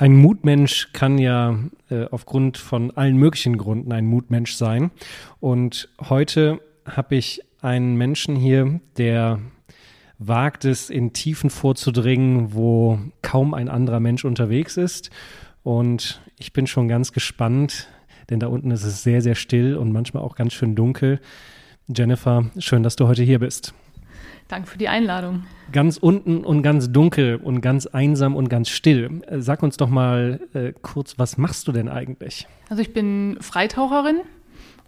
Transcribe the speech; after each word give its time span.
Ein 0.00 0.16
Mutmensch 0.16 0.94
kann 0.94 1.18
ja 1.18 1.58
äh, 1.90 2.06
aufgrund 2.10 2.56
von 2.56 2.90
allen 2.92 3.18
möglichen 3.18 3.58
Gründen 3.58 3.92
ein 3.92 4.06
Mutmensch 4.06 4.54
sein. 4.54 4.92
Und 5.40 5.90
heute 6.00 6.62
habe 6.86 7.16
ich 7.16 7.42
einen 7.60 7.96
Menschen 7.96 8.34
hier, 8.34 8.80
der 8.96 9.40
wagt 10.18 10.64
es, 10.64 10.88
in 10.88 11.12
Tiefen 11.12 11.50
vorzudringen, 11.50 12.54
wo 12.54 12.98
kaum 13.20 13.52
ein 13.52 13.68
anderer 13.68 14.00
Mensch 14.00 14.24
unterwegs 14.24 14.78
ist. 14.78 15.10
Und 15.64 16.22
ich 16.38 16.54
bin 16.54 16.66
schon 16.66 16.88
ganz 16.88 17.12
gespannt, 17.12 17.88
denn 18.30 18.40
da 18.40 18.46
unten 18.46 18.70
ist 18.70 18.84
es 18.84 19.02
sehr, 19.02 19.20
sehr 19.20 19.34
still 19.34 19.76
und 19.76 19.92
manchmal 19.92 20.22
auch 20.22 20.34
ganz 20.34 20.54
schön 20.54 20.74
dunkel. 20.74 21.20
Jennifer, 21.94 22.46
schön, 22.56 22.82
dass 22.82 22.96
du 22.96 23.06
heute 23.06 23.22
hier 23.22 23.40
bist. 23.40 23.74
Danke 24.50 24.68
für 24.68 24.78
die 24.78 24.88
Einladung. 24.88 25.44
Ganz 25.70 25.96
unten 25.96 26.44
und 26.44 26.62
ganz 26.62 26.90
dunkel 26.90 27.36
und 27.36 27.60
ganz 27.60 27.86
einsam 27.86 28.34
und 28.34 28.48
ganz 28.48 28.68
still. 28.68 29.22
Äh, 29.28 29.40
sag 29.40 29.62
uns 29.62 29.76
doch 29.76 29.88
mal 29.88 30.40
äh, 30.54 30.72
kurz, 30.82 31.18
was 31.18 31.38
machst 31.38 31.68
du 31.68 31.72
denn 31.72 31.88
eigentlich? 31.88 32.48
Also 32.68 32.82
ich 32.82 32.92
bin 32.92 33.38
Freitaucherin 33.40 34.22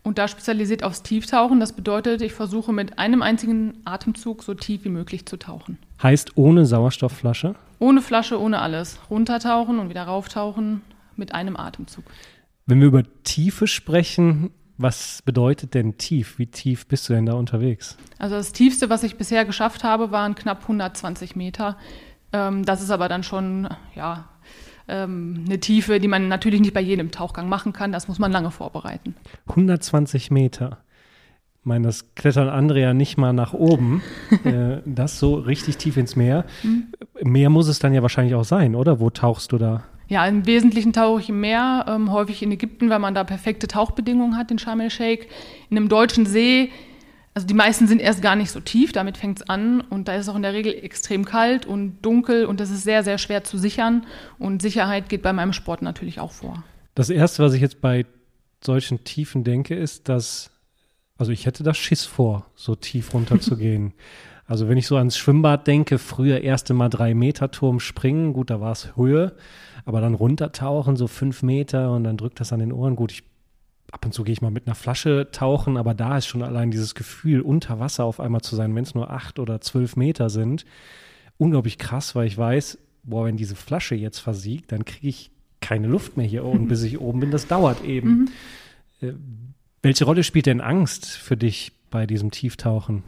und 0.02 0.18
da 0.18 0.26
spezialisiert 0.26 0.82
aufs 0.82 1.04
Tieftauchen. 1.04 1.60
Das 1.60 1.74
bedeutet, 1.74 2.22
ich 2.22 2.32
versuche 2.32 2.72
mit 2.72 2.98
einem 2.98 3.22
einzigen 3.22 3.74
Atemzug 3.84 4.42
so 4.42 4.54
tief 4.54 4.84
wie 4.84 4.88
möglich 4.88 5.26
zu 5.26 5.36
tauchen. 5.36 5.78
Heißt 6.02 6.36
ohne 6.36 6.66
Sauerstoffflasche? 6.66 7.54
Ohne 7.78 8.02
Flasche, 8.02 8.40
ohne 8.40 8.60
alles. 8.60 8.98
Runtertauchen 9.10 9.78
und 9.78 9.90
wieder 9.90 10.02
rauftauchen 10.02 10.82
mit 11.14 11.34
einem 11.36 11.56
Atemzug. 11.56 12.04
Wenn 12.66 12.80
wir 12.80 12.88
über 12.88 13.04
Tiefe 13.22 13.68
sprechen, 13.68 14.50
was 14.78 15.22
bedeutet 15.22 15.74
denn 15.74 15.98
tief? 15.98 16.38
Wie 16.38 16.46
tief 16.46 16.86
bist 16.86 17.08
du 17.08 17.12
denn 17.12 17.26
da 17.26 17.34
unterwegs? 17.34 17.96
Also 18.18 18.34
das 18.34 18.52
Tiefste, 18.52 18.90
was 18.90 19.02
ich 19.02 19.16
bisher 19.16 19.44
geschafft 19.44 19.84
habe, 19.84 20.10
waren 20.10 20.34
knapp 20.34 20.62
120 20.62 21.36
Meter. 21.36 21.76
Ähm, 22.32 22.64
das 22.64 22.82
ist 22.82 22.90
aber 22.90 23.08
dann 23.08 23.22
schon, 23.22 23.68
ja, 23.94 24.28
ähm, 24.88 25.44
eine 25.46 25.60
Tiefe, 25.60 26.00
die 26.00 26.08
man 26.08 26.28
natürlich 26.28 26.60
nicht 26.60 26.74
bei 26.74 26.80
jedem 26.80 27.10
Tauchgang 27.10 27.48
machen 27.48 27.72
kann. 27.72 27.92
Das 27.92 28.08
muss 28.08 28.18
man 28.18 28.32
lange 28.32 28.50
vorbereiten. 28.50 29.14
120 29.48 30.30
Meter. 30.30 30.78
Ich 31.60 31.66
meine, 31.66 31.86
das 31.86 32.14
klettern 32.16 32.48
andere 32.48 32.80
ja 32.80 32.92
nicht 32.92 33.18
mal 33.18 33.32
nach 33.32 33.52
oben. 33.52 34.02
äh, 34.44 34.78
das 34.84 35.18
so 35.18 35.34
richtig 35.34 35.76
tief 35.76 35.96
ins 35.96 36.16
Meer. 36.16 36.44
Mhm. 36.62 36.92
Mehr 37.22 37.50
muss 37.50 37.68
es 37.68 37.78
dann 37.78 37.94
ja 37.94 38.02
wahrscheinlich 38.02 38.34
auch 38.34 38.44
sein, 38.44 38.74
oder? 38.74 38.98
Wo 38.98 39.10
tauchst 39.10 39.52
du 39.52 39.58
da? 39.58 39.84
Ja, 40.12 40.26
im 40.26 40.44
Wesentlichen 40.44 40.92
tauche 40.92 41.22
ich 41.22 41.30
im 41.30 41.40
Meer, 41.40 41.86
ähm, 41.88 42.12
häufig 42.12 42.42
in 42.42 42.52
Ägypten, 42.52 42.90
weil 42.90 42.98
man 42.98 43.14
da 43.14 43.24
perfekte 43.24 43.66
Tauchbedingungen 43.66 44.36
hat 44.36 44.50
in 44.50 44.58
Sharm 44.58 44.80
el-Sheikh. 44.80 45.26
In 45.70 45.78
einem 45.78 45.88
deutschen 45.88 46.26
See, 46.26 46.70
also 47.32 47.46
die 47.46 47.54
meisten 47.54 47.86
sind 47.88 47.98
erst 47.98 48.20
gar 48.20 48.36
nicht 48.36 48.50
so 48.50 48.60
tief, 48.60 48.92
damit 48.92 49.16
fängt 49.16 49.40
es 49.40 49.48
an. 49.48 49.80
Und 49.80 50.08
da 50.08 50.16
ist 50.16 50.26
es 50.26 50.28
auch 50.28 50.36
in 50.36 50.42
der 50.42 50.52
Regel 50.52 50.74
extrem 50.74 51.24
kalt 51.24 51.64
und 51.64 52.02
dunkel 52.02 52.44
und 52.44 52.60
das 52.60 52.68
ist 52.68 52.82
sehr, 52.82 53.02
sehr 53.04 53.16
schwer 53.16 53.42
zu 53.42 53.56
sichern. 53.56 54.04
Und 54.38 54.60
Sicherheit 54.60 55.08
geht 55.08 55.22
bei 55.22 55.32
meinem 55.32 55.54
Sport 55.54 55.80
natürlich 55.80 56.20
auch 56.20 56.32
vor. 56.32 56.62
Das 56.94 57.08
Erste, 57.08 57.42
was 57.42 57.54
ich 57.54 57.62
jetzt 57.62 57.80
bei 57.80 58.04
solchen 58.62 59.04
Tiefen 59.04 59.44
denke, 59.44 59.74
ist, 59.74 60.10
dass, 60.10 60.50
also 61.18 61.32
ich 61.32 61.46
hätte 61.46 61.62
da 61.62 61.74
Schiss 61.74 62.04
vor, 62.04 62.46
so 62.54 62.74
tief 62.74 63.14
runterzugehen. 63.14 63.94
Also 64.44 64.68
wenn 64.68 64.76
ich 64.76 64.86
so 64.86 64.96
ans 64.96 65.16
Schwimmbad 65.16 65.66
denke, 65.66 65.98
früher 65.98 66.40
erste 66.42 66.74
Mal 66.74 66.90
drei 66.90 67.14
Meter 67.14 67.50
Turm 67.50 67.80
springen, 67.80 68.32
gut, 68.32 68.50
da 68.50 68.60
war 68.60 68.72
es 68.72 68.96
Höhe, 68.96 69.34
aber 69.86 70.00
dann 70.00 70.14
runtertauchen, 70.14 70.96
so 70.96 71.06
fünf 71.06 71.42
Meter 71.42 71.92
und 71.92 72.04
dann 72.04 72.16
drückt 72.18 72.40
das 72.40 72.52
an 72.52 72.58
den 72.58 72.72
Ohren. 72.72 72.96
Gut, 72.96 73.12
ich, 73.12 73.22
ab 73.92 74.04
und 74.04 74.12
zu 74.12 74.24
gehe 74.24 74.32
ich 74.32 74.42
mal 74.42 74.50
mit 74.50 74.66
einer 74.66 74.74
Flasche 74.74 75.28
tauchen, 75.32 75.76
aber 75.76 75.94
da 75.94 76.18
ist 76.18 76.26
schon 76.26 76.42
allein 76.42 76.70
dieses 76.70 76.94
Gefühl, 76.94 77.40
unter 77.40 77.80
Wasser 77.80 78.04
auf 78.04 78.20
einmal 78.20 78.42
zu 78.42 78.56
sein, 78.56 78.74
wenn 78.74 78.82
es 78.82 78.94
nur 78.94 79.10
acht 79.10 79.38
oder 79.38 79.60
zwölf 79.60 79.96
Meter 79.96 80.28
sind, 80.28 80.66
unglaublich 81.38 81.78
krass, 81.78 82.14
weil 82.14 82.26
ich 82.26 82.36
weiß, 82.36 82.78
boah, 83.04 83.24
wenn 83.24 83.36
diese 83.36 83.56
Flasche 83.56 83.94
jetzt 83.94 84.18
versiegt, 84.18 84.72
dann 84.72 84.84
kriege 84.84 85.08
ich 85.08 85.30
keine 85.60 85.86
Luft 85.86 86.16
mehr 86.16 86.26
hier 86.26 86.44
oben, 86.44 86.68
bis 86.68 86.82
ich 86.82 87.00
oben 87.00 87.20
bin. 87.20 87.30
Das 87.30 87.46
dauert 87.46 87.82
eben. 87.84 88.28
Mhm. 89.00 89.14
Welche 89.82 90.04
Rolle 90.04 90.22
spielt 90.22 90.46
denn 90.46 90.60
Angst 90.60 91.06
für 91.06 91.36
dich 91.36 91.72
bei 91.90 92.06
diesem 92.06 92.30
Tieftauchen? 92.30 93.02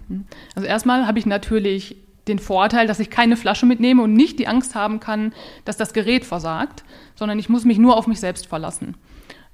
Also 0.57 0.67
erstmal 0.67 1.07
habe 1.07 1.19
ich 1.21 1.27
natürlich 1.27 1.97
den 2.27 2.39
Vorteil, 2.39 2.87
dass 2.87 3.01
ich 3.01 3.11
keine 3.11 3.37
Flasche 3.37 3.67
mitnehme 3.67 4.03
und 4.03 4.13
nicht 4.13 4.39
die 4.39 4.49
Angst 4.49 4.75
haben 4.75 4.99
kann, 4.99 5.33
dass 5.65 5.77
das 5.77 5.93
Gerät 5.93 6.25
versagt, 6.25 6.85
sondern 7.15 7.39
ich 7.39 7.49
muss 7.49 7.65
mich 7.65 7.79
nur 7.79 7.97
auf 7.97 8.07
mich 8.07 8.19
selbst 8.19 8.47
verlassen. 8.47 8.97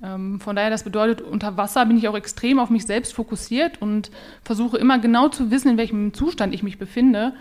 Ähm, 0.02 0.40
von 0.40 0.56
daher, 0.56 0.70
das 0.70 0.84
bedeutet, 0.84 1.20
unter 1.20 1.56
Wasser 1.56 1.84
bin 1.84 1.98
ich 1.98 2.08
auch 2.08 2.16
extrem 2.16 2.58
auf 2.58 2.70
mich 2.70 2.86
selbst 2.86 3.12
fokussiert 3.12 3.82
und 3.82 4.10
versuche 4.42 4.78
immer 4.78 4.98
genau 4.98 5.28
zu 5.28 5.50
wissen, 5.50 5.72
in 5.72 5.76
welchem 5.76 6.14
Zustand 6.14 6.54
ich 6.54 6.62
mich 6.62 6.78
befinde. 6.78 7.34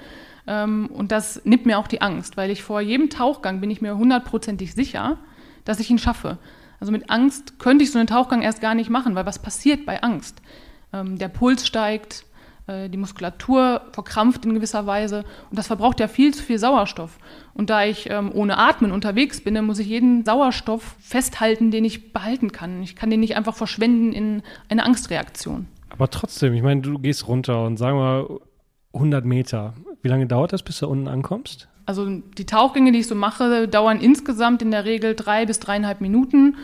Ähm, 0.45 0.89
und 0.91 1.11
das 1.11 1.45
nimmt 1.45 1.65
mir 1.65 1.79
auch 1.79 1.87
die 1.87 2.01
Angst, 2.01 2.35
weil 2.35 2.51
ich 2.51 2.63
vor 2.63 2.81
jedem 2.81 3.09
Tauchgang 3.09 3.61
bin 3.61 3.71
ich 3.71 3.81
mir 3.81 3.97
hundertprozentig 3.97 4.73
sicher, 4.73 5.17
dass 5.63 5.79
ich 5.79 5.89
ihn 5.89 5.99
schaffe. 5.99 6.37
Also 6.79 6.91
mit 6.91 7.09
Angst 7.09 7.59
könnte 7.59 7.83
ich 7.83 7.91
so 7.91 7.99
einen 7.99 8.07
Tauchgang 8.07 8.41
erst 8.41 8.61
gar 8.61 8.75
nicht 8.75 8.89
machen, 8.89 9.15
weil 9.15 9.25
was 9.25 9.39
passiert 9.39 9.85
bei 9.85 10.01
Angst? 10.01 10.41
Ähm, 10.93 11.17
der 11.17 11.27
Puls 11.27 11.67
steigt, 11.67 12.25
äh, 12.67 12.89
die 12.89 12.97
Muskulatur 12.97 13.81
verkrampft 13.91 14.45
in 14.45 14.53
gewisser 14.53 14.85
Weise 14.85 15.25
und 15.49 15.57
das 15.57 15.67
verbraucht 15.67 15.99
ja 15.99 16.07
viel 16.07 16.33
zu 16.33 16.43
viel 16.43 16.59
Sauerstoff. 16.59 17.17
Und 17.53 17.69
da 17.69 17.83
ich 17.83 18.09
ähm, 18.09 18.31
ohne 18.33 18.57
Atmen 18.57 18.91
unterwegs 18.91 19.41
bin, 19.41 19.63
muss 19.65 19.79
ich 19.79 19.87
jeden 19.87 20.25
Sauerstoff 20.25 20.95
festhalten, 20.99 21.71
den 21.71 21.85
ich 21.85 22.13
behalten 22.13 22.51
kann. 22.51 22.81
Ich 22.83 22.95
kann 22.95 23.09
den 23.09 23.19
nicht 23.19 23.35
einfach 23.35 23.55
verschwenden 23.55 24.13
in 24.13 24.43
eine 24.69 24.85
Angstreaktion. 24.85 25.67
Aber 25.89 26.09
trotzdem, 26.09 26.53
ich 26.53 26.61
meine, 26.61 26.81
du 26.81 26.99
gehst 26.99 27.27
runter 27.27 27.65
und 27.65 27.77
sagen 27.77 27.97
wir 27.97 28.39
100 28.93 29.25
Meter. 29.25 29.73
Wie 30.01 30.07
lange 30.07 30.27
dauert 30.27 30.53
das, 30.53 30.63
bis 30.63 30.79
du 30.79 30.87
unten 30.87 31.07
ankommst? 31.07 31.68
Also 31.89 32.05
die 32.37 32.45
Tauchgänge, 32.45 32.91
die 32.91 32.99
ich 32.99 33.07
so 33.07 33.15
mache, 33.15 33.67
dauern 33.67 33.99
insgesamt 33.99 34.61
in 34.61 34.69
der 34.69 34.85
Regel 34.85 35.15
drei 35.15 35.47
bis 35.47 35.59
dreieinhalb 35.59 36.01
Minuten. 36.01 36.57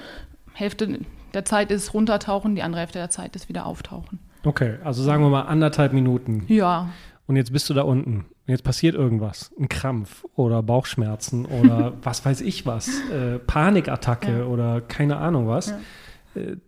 Hälfte 0.53 1.00
der 1.34 1.46
Zeit 1.46 1.72
ist 1.72 1.96
runtertauchen, 1.96 2.53
die 2.53 2.62
andere 2.62 2.81
Hälfte 2.81 3.00
der 3.00 3.09
Zeit 3.09 3.36
ist 3.36 3.50
wieder 3.50 3.66
auftauchen. 3.66 4.19
Okay, 4.44 4.75
also 4.84 5.02
sagen 5.02 5.24
wir 5.24 5.31
mal 5.31 5.41
anderthalb 5.41 5.94
Minuten. 5.94 6.46
Ja. 6.47 6.90
Und 7.25 7.38
jetzt 7.38 7.52
bist 7.52 7.68
du 7.72 7.74
da 7.74 7.81
unten. 7.81 8.18
Und 8.18 8.52
jetzt 8.52 8.63
passiert 8.63 8.94
irgendwas. 8.94 9.52
Ein 9.59 9.68
Krampf 9.68 10.25
oder 10.36 10.62
Bauchschmerzen 10.62 11.47
oder 11.47 11.94
was 12.03 12.24
weiß 12.24 12.42
ich 12.42 12.68
was. 12.68 12.88
Äh, 13.09 13.40
Panikattacke 13.40 14.42
ja. 14.42 14.46
oder 14.46 14.80
keine 14.80 15.18
Ahnung 15.18 15.47
was. 15.47 15.72
Ja. 15.72 15.80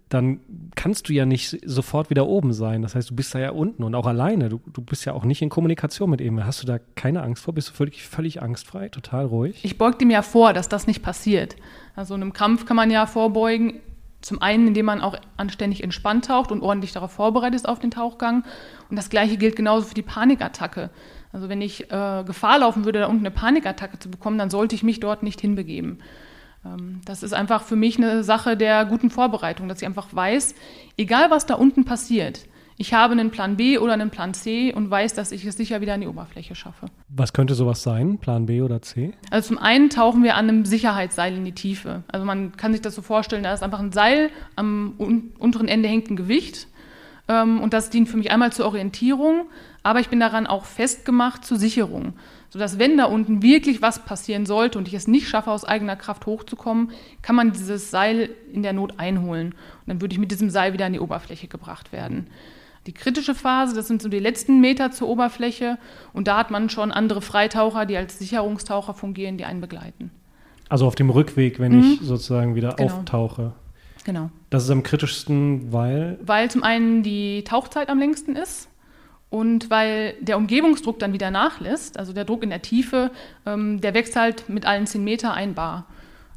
Dann 0.09 0.39
kannst 0.75 1.09
du 1.09 1.13
ja 1.13 1.25
nicht 1.25 1.59
sofort 1.65 2.09
wieder 2.09 2.27
oben 2.27 2.53
sein. 2.53 2.81
Das 2.81 2.95
heißt, 2.95 3.09
du 3.09 3.15
bist 3.15 3.35
da 3.35 3.39
ja 3.39 3.51
unten 3.51 3.83
und 3.83 3.95
auch 3.95 4.05
alleine. 4.05 4.49
Du, 4.49 4.61
du 4.71 4.81
bist 4.81 5.05
ja 5.05 5.13
auch 5.13 5.25
nicht 5.25 5.41
in 5.41 5.49
Kommunikation 5.49 6.09
mit 6.09 6.21
ihm. 6.21 6.43
Hast 6.45 6.63
du 6.63 6.67
da 6.67 6.79
keine 6.95 7.23
Angst 7.23 7.43
vor? 7.43 7.53
Bist 7.53 7.69
du 7.69 7.73
völlig, 7.73 8.03
völlig 8.03 8.41
angstfrei, 8.41 8.89
total 8.89 9.25
ruhig? 9.25 9.63
Ich 9.63 9.77
beug 9.77 9.99
dem 9.99 10.09
ja 10.09 10.21
vor, 10.21 10.53
dass 10.53 10.69
das 10.69 10.87
nicht 10.87 11.03
passiert. 11.03 11.55
Also 11.95 12.13
einem 12.13 12.33
Kampf 12.33 12.65
kann 12.65 12.77
man 12.77 12.91
ja 12.91 13.05
vorbeugen, 13.05 13.81
zum 14.21 14.41
einen, 14.41 14.67
indem 14.67 14.85
man 14.85 15.01
auch 15.01 15.15
anständig 15.37 15.83
entspannt 15.83 16.25
taucht 16.25 16.51
und 16.51 16.61
ordentlich 16.61 16.91
darauf 16.91 17.11
vorbereitet 17.11 17.55
ist 17.55 17.67
auf 17.67 17.79
den 17.79 17.91
Tauchgang. 17.91 18.43
Und 18.89 18.95
das 18.95 19.09
Gleiche 19.09 19.37
gilt 19.37 19.55
genauso 19.55 19.87
für 19.87 19.93
die 19.93 20.01
Panikattacke. 20.01 20.89
Also 21.31 21.49
wenn 21.49 21.61
ich 21.61 21.91
äh, 21.91 22.23
Gefahr 22.25 22.59
laufen 22.59 22.85
würde, 22.85 22.99
da 22.99 23.07
unten 23.07 23.25
eine 23.25 23.31
Panikattacke 23.31 23.99
zu 23.99 24.09
bekommen, 24.09 24.37
dann 24.37 24.49
sollte 24.49 24.75
ich 24.75 24.83
mich 24.83 24.99
dort 24.99 25.23
nicht 25.23 25.39
hinbegeben. 25.39 25.99
Ähm, 26.65 27.01
das 27.05 27.23
ist 27.23 27.33
einfach 27.33 27.63
für 27.63 27.75
mich 27.75 27.97
eine 27.97 28.23
Sache 28.23 28.57
der 28.57 28.85
guten 28.85 29.09
Vorbereitung, 29.09 29.67
dass 29.67 29.81
ich 29.81 29.87
einfach 29.87 30.07
weiß, 30.13 30.55
egal 30.97 31.29
was 31.31 31.45
da 31.45 31.55
unten 31.55 31.85
passiert, 31.85 32.45
ich 32.79 32.93
habe 32.93 33.13
einen 33.13 33.31
Plan 33.31 33.57
B 33.57 33.79
oder 33.79 33.93
einen 33.93 34.11
Plan 34.11 34.35
C 34.35 34.71
und 34.71 34.91
weiß, 34.91 35.15
dass 35.15 35.31
ich 35.31 35.43
es 35.45 35.57
sicher 35.57 35.81
wieder 35.81 35.95
an 35.95 36.01
die 36.01 36.07
Oberfläche 36.07 36.53
schaffe. 36.53 36.85
Was 37.09 37.33
könnte 37.33 37.55
sowas 37.55 37.81
sein, 37.81 38.19
Plan 38.19 38.45
B 38.45 38.61
oder 38.61 38.83
C? 38.83 39.13
Also 39.31 39.47
zum 39.47 39.57
einen 39.57 39.89
tauchen 39.89 40.21
wir 40.23 40.35
an 40.35 40.47
einem 40.47 40.63
Sicherheitsseil 40.63 41.35
in 41.35 41.43
die 41.43 41.53
Tiefe. 41.53 42.03
Also 42.07 42.23
man 42.23 42.55
kann 42.55 42.73
sich 42.73 42.81
das 42.81 42.93
so 42.93 43.01
vorstellen, 43.01 43.41
da 43.41 43.51
ist 43.51 43.63
einfach 43.63 43.79
ein 43.79 43.91
Seil, 43.91 44.29
am 44.55 44.93
unteren 45.39 45.67
Ende 45.67 45.89
hängt 45.89 46.11
ein 46.11 46.15
Gewicht 46.15 46.67
ähm, 47.27 47.61
und 47.61 47.73
das 47.73 47.89
dient 47.89 48.09
für 48.09 48.17
mich 48.17 48.29
einmal 48.29 48.51
zur 48.51 48.67
Orientierung, 48.67 49.47
aber 49.81 49.99
ich 49.99 50.09
bin 50.09 50.19
daran 50.19 50.45
auch 50.45 50.65
festgemacht 50.65 51.45
zur 51.45 51.57
Sicherung, 51.57 52.13
sodass 52.49 52.79
wenn 52.79 52.97
da 52.97 53.05
unten 53.05 53.41
wirklich 53.41 53.81
was 53.81 54.05
passieren 54.05 54.45
sollte 54.45 54.77
und 54.77 54.87
ich 54.87 54.93
es 54.93 55.07
nicht 55.07 55.27
schaffe, 55.27 55.51
aus 55.51 55.65
eigener 55.65 55.95
Kraft 55.95 56.25
hochzukommen, 56.25 56.91
kann 57.21 57.35
man 57.35 57.51
dieses 57.51 57.91
Seil 57.91 58.29
in 58.51 58.63
der 58.63 58.73
Not 58.73 58.93
einholen 58.97 59.49
und 59.49 59.87
dann 59.87 60.01
würde 60.01 60.13
ich 60.13 60.19
mit 60.19 60.31
diesem 60.31 60.49
Seil 60.49 60.73
wieder 60.73 60.85
an 60.85 60.93
die 60.93 60.99
Oberfläche 60.99 61.47
gebracht 61.47 61.91
werden. 61.91 62.27
die 62.85 62.93
kritische 62.93 63.35
Phase, 63.35 63.75
das 63.75 63.87
sind 63.87 64.01
so 64.01 64.07
die 64.07 64.19
letzten 64.19 64.61
Meter 64.61 64.91
zur 64.91 65.09
Oberfläche. 65.09 65.77
Und 66.13 66.29
da 66.29 66.37
hat 66.37 66.51
man 66.51 66.69
schon 66.69 66.93
andere 66.93 67.21
Freitaucher, 67.21 67.85
die 67.85 67.97
als 67.97 68.17
Sicherungstaucher 68.17 68.93
fungieren, 68.93 69.37
die 69.37 69.43
einen 69.43 69.59
begleiten. 69.59 70.09
Also 70.69 70.87
auf 70.87 70.95
dem 70.95 71.09
Rückweg, 71.09 71.59
wenn 71.59 71.73
mhm. 71.73 71.83
ich 71.83 71.99
sozusagen 72.01 72.55
wieder 72.55 72.75
genau. 72.75 72.93
auftauche. 72.93 73.51
Genau. 74.05 74.31
Das 74.49 74.63
ist 74.63 74.69
am 74.69 74.83
kritischsten, 74.83 75.73
weil? 75.73 76.17
Weil 76.21 76.49
zum 76.49 76.63
einen 76.63 77.03
die 77.03 77.43
Tauchzeit 77.43 77.89
am 77.89 77.99
längsten 77.99 78.37
ist 78.37 78.69
und 79.29 79.69
weil 79.69 80.13
der 80.21 80.37
Umgebungsdruck 80.37 80.99
dann 80.99 81.13
wieder 81.13 81.31
nachlässt. 81.31 81.99
Also 81.99 82.13
der 82.13 82.25
Druck 82.25 82.43
in 82.43 82.49
der 82.49 82.61
Tiefe, 82.61 83.11
ähm, 83.45 83.81
der 83.81 83.93
wächst 83.93 84.15
halt 84.15 84.47
mit 84.49 84.65
allen 84.65 84.87
10 84.87 85.03
Meter 85.03 85.33
ein 85.33 85.53
Bar. 85.53 85.85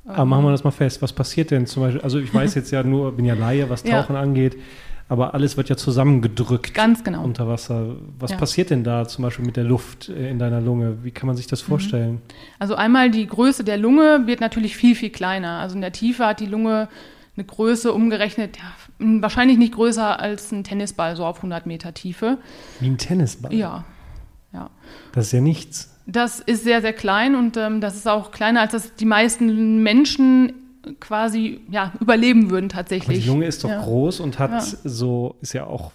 Aber 0.07 0.25
machen 0.25 0.45
wir 0.45 0.51
das 0.51 0.65
mal 0.65 0.71
fest. 0.71 1.03
Was 1.03 1.13
passiert 1.13 1.51
denn 1.51 1.67
zum 1.67 1.83
Beispiel? 1.83 2.01
Also 2.01 2.19
ich 2.19 2.33
weiß 2.33 2.55
jetzt 2.57 2.71
ja 2.71 2.83
nur, 2.83 3.13
bin 3.13 3.25
ja 3.25 3.35
Laie, 3.35 3.71
was 3.71 3.83
Tauchen 3.83 4.15
ja. 4.15 4.21
angeht, 4.21 4.57
aber 5.09 5.35
alles 5.35 5.57
wird 5.57 5.69
ja 5.69 5.77
zusammengedrückt 5.77 6.75
Ganz 6.75 7.05
genau. 7.05 7.23
unter 7.23 7.47
Wasser. 7.49 7.97
Was 8.19 8.33
ja. 8.33 8.37
passiert 8.37 8.71
denn 8.71 8.83
da 8.83 9.07
zum 9.07 9.23
Beispiel 9.23 9.45
mit 9.45 9.57
der 9.57 9.65
Luft 9.65 10.09
äh, 10.09 10.31
in 10.31 10.39
deiner 10.39 10.61
Lunge? 10.61 10.99
Wie 11.05 11.11
kann 11.11 11.27
man 11.27 11.37
sich 11.37 11.47
das 11.47 11.63
mhm. 11.63 11.69
vorstellen? 11.69 12.23
Also 12.59 12.75
einmal 12.75 13.11
die 13.11 13.27
Größe 13.27 13.63
der 13.63 13.77
Lunge 13.77 14.27
wird 14.27 14.41
natürlich 14.41 14.77
viel, 14.77 14.97
viel 14.97 15.11
kleiner. 15.11 15.59
Also 15.61 15.77
in 15.77 15.81
der 15.81 15.93
Tiefe 15.93 16.27
hat 16.27 16.41
die 16.41 16.47
Lunge 16.47 16.89
eine 17.41 17.47
Größe 17.47 17.93
umgerechnet, 17.93 18.59
ja, 18.59 18.73
wahrscheinlich 19.23 19.59
nicht 19.59 19.75
größer 19.75 20.21
als 20.21 20.53
ein 20.53 20.63
Tennisball, 20.63 21.17
so 21.17 21.25
auf 21.25 21.37
100 21.37 21.67
Meter 21.67 21.95
Tiefe. 21.95 22.39
Wie 22.81 22.89
ein 22.89 22.99
Tennisball? 22.99 23.53
Ja. 23.55 23.85
ja. 24.53 24.71
Das 25.13 25.27
ist 25.27 25.33
ja 25.33 25.41
nichts. 25.41 25.97
Das 26.07 26.41
ist 26.41 26.65
sehr, 26.65 26.81
sehr 26.83 26.93
klein 26.93 27.35
und 27.35 27.57
ähm, 27.57 27.81
das 27.81 27.97
ist 27.97 28.09
auch 28.09 28.31
kleiner, 28.31 28.61
als 28.61 28.73
das 28.73 28.95
die 28.95 29.05
meisten 29.07 29.83
Menschen 29.83 30.53
quasi 30.99 31.61
ja, 31.71 31.93
überleben 32.01 32.51
würden 32.51 32.69
tatsächlich. 32.69 33.19
Aber 33.19 33.25
die 33.25 33.29
Lunge 33.29 33.47
ist 33.47 33.65
doch 33.65 33.71
ja. 33.71 33.83
groß 33.83 34.21
und 34.21 34.39
hat 34.39 34.51
ja. 34.51 34.79
so, 34.85 35.37
ist 35.41 35.53
ja 35.53 35.65
auch, 35.67 35.93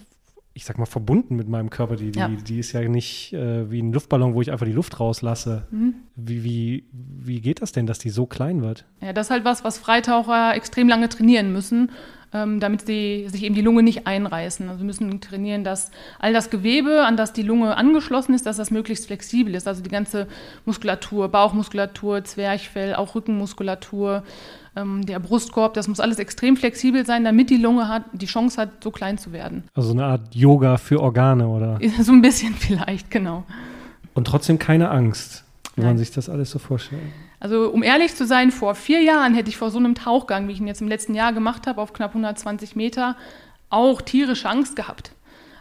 ich 0.57 0.63
sag 0.63 0.78
mal, 0.78 0.86
verbunden 0.86 1.36
mit 1.36 1.50
meinem 1.50 1.69
Körper. 1.69 1.98
Die, 1.98 2.12
die, 2.12 2.19
ja. 2.19 2.30
die 2.30 2.60
ist 2.60 2.72
ja 2.72 2.81
nicht 2.88 3.34
äh, 3.34 3.69
wie 3.69 3.81
ein 3.81 3.92
Luftballon, 3.92 4.34
wo 4.34 4.42
ich 4.42 4.52
einfach 4.52 4.66
die 4.66 4.72
Luft 4.72 5.00
rauslasse. 5.02 5.68
Mhm. 5.69 5.96
Wie, 6.16 6.44
wie, 6.46 6.86
wie 6.92 7.42
geht 7.42 7.62
das 7.62 7.74
denn, 7.74 7.86
dass 7.86 8.00
die 8.00 8.10
so 8.10 8.25
klein 8.25 8.62
wird? 8.62 8.86
Ja, 9.02 9.12
das 9.12 9.28
ist 9.28 9.31
halt 9.31 9.44
was, 9.44 9.66
was 9.66 9.78
Freitaucher 9.78 10.56
extrem 10.56 10.88
lange 10.88 11.10
trainieren 11.10 11.52
müssen 11.52 11.92
ähm, 12.36 12.60
damit 12.60 12.86
sie 12.86 13.28
sich 13.30 13.44
eben 13.44 13.56
die 13.56 13.62
Lunge 13.62 13.81
nicht 13.81 14.07
einreißen. 14.07 14.68
Also 14.68 14.81
wir 14.81 14.86
müssen 14.86 15.22
trainieren, 15.22 15.63
dass 15.63 15.92
all 16.19 16.34
das 16.34 16.50
Gewebe, 16.50 17.06
an 17.06 17.16
das 17.16 17.31
die 17.31 17.44
Lunge 17.44 17.78
angeschlossen 17.78 18.34
ist, 18.34 18.46
dass 18.46 18.57
das 18.57 18.72
möglichst 18.72 19.07
flexibel 19.07 19.56
ist. 19.56 19.68
Also 19.68 19.81
die 19.81 19.90
ganze 19.90 20.28
Muskulatur, 20.66 21.30
Bauchmuskulatur, 21.30 22.25
Zwerchfell, 22.25 22.94
auch 22.94 23.16
Rückenmuskulatur, 23.16 24.24
ähm, 24.75 25.06
der 25.06 25.19
Brustkorb, 25.19 25.74
das 25.74 25.88
muss 25.88 26.00
alles 26.00 26.19
extrem 26.19 26.57
flexibel 26.57 27.06
sein, 27.06 27.24
damit 27.24 27.50
die 27.50 27.57
Lunge 27.57 27.88
hat, 27.88 28.04
die 28.13 28.25
Chance 28.25 28.62
hat, 28.62 28.83
so 28.83 28.92
klein 28.92 29.18
zu 29.18 29.31
werden. 29.31 29.63
Also 29.74 29.92
eine 29.92 30.06
Art 30.06 30.36
Yoga 30.36 30.77
für 30.77 31.01
Organe, 31.01 31.48
oder? 31.48 31.80
So 32.01 32.12
ein 32.12 32.22
bisschen 32.22 32.54
vielleicht, 32.54 33.10
genau. 33.10 33.44
Und 34.13 34.27
trotzdem 34.27 34.60
keine 34.60 34.89
Angst, 34.89 35.44
wenn 35.75 35.86
man 35.86 35.98
sich 35.98 36.12
das 36.12 36.30
alles 36.30 36.51
so 36.51 36.60
vorstellt. 36.60 37.01
Also 37.39 37.69
um 37.69 37.83
ehrlich 37.83 38.16
zu 38.16 38.25
sein, 38.25 38.51
vor 38.51 38.75
vier 38.75 39.01
Jahren 39.01 39.33
hätte 39.33 39.50
ich 39.50 39.57
vor 39.57 39.72
so 39.72 39.77
einem 39.77 39.95
Tauchgang, 39.95 40.48
wie 40.48 40.54
ich 40.54 40.60
ihn 40.60 40.68
jetzt 40.68 40.81
im 40.81 40.88
letzten 40.88 41.16
Jahr 41.16 41.33
gemacht 41.33 41.68
habe, 41.68 41.81
auf 41.81 41.94
knapp 41.94 42.12
120 42.12 42.75
Meter, 42.75 43.16
auch 43.69 44.01
tierische 44.01 44.50
Angst 44.50 44.75
gehabt. 44.75 45.12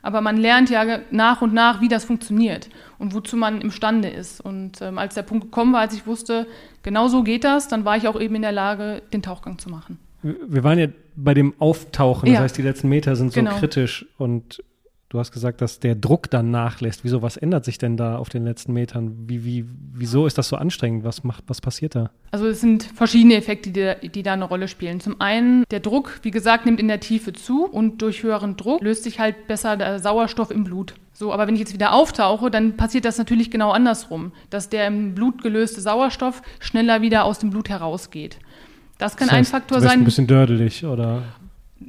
Aber 0.04 0.20
man 0.20 0.36
lernt 0.36 0.68
ja 0.68 0.98
nach 1.10 1.40
und 1.40 1.54
nach, 1.54 1.80
wie 1.80 1.88
das 1.88 2.04
funktioniert 2.04 2.68
und 2.98 3.14
wozu 3.14 3.38
man 3.38 3.62
imstande 3.62 4.08
ist. 4.08 4.38
Und 4.38 4.82
ähm, 4.82 4.98
als 4.98 5.14
der 5.14 5.22
Punkt 5.22 5.46
gekommen 5.46 5.72
war, 5.72 5.80
als 5.80 5.94
ich 5.94 6.06
wusste, 6.06 6.46
genau 6.82 7.08
so 7.08 7.22
geht 7.22 7.42
das, 7.42 7.68
dann 7.68 7.86
war 7.86 7.96
ich 7.96 8.06
auch 8.06 8.20
eben 8.20 8.34
in 8.34 8.42
der 8.42 8.52
Lage, 8.52 9.00
den 9.14 9.22
Tauchgang 9.22 9.58
zu 9.58 9.70
machen. 9.70 9.98
Wir 10.22 10.62
waren 10.62 10.78
ja 10.78 10.88
bei 11.16 11.32
dem 11.32 11.54
Auftauchen, 11.58 12.26
das 12.26 12.34
ja. 12.34 12.40
heißt, 12.40 12.58
die 12.58 12.62
letzten 12.62 12.90
Meter 12.90 13.16
sind 13.16 13.32
so 13.32 13.40
genau. 13.40 13.56
kritisch 13.56 14.04
und 14.18 14.62
Du 15.14 15.20
hast 15.20 15.30
gesagt, 15.30 15.60
dass 15.60 15.78
der 15.78 15.94
Druck 15.94 16.28
dann 16.28 16.50
nachlässt. 16.50 17.04
Wieso, 17.04 17.22
was 17.22 17.36
ändert 17.36 17.64
sich 17.64 17.78
denn 17.78 17.96
da 17.96 18.16
auf 18.16 18.30
den 18.30 18.42
letzten 18.42 18.72
Metern? 18.72 19.14
Wie, 19.28 19.44
wie, 19.44 19.64
wieso 19.92 20.26
ist 20.26 20.36
das 20.38 20.48
so 20.48 20.56
anstrengend? 20.56 21.04
Was, 21.04 21.22
macht, 21.22 21.44
was 21.46 21.60
passiert 21.60 21.94
da? 21.94 22.10
Also 22.32 22.48
es 22.48 22.60
sind 22.60 22.82
verschiedene 22.82 23.36
Effekte, 23.36 23.70
die, 23.70 24.08
die 24.08 24.24
da 24.24 24.32
eine 24.32 24.44
Rolle 24.44 24.66
spielen. 24.66 24.98
Zum 24.98 25.20
einen, 25.20 25.62
der 25.70 25.78
Druck, 25.78 26.18
wie 26.22 26.32
gesagt, 26.32 26.66
nimmt 26.66 26.80
in 26.80 26.88
der 26.88 26.98
Tiefe 26.98 27.32
zu 27.32 27.64
und 27.64 28.02
durch 28.02 28.24
höheren 28.24 28.56
Druck 28.56 28.82
löst 28.82 29.04
sich 29.04 29.20
halt 29.20 29.46
besser 29.46 29.76
der 29.76 30.00
Sauerstoff 30.00 30.50
im 30.50 30.64
Blut. 30.64 30.94
So, 31.12 31.32
aber 31.32 31.46
wenn 31.46 31.54
ich 31.54 31.60
jetzt 31.60 31.74
wieder 31.74 31.92
auftauche, 31.92 32.50
dann 32.50 32.76
passiert 32.76 33.04
das 33.04 33.16
natürlich 33.16 33.52
genau 33.52 33.70
andersrum, 33.70 34.32
dass 34.50 34.68
der 34.68 34.88
im 34.88 35.14
Blut 35.14 35.44
gelöste 35.44 35.80
Sauerstoff 35.80 36.42
schneller 36.58 37.02
wieder 37.02 37.24
aus 37.24 37.38
dem 37.38 37.50
Blut 37.50 37.68
herausgeht. 37.68 38.40
Das 38.98 39.16
kann 39.16 39.28
das 39.28 39.36
heißt, 39.36 39.54
ein 39.54 39.60
Faktor 39.60 39.80
sein. 39.80 40.00
ein 40.00 40.04
bisschen 40.04 40.26
dördelig, 40.26 40.84
oder? 40.84 41.22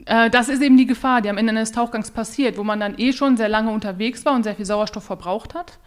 Äh, 0.05 0.29
das 0.29 0.49
ist 0.49 0.61
eben 0.61 0.77
die 0.77 0.85
Gefahr, 0.85 1.21
die 1.21 1.29
am 1.29 1.37
Ende 1.37 1.51
eines 1.51 1.71
Tauchgangs 1.71 2.11
passiert, 2.11 2.57
wo 2.57 2.63
man 2.63 2.79
dann 2.79 2.97
eh 2.97 3.13
schon 3.13 3.37
sehr 3.37 3.49
lange 3.49 3.71
unterwegs 3.71 4.25
war 4.25 4.35
und 4.35 4.43
sehr 4.43 4.55
viel 4.55 4.65
Sauerstoff 4.65 5.03
verbraucht 5.03 5.53
hat. 5.53 5.79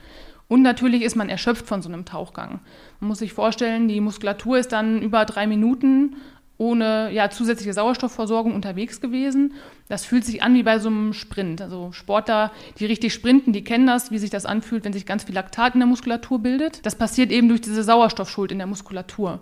Und 0.48 0.62
natürlich 0.62 1.02
ist 1.02 1.14
man 1.14 1.28
erschöpft 1.28 1.66
von 1.66 1.82
so 1.82 1.90
einem 1.90 2.06
Tauchgang. 2.06 2.60
Man 3.00 3.08
muss 3.08 3.18
sich 3.18 3.34
vorstellen, 3.34 3.86
die 3.86 4.00
Muskulatur 4.00 4.58
ist 4.58 4.72
dann 4.72 5.02
über 5.02 5.24
drei 5.26 5.46
Minuten 5.46 6.16
ohne 6.56 7.10
ja, 7.12 7.30
zusätzliche 7.30 7.72
Sauerstoffversorgung 7.72 8.54
unterwegs 8.54 9.00
gewesen. 9.00 9.54
Das 9.88 10.04
fühlt 10.04 10.24
sich 10.24 10.42
an 10.42 10.54
wie 10.54 10.64
bei 10.64 10.80
so 10.80 10.88
einem 10.88 11.12
Sprint. 11.12 11.62
Also 11.62 11.92
Sportler, 11.92 12.50
die 12.78 12.86
richtig 12.86 13.14
sprinten, 13.14 13.52
die 13.52 13.62
kennen 13.62 13.86
das, 13.86 14.10
wie 14.10 14.18
sich 14.18 14.30
das 14.30 14.44
anfühlt, 14.44 14.84
wenn 14.84 14.92
sich 14.92 15.06
ganz 15.06 15.22
viel 15.22 15.36
Laktat 15.36 15.74
in 15.74 15.80
der 15.80 15.86
Muskulatur 15.86 16.40
bildet. 16.40 16.84
Das 16.84 16.96
passiert 16.96 17.30
eben 17.30 17.48
durch 17.48 17.60
diese 17.60 17.84
Sauerstoffschuld 17.84 18.50
in 18.50 18.58
der 18.58 18.66
Muskulatur. 18.66 19.38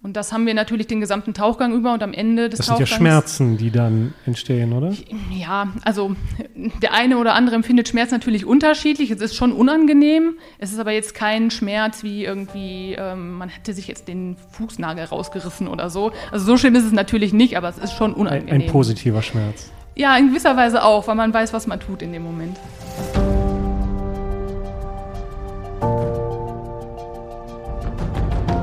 Und 0.00 0.16
das 0.16 0.32
haben 0.32 0.46
wir 0.46 0.54
natürlich 0.54 0.86
den 0.86 1.00
gesamten 1.00 1.34
Tauchgang 1.34 1.72
über 1.72 1.92
und 1.92 2.04
am 2.04 2.12
Ende 2.12 2.48
des 2.48 2.58
das 2.58 2.66
Tauchgangs. 2.66 2.88
Das 2.88 2.98
sind 2.98 3.04
ja 3.04 3.10
Schmerzen, 3.10 3.56
die 3.56 3.70
dann 3.72 4.14
entstehen, 4.26 4.72
oder? 4.72 4.94
Ja, 5.32 5.72
also 5.82 6.14
der 6.82 6.94
eine 6.94 7.18
oder 7.18 7.34
andere 7.34 7.56
empfindet 7.56 7.88
Schmerz 7.88 8.12
natürlich 8.12 8.46
unterschiedlich. 8.46 9.10
Es 9.10 9.20
ist 9.20 9.34
schon 9.34 9.50
unangenehm. 9.52 10.36
Es 10.58 10.70
ist 10.70 10.78
aber 10.78 10.92
jetzt 10.92 11.14
kein 11.14 11.50
Schmerz 11.50 12.04
wie 12.04 12.24
irgendwie, 12.24 12.94
ähm, 12.96 13.32
man 13.32 13.48
hätte 13.48 13.72
sich 13.72 13.88
jetzt 13.88 14.06
den 14.06 14.36
Fußnagel 14.52 15.04
rausgerissen 15.04 15.66
oder 15.66 15.90
so. 15.90 16.12
Also 16.30 16.46
so 16.46 16.56
schlimm 16.56 16.76
ist 16.76 16.84
es 16.84 16.92
natürlich 16.92 17.32
nicht, 17.32 17.56
aber 17.56 17.68
es 17.68 17.78
ist 17.78 17.92
schon 17.92 18.14
unangenehm. 18.14 18.54
Ein, 18.54 18.60
ein 18.62 18.66
positiver 18.68 19.22
Schmerz. 19.22 19.72
Ja, 19.96 20.16
in 20.16 20.28
gewisser 20.28 20.56
Weise 20.56 20.84
auch, 20.84 21.08
weil 21.08 21.16
man 21.16 21.34
weiß, 21.34 21.52
was 21.52 21.66
man 21.66 21.80
tut 21.80 22.02
in 22.02 22.12
dem 22.12 22.22
Moment. 22.22 22.56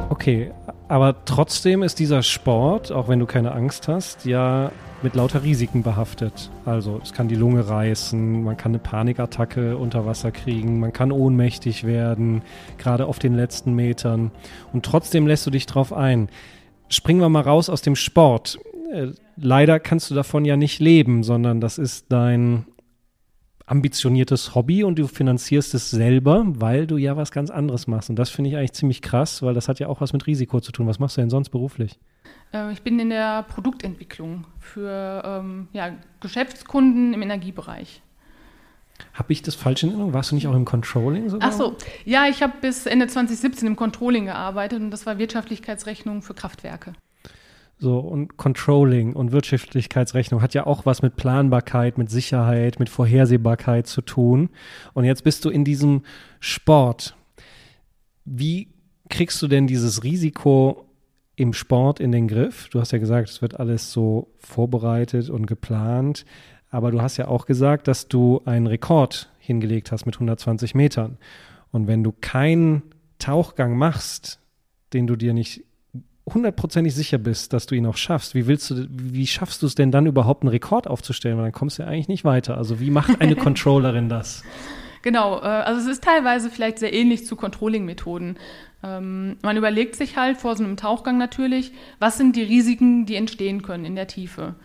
Okay, 0.09 0.53
aber 0.87 1.25
trotzdem 1.25 1.83
ist 1.83 1.99
dieser 1.99 2.23
Sport, 2.23 2.91
auch 2.91 3.07
wenn 3.07 3.19
du 3.19 3.25
keine 3.25 3.51
Angst 3.51 3.87
hast, 3.87 4.25
ja 4.25 4.71
mit 5.01 5.15
lauter 5.15 5.43
Risiken 5.43 5.83
behaftet. 5.83 6.49
Also 6.65 6.99
es 7.03 7.13
kann 7.13 7.27
die 7.27 7.35
Lunge 7.35 7.67
reißen, 7.67 8.43
man 8.43 8.57
kann 8.57 8.71
eine 8.71 8.79
Panikattacke 8.79 9.77
unter 9.77 10.05
Wasser 10.05 10.31
kriegen, 10.31 10.79
man 10.79 10.93
kann 10.93 11.11
ohnmächtig 11.11 11.83
werden, 11.83 12.41
gerade 12.77 13.05
auf 13.05 13.19
den 13.19 13.35
letzten 13.35 13.73
Metern. 13.73 14.31
Und 14.73 14.83
trotzdem 14.83 15.27
lässt 15.27 15.45
du 15.45 15.51
dich 15.51 15.65
drauf 15.67 15.93
ein. 15.93 16.29
Springen 16.89 17.19
wir 17.19 17.29
mal 17.29 17.41
raus 17.41 17.69
aus 17.69 17.81
dem 17.81 17.95
Sport. 17.95 18.57
Äh, 18.91 19.07
leider 19.37 19.79
kannst 19.79 20.09
du 20.09 20.15
davon 20.15 20.45
ja 20.45 20.57
nicht 20.57 20.79
leben, 20.79 21.23
sondern 21.23 21.61
das 21.61 21.77
ist 21.77 22.07
dein 22.09 22.65
ambitioniertes 23.67 24.53
Hobby 24.53 24.83
und 24.83 24.99
du 24.99 25.07
finanzierst 25.07 25.73
es 25.73 25.89
selber, 25.89 26.43
weil 26.45 26.85
du 26.85 26.97
ja 26.97 27.17
was 27.17 27.31
ganz 27.31 27.49
anderes 27.49 27.87
machst. 27.87 28.09
Und 28.09 28.17
das 28.17 28.29
finde 28.29 28.51
ich 28.51 28.57
eigentlich 28.57 28.73
ziemlich 28.73 29.01
krass, 29.01 29.41
weil 29.41 29.53
das 29.53 29.67
hat 29.67 29.79
ja 29.79 29.87
auch 29.87 30.01
was 30.01 30.13
mit 30.13 30.27
Risiko 30.27 30.59
zu 30.61 30.71
tun. 30.71 30.87
Was 30.87 30.99
machst 30.99 31.17
du 31.17 31.21
denn 31.21 31.29
sonst 31.29 31.49
beruflich? 31.49 31.99
Äh, 32.53 32.71
ich 32.71 32.83
bin 32.83 32.99
in 32.99 33.09
der 33.09 33.43
Produktentwicklung 33.43 34.45
für 34.59 35.23
ähm, 35.25 35.67
ja, 35.73 35.95
Geschäftskunden 36.19 37.13
im 37.13 37.21
Energiebereich. 37.21 38.01
Habe 39.13 39.33
ich 39.33 39.41
das 39.41 39.55
falsch 39.55 39.83
in 39.83 39.89
Erinnerung? 39.89 40.13
Warst 40.13 40.31
du 40.31 40.35
nicht 40.35 40.47
auch 40.47 40.55
im 40.55 40.63
Controlling 40.63 41.29
sogar? 41.29 41.49
Ach 41.49 41.53
so, 41.53 41.75
ja, 42.05 42.27
ich 42.27 42.41
habe 42.41 42.53
bis 42.61 42.85
Ende 42.85 43.07
2017 43.07 43.67
im 43.67 43.75
Controlling 43.75 44.25
gearbeitet 44.25 44.79
und 44.79 44.91
das 44.91 45.05
war 45.05 45.17
Wirtschaftlichkeitsrechnung 45.17 46.21
für 46.21 46.33
Kraftwerke. 46.33 46.93
So, 47.77 47.99
und 47.99 48.37
Controlling 48.37 49.13
und 49.13 49.33
Wirtschaftlichkeitsrechnung 49.33 50.41
hat 50.41 50.53
ja 50.53 50.65
auch 50.65 50.85
was 50.85 51.01
mit 51.01 51.17
Planbarkeit, 51.17 51.97
mit 51.97 52.09
Sicherheit, 52.09 52.79
mit 52.79 52.87
Vorhersehbarkeit 52.87 53.85
zu 53.85 54.01
tun. 54.01 54.49
Und 54.93 55.03
jetzt 55.03 55.25
bist 55.25 55.43
du 55.43 55.49
in 55.49 55.65
diesem 55.65 56.03
Sport. 56.39 57.15
Wie 58.23 58.69
kriegst 59.09 59.41
du 59.41 59.47
denn 59.47 59.67
dieses 59.67 60.03
Risiko 60.03 60.85
im 61.35 61.51
Sport 61.51 61.99
in 61.99 62.13
den 62.13 62.29
Griff? 62.29 62.69
Du 62.69 62.79
hast 62.79 62.93
ja 62.93 62.97
gesagt, 62.97 63.29
es 63.29 63.41
wird 63.41 63.59
alles 63.59 63.91
so 63.91 64.31
vorbereitet 64.37 65.29
und 65.29 65.45
geplant. 65.45 66.25
Aber 66.69 66.91
du 66.91 67.01
hast 67.01 67.17
ja 67.17 67.27
auch 67.27 67.45
gesagt, 67.45 67.89
dass 67.89 68.07
du 68.07 68.41
einen 68.45 68.67
Rekord 68.67 69.29
hingelegt 69.37 69.91
hast 69.91 70.05
mit 70.05 70.15
120 70.15 70.75
Metern. 70.75 71.17
Und 71.71 71.87
wenn 71.87 72.03
du 72.03 72.13
keinen 72.13 72.83
Tauchgang 73.19 73.77
machst, 73.77 74.39
den 74.93 75.07
du 75.07 75.17
dir 75.17 75.33
nicht 75.33 75.64
hundertprozentig 76.31 76.95
sicher 76.95 77.17
bist, 77.17 77.53
dass 77.53 77.65
du 77.67 77.75
ihn 77.75 77.85
auch 77.85 77.97
schaffst, 77.97 78.33
wie 78.35 78.47
willst 78.47 78.71
du, 78.71 78.87
wie 78.89 79.27
schaffst 79.27 79.61
du 79.61 79.67
es 79.67 79.75
denn 79.75 79.91
dann 79.91 80.05
überhaupt 80.05 80.43
einen 80.43 80.49
Rekord 80.49 80.87
aufzustellen? 80.87 81.37
Weil 81.37 81.45
dann 81.45 81.51
kommst 81.53 81.77
du 81.77 81.83
ja 81.83 81.89
eigentlich 81.89 82.07
nicht 82.07 82.25
weiter. 82.25 82.57
Also 82.57 82.79
wie 82.79 82.89
macht 82.89 83.21
eine 83.21 83.35
Controllerin 83.35 84.09
das? 84.09 84.43
Genau, 85.03 85.37
äh, 85.37 85.45
also 85.45 85.81
es 85.81 85.87
ist 85.87 86.03
teilweise 86.03 86.49
vielleicht 86.49 86.79
sehr 86.79 86.93
ähnlich 86.93 87.27
zu 87.27 87.35
Controlling-Methoden. 87.35 88.37
Ähm, 88.83 89.37
man 89.43 89.55
überlegt 89.55 89.95
sich 89.95 90.17
halt 90.17 90.37
vor 90.37 90.55
so 90.55 90.63
einem 90.63 90.77
Tauchgang 90.77 91.19
natürlich, 91.19 91.73
was 91.99 92.17
sind 92.17 92.35
die 92.35 92.43
Risiken, 92.43 93.05
die 93.05 93.15
entstehen 93.15 93.61
können 93.61 93.85
in 93.85 93.95
der 93.95 94.07
Tiefe? 94.07 94.55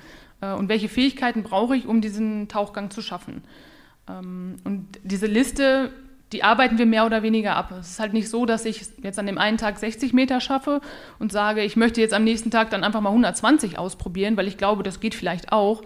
Äh, 0.41 0.55
und 0.55 0.71
welche 0.71 0.89
Fähigkeiten 0.89 1.43
brauche 1.43 1.77
ich, 1.77 1.87
um 1.87 2.01
diesen 2.01 2.49
Tauchgang 2.49 2.91
zu 2.91 3.03
schaffen? 3.03 3.43
Ähm, 4.09 4.57
und 4.65 4.87
diese 5.03 5.27
Liste, 5.27 5.91
die 6.33 6.45
arbeiten 6.45 6.79
wir 6.79 6.87
mehr 6.87 7.07
oder 7.07 7.23
weniger 7.23 7.57
ab. 7.57 7.73
Es 7.73 7.91
ist 7.91 8.01
halt 8.01 8.13
nicht 8.13 8.29
so, 8.29 8.47
dass 8.47 8.65
ich 8.65 8.87
jetzt 9.03 9.19
an 9.19 9.27
dem 9.27 9.39
einen 9.39 9.57
Tag 9.57 9.79
60 9.79 10.13
Meter 10.13 10.41
schaffe 10.41 10.81
und 11.19 11.33
sage, 11.33 11.63
ich 11.63 11.77
möchte 11.77 12.01
jetzt 12.01 12.15
am 12.15 12.25
nächsten 12.25 12.51
Tag 12.51 12.71
dann 12.71 12.85
einfach 12.85 13.01
mal 13.01 13.11
120 13.11 13.79
ausprobieren, 13.79 14.37
weil 14.37 14.47
ich 14.47 14.57
glaube, 14.57 14.83
das 14.83 15.01
geht 15.01 15.15
vielleicht 15.15 15.53
auch, 15.53 15.83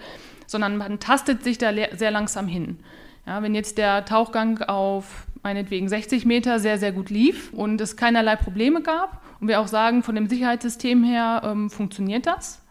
sondern 0.47 0.77
man 0.77 1.01
tastet 1.01 1.43
sich 1.43 1.57
da 1.57 1.73
sehr 1.97 2.11
langsam 2.11 2.47
hin. 2.47 2.79
Ja, 3.27 3.43
wenn 3.43 3.55
jetzt 3.55 3.79
der 3.79 4.05
Tauchgang 4.05 4.61
auf 4.63 5.27
meinetwegen 5.43 5.89
60 5.89 6.27
Meter 6.27 6.59
sehr, 6.59 6.79
sehr 6.79 6.93
gut 6.93 7.09
lief 7.09 7.53
und 7.53 7.81
es 7.81 7.97
keinerlei 7.97 8.37
Probleme 8.37 8.83
gab 8.83 9.23
und 9.41 9.49
wir 9.49 9.61
auch 9.61 9.69
sagen, 9.69 10.03
von 10.03 10.15
dem 10.15 10.29
Sicherheitssystem 10.29 11.05
her 11.05 11.43
ähm, 11.45 11.71
funktioniert 11.71 12.27
das, 12.27 12.63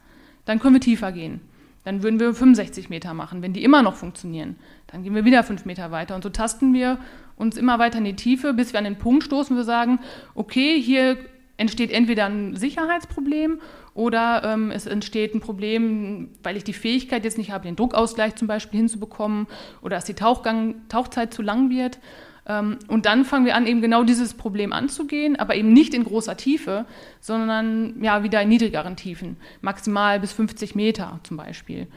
dann 0.46 0.60
können 0.60 0.75
wir 0.75 0.82
tiefer 0.82 1.12
gehen. 1.12 1.42
Dann 1.86 2.01
würden 2.01 2.20
wir 2.20 2.34
65 2.34 2.89
Meter 2.89 3.13
machen. 3.13 3.42
Wenn 3.42 3.53
die 3.53 3.63
immer 3.63 3.82
noch 3.82 3.96
funktionieren, 3.96 4.56
dann 4.88 5.03
gehen 5.03 5.15
wir 5.15 5.25
wieder 5.25 5.44
fünf 5.44 5.65
Meter 5.65 5.92
weiter. 5.92 6.15
Und 6.15 6.24
so 6.24 6.30
tasten 6.30 6.74
wir 6.74 6.98
uns 7.38 7.58
immer 7.58 7.80
weiter 7.80 7.98
in 7.98 8.06
die 8.06 8.16
Tiefe, 8.16 8.54
bis 8.54 8.74
wir 8.74 8.80
an 8.80 8.86
den 8.86 8.98
Punkt 8.98 9.24
stoßen, 9.24 9.56
wo 9.56 9.60
wir 9.60 9.66
sagen, 9.66 10.00
okay, 10.36 10.82
hier 10.82 11.18
entsteht 11.58 11.92
entweder 11.92 12.25
ein 12.25 12.56
Sicherheitsproblem 12.56 13.60
oder 13.94 14.44
ähm, 14.44 14.72
es 14.72 14.86
entsteht 14.86 15.36
ein 15.36 15.40
Problem, 15.40 16.30
weil 16.42 16.58
ich 16.58 16.63
die 16.63 16.74
Fähigkeit 16.74 17.24
jetzt 17.24 17.38
nicht 17.38 17.52
habe, 17.52 17.66
den 17.66 17.75
Druckausgleich 17.75 18.36
zum 18.36 18.48
Beispiel 18.48 18.80
hinzubekommen 18.80 19.48
oder 19.82 19.98
dass 19.98 20.06
die 20.06 20.16
Tauchgang, 20.16 20.75
Tauchzeit 20.90 21.34
zu 21.34 21.42
lang 21.42 21.70
wird. 21.70 22.00
Ähm, 22.48 22.80
und 22.88 23.06
dann 23.06 23.24
fangen 23.24 23.46
wir 23.46 23.56
an, 23.56 23.68
eben 23.68 23.82
genau 23.82 24.04
dieses 24.04 24.34
Problem 24.34 24.74
anzugehen, 24.74 25.36
aber 25.36 25.56
eben 25.56 25.72
nicht 25.74 25.94
in 25.94 26.04
großer 26.04 26.36
Tiefe, 26.38 26.86
sondern 27.22 28.04
ja 28.04 28.24
wieder 28.24 28.42
in 28.42 28.50
niedrigeren 28.50 28.96
Tiefen, 28.96 29.38
maximal 29.62 30.20
bis 30.20 30.34
50 30.34 30.75
Meter 30.75 31.20
zum 31.24 31.38
Beispiel. 31.38 31.88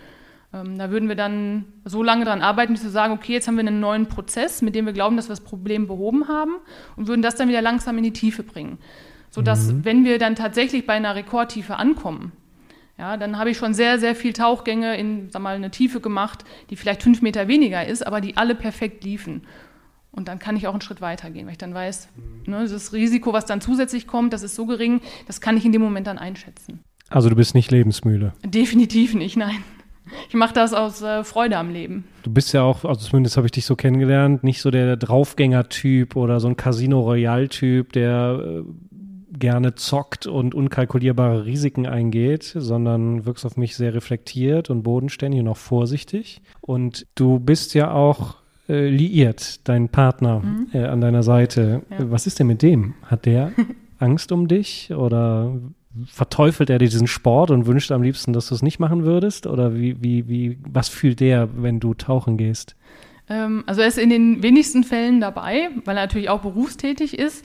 Ähm, 0.57 0.79
da 0.79 0.91
würden 0.91 1.09
wir 1.09 1.17
dann 1.17 1.65
so 1.85 2.03
lange 2.03 2.25
daran 2.25 2.43
arbeiten, 2.43 2.73
bis 2.73 2.83
wir 2.83 2.91
sagen, 2.91 3.13
okay, 3.13 3.33
jetzt 3.33 3.49
haben 3.49 3.57
wir 3.57 3.67
einen 3.67 3.81
neuen 3.81 4.07
Prozess, 4.07 4.63
mit 4.63 4.75
dem 4.75 4.87
wir 4.87 4.93
glauben, 4.93 5.17
dass 5.17 5.27
wir 5.27 5.33
das 5.33 5.45
Problem 5.45 5.87
behoben 5.87 6.29
haben 6.29 6.57
und 6.97 7.09
würden 7.09 7.23
das 7.23 7.35
dann 7.35 7.49
wieder 7.49 7.63
langsam 7.63 7.99
in 7.99 8.05
die 8.05 8.13
Tiefe 8.13 8.43
bringen. 8.43 8.79
Sodass, 9.31 9.73
mhm. 9.73 9.85
wenn 9.85 10.05
wir 10.05 10.19
dann 10.19 10.35
tatsächlich 10.35 10.87
bei 10.87 10.95
einer 10.95 11.15
Rekordtiefe 11.15 11.77
ankommen, 11.77 12.33
ja, 12.99 13.19
dann 13.19 13.39
habe 13.39 13.51
ich 13.51 13.59
schon 13.59 13.75
sehr, 13.75 13.99
sehr 13.99 14.15
viel 14.15 14.33
Tauchgänge 14.33 14.97
in, 14.97 15.31
sag 15.31 15.43
mal, 15.43 15.57
eine 15.57 15.71
Tiefe 15.71 16.01
gemacht, 16.01 16.45
die 16.71 16.77
vielleicht 16.77 17.03
fünf 17.03 17.21
Meter 17.21 17.47
weniger 17.47 17.87
ist, 17.87 18.07
aber 18.07 18.23
die 18.23 18.39
alle 18.39 18.55
perfekt 18.55 19.05
liefen. 19.05 19.43
Und 20.13 20.29
dann 20.29 20.39
kann 20.39 20.57
ich 20.57 20.67
auch 20.67 20.73
einen 20.73 20.81
Schritt 20.81 21.03
weiter 21.03 21.31
gehen, 21.31 21.45
weil 21.45 21.53
ich 21.53 21.59
dann 21.59 21.75
weiß, 21.75 22.09
mhm. 22.17 22.51
ne, 22.51 22.67
das 22.67 22.95
Risiko, 22.95 23.35
was 23.35 23.45
dann 23.45 23.61
zusätzlich 23.61 24.07
kommt, 24.07 24.33
das 24.33 24.43
ist 24.43 24.55
so 24.55 24.65
gering, 24.65 25.03
das 25.27 25.43
kann 25.43 25.59
ich 25.59 25.67
in 25.67 25.73
dem 25.73 25.83
Moment 25.83 26.07
dann 26.07 26.17
einschätzen. 26.17 26.81
Also 27.11 27.29
du 27.29 27.37
bist 27.37 27.55
nicht 27.55 27.71
lebensmüde? 27.71 28.33
Definitiv 28.43 29.15
nicht, 29.15 29.37
nein. 29.37 29.63
Ich 30.29 30.35
mache 30.35 30.55
das 30.55 30.73
aus 30.73 31.03
äh, 31.03 31.25
Freude 31.25 31.57
am 31.57 31.71
Leben. 31.71 32.05
Du 32.23 32.31
bist 32.31 32.53
ja 32.53 32.63
auch, 32.63 32.85
also 32.85 33.09
zumindest 33.09 33.37
habe 33.37 33.47
ich 33.47 33.53
dich 33.53 33.67
so 33.67 33.77
kennengelernt, 33.77 34.45
nicht 34.45 34.61
so 34.61 34.71
der 34.71 34.97
Draufgänger-Typ 34.97 36.17
oder 36.17 36.41
so 36.41 36.49
ein 36.49 36.57
Casino 36.57 37.01
Royale-Typ, 37.01 37.93
der 37.93 38.41
äh, 38.43 38.63
gerne 39.39 39.75
zockt 39.75 40.27
und 40.27 40.55
unkalkulierbare 40.55 41.45
Risiken 41.45 41.87
eingeht, 41.87 42.55
sondern 42.57 43.27
wirkst 43.27 43.45
auf 43.45 43.57
mich 43.57 43.77
sehr 43.77 43.95
reflektiert 43.95 44.71
und 44.71 44.83
bodenständig 44.83 45.41
und 45.41 45.49
auch 45.49 45.57
vorsichtig. 45.57 46.41
Und 46.61 47.07
du 47.15 47.39
bist 47.39 47.75
ja 47.75 47.93
auch 47.93 48.37
äh, 48.69 48.89
liiert, 48.89 49.69
dein 49.69 49.89
Partner 49.89 50.41
mhm. 50.41 50.69
äh, 50.73 50.85
an 50.85 51.01
deiner 51.01 51.23
Seite. 51.23 51.83
Ja. 51.91 52.11
Was 52.11 52.27
ist 52.27 52.39
denn 52.39 52.47
mit 52.47 52.63
dem? 52.63 52.95
Hat 53.03 53.27
der 53.27 53.53
Angst 53.99 54.33
um 54.33 54.49
dich 54.49 54.93
oder 54.93 55.53
verteufelt 56.07 56.71
er 56.71 56.79
diesen 56.79 57.07
Sport 57.07 57.50
und 57.50 57.67
wünscht 57.67 57.93
am 57.93 58.03
liebsten, 58.03 58.33
dass 58.33 58.49
du 58.49 58.55
es 58.55 58.62
nicht 58.62 58.79
machen 58.79 59.05
würdest? 59.05 59.47
Oder 59.47 59.75
wie, 59.75 59.97
wie, 60.03 60.29
wie, 60.29 60.59
was 60.69 60.88
fühlt 60.88 61.21
der, 61.21 61.49
wenn 61.57 61.81
du 61.81 61.95
tauchen 61.95 62.37
gehst? 62.37 62.76
Ähm, 63.29 63.65
also 63.67 63.81
er 63.81 63.88
ist 63.88 63.99
in 63.99 64.11
den 64.11 64.43
wenigsten 64.43 64.85
Fällen 64.85 65.21
dabei, 65.21 65.71
weil 65.85 65.97
er 65.97 66.03
natürlich 66.03 66.29
auch 66.29 66.41
berufstätig 66.41 67.19
ist 67.19 67.45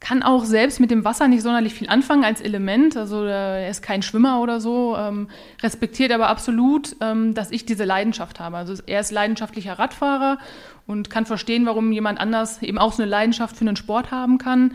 kann 0.00 0.22
auch 0.22 0.44
selbst 0.44 0.80
mit 0.80 0.90
dem 0.90 1.04
Wasser 1.04 1.28
nicht 1.28 1.42
sonderlich 1.42 1.74
viel 1.74 1.88
anfangen 1.88 2.24
als 2.24 2.40
Element. 2.40 2.96
Also 2.96 3.24
er 3.24 3.68
ist 3.68 3.82
kein 3.82 4.02
Schwimmer 4.02 4.40
oder 4.40 4.60
so, 4.60 4.96
ähm, 4.96 5.28
respektiert 5.62 6.12
aber 6.12 6.28
absolut, 6.28 6.96
ähm, 7.00 7.34
dass 7.34 7.50
ich 7.50 7.66
diese 7.66 7.84
Leidenschaft 7.84 8.40
habe. 8.40 8.56
Also 8.56 8.74
er 8.86 9.00
ist 9.00 9.10
leidenschaftlicher 9.10 9.78
Radfahrer 9.78 10.38
und 10.86 11.10
kann 11.10 11.26
verstehen, 11.26 11.66
warum 11.66 11.92
jemand 11.92 12.20
anders 12.20 12.62
eben 12.62 12.78
auch 12.78 12.92
so 12.92 13.02
eine 13.02 13.10
Leidenschaft 13.10 13.56
für 13.56 13.66
einen 13.66 13.76
Sport 13.76 14.10
haben 14.10 14.38
kann. 14.38 14.74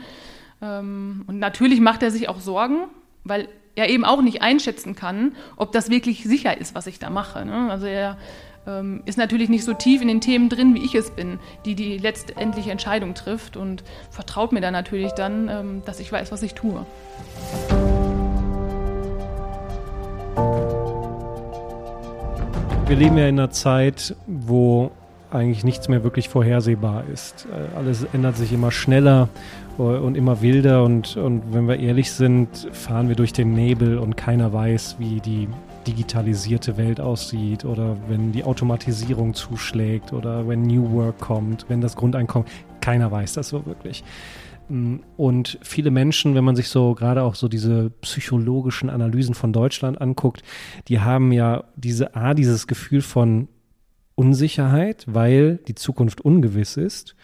Ähm, 0.62 1.24
und 1.28 1.40
natürlich 1.40 1.80
macht 1.80 2.04
er 2.04 2.12
sich 2.12 2.28
auch 2.28 2.40
Sorgen, 2.40 2.86
weil 3.24 3.48
er 3.76 3.90
eben 3.90 4.04
auch 4.06 4.22
nicht 4.22 4.42
einschätzen 4.42 4.96
kann, 4.96 5.36
ob 5.56 5.72
das 5.72 5.90
wirklich 5.90 6.24
sicher 6.24 6.60
ist, 6.60 6.76
was 6.76 6.88
ich 6.88 7.00
da 7.00 7.10
mache. 7.10 7.46
Ne? 7.46 7.70
Also 7.72 7.86
er 7.86 8.18
ähm, 8.68 9.02
ist 9.06 9.18
natürlich 9.18 9.50
nicht 9.50 9.64
so 9.64 9.74
tief 9.74 10.02
in 10.02 10.08
den 10.08 10.22
Themen 10.22 10.50
drin, 10.50 10.76
wie 10.76 10.84
ich 10.84 10.94
es 10.94 11.12
bin, 11.12 11.40
die 11.66 11.76
die 11.76 11.98
letztendliche 11.98 12.72
Entscheidung 12.72 13.14
trifft 13.14 13.58
und 13.58 13.84
vertraut 14.10 14.52
mir 14.52 14.62
dann 14.62 14.74
natürlich 14.74 15.14
dann, 15.14 15.50
ähm, 15.50 15.82
dass 15.86 16.00
ich 16.00 16.12
weiß, 16.12 16.32
was 16.32 16.44
ich 16.44 16.54
tue. 16.54 16.86
Wir 22.88 22.98
leben 22.98 23.18
ja 23.18 23.28
in 23.28 23.40
einer 23.40 23.52
Zeit, 23.52 24.16
wo 24.28 24.92
eigentlich 25.32 25.64
nichts 25.64 25.88
mehr 25.88 26.04
wirklich 26.04 26.28
vorhersehbar 26.28 27.06
ist. 27.12 27.48
Äh, 27.50 27.78
alles 27.78 28.06
ändert 28.12 28.36
sich 28.36 28.52
immer 28.52 28.72
schneller 28.72 29.30
und 29.82 30.16
immer 30.16 30.42
wilder 30.42 30.84
und, 30.84 31.18
und 31.18 31.54
wenn 31.54 31.68
wir 31.68 31.80
ehrlich 31.80 32.12
sind, 32.12 32.68
fahren 32.72 33.08
wir 33.08 33.16
durch 33.16 33.34
den 33.34 33.54
Nebel 33.54 33.98
und 33.98 34.16
keiner 34.16 34.54
weiß, 34.54 34.98
wie 35.00 35.20
die 35.20 35.48
digitalisierte 35.88 36.78
Welt 36.78 37.02
aussieht 37.02 37.66
oder 37.66 37.98
wenn 38.08 38.32
die 38.32 38.44
Automatisierung 38.44 39.34
zuschlägt 39.34 40.14
oder 40.14 40.48
wenn 40.48 40.62
New 40.64 40.92
Work 40.92 41.20
kommt, 41.20 41.66
wenn 41.70 41.82
das 41.82 41.96
Grundeinkommen, 41.96 42.48
keiner 42.82 43.12
weiß 43.12 43.34
das 43.34 43.50
so 43.50 43.66
wirklich. 43.66 44.04
Mm, 44.70 44.98
und 45.18 45.58
viele 45.64 45.90
Menschen, 45.90 46.36
wenn 46.36 46.44
man 46.44 46.56
sich 46.56 46.70
so 46.70 46.94
gerade 46.94 47.24
auch 47.24 47.34
so 47.34 47.48
diese 47.48 47.90
psychologischen 48.02 48.90
Analysen 48.90 49.34
von 49.34 49.52
Deutschland 49.52 50.00
anguckt, 50.00 50.44
die 50.88 51.00
haben 51.00 51.32
ja 51.32 51.64
diese 51.76 52.16
A, 52.16 52.36
dieses 52.36 52.68
Gefühl 52.68 53.02
von 53.02 53.48
Unsicherheit, 54.14 55.06
weil 55.08 55.58
die 55.68 55.76
Zukunft 55.76 56.22
ungewiss 56.22 56.78
ist 56.78 57.16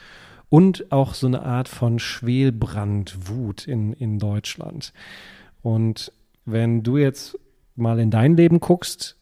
und 0.50 0.92
auch 0.92 1.13
so 1.13 1.27
eine 1.27 1.44
Art 1.44 1.68
von 1.68 2.00
Schwelbrand, 2.00 3.30
Wut 3.30 3.68
in, 3.68 3.94
in 3.94 4.20
Deutschland. 4.20 4.94
Und 5.62 6.12
wenn 6.46 6.84
du 6.84 6.98
jetzt 6.98 7.38
mal 7.75 8.00
in 8.00 8.12
dein 8.12 8.36
Leben 8.36 8.60
guckst, 8.60 9.18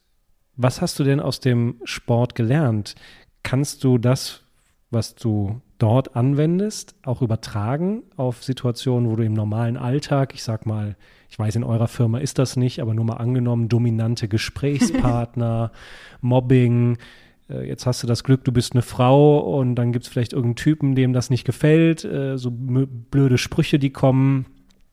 was 0.56 0.80
hast 0.80 0.98
du 0.98 1.04
denn 1.04 1.20
aus 1.20 1.40
dem 1.40 1.80
Sport 1.84 2.34
gelernt? 2.34 2.94
Kannst 3.42 3.84
du 3.84 3.98
das, 3.98 4.42
was 4.90 5.14
du 5.14 5.60
dort 5.78 6.16
anwendest, 6.16 6.94
auch 7.04 7.20
übertragen 7.20 8.04
auf 8.16 8.42
Situationen, 8.42 9.10
wo 9.10 9.16
du 9.16 9.24
im 9.24 9.34
normalen 9.34 9.76
Alltag, 9.76 10.32
ich 10.34 10.42
sag 10.42 10.64
mal, 10.64 10.96
ich 11.28 11.38
weiß, 11.38 11.56
in 11.56 11.64
eurer 11.64 11.88
Firma 11.88 12.18
ist 12.18 12.38
das 12.38 12.56
nicht, 12.56 12.80
aber 12.80 12.94
nur 12.94 13.04
mal 13.04 13.16
angenommen, 13.16 13.68
dominante 13.68 14.28
Gesprächspartner, 14.28 15.72
Mobbing, 16.20 16.98
jetzt 17.48 17.86
hast 17.86 18.02
du 18.02 18.06
das 18.06 18.24
Glück, 18.24 18.44
du 18.44 18.52
bist 18.52 18.72
eine 18.72 18.82
Frau 18.82 19.38
und 19.38 19.76
dann 19.76 19.92
gibt 19.92 20.04
es 20.04 20.10
vielleicht 20.10 20.32
irgendeinen 20.32 20.56
Typen, 20.56 20.94
dem 20.94 21.12
das 21.12 21.30
nicht 21.30 21.44
gefällt, 21.44 22.04
äh, 22.04 22.36
so 22.36 22.50
blöde 22.52 23.38
Sprüche, 23.38 23.78
die 23.78 23.90
kommen, 23.90 24.46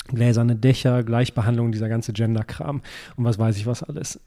gläserne 0.07 0.55
Dächer, 0.55 1.03
Gleichbehandlung, 1.03 1.71
dieser 1.71 1.89
ganze 1.89 2.13
Gender-Kram 2.13 2.81
und 3.15 3.25
was 3.25 3.39
weiß 3.39 3.57
ich 3.57 3.65
was 3.65 3.83
alles. 3.83 4.19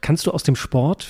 Kannst 0.00 0.26
du 0.26 0.30
aus 0.30 0.42
dem 0.42 0.56
Sport 0.56 1.08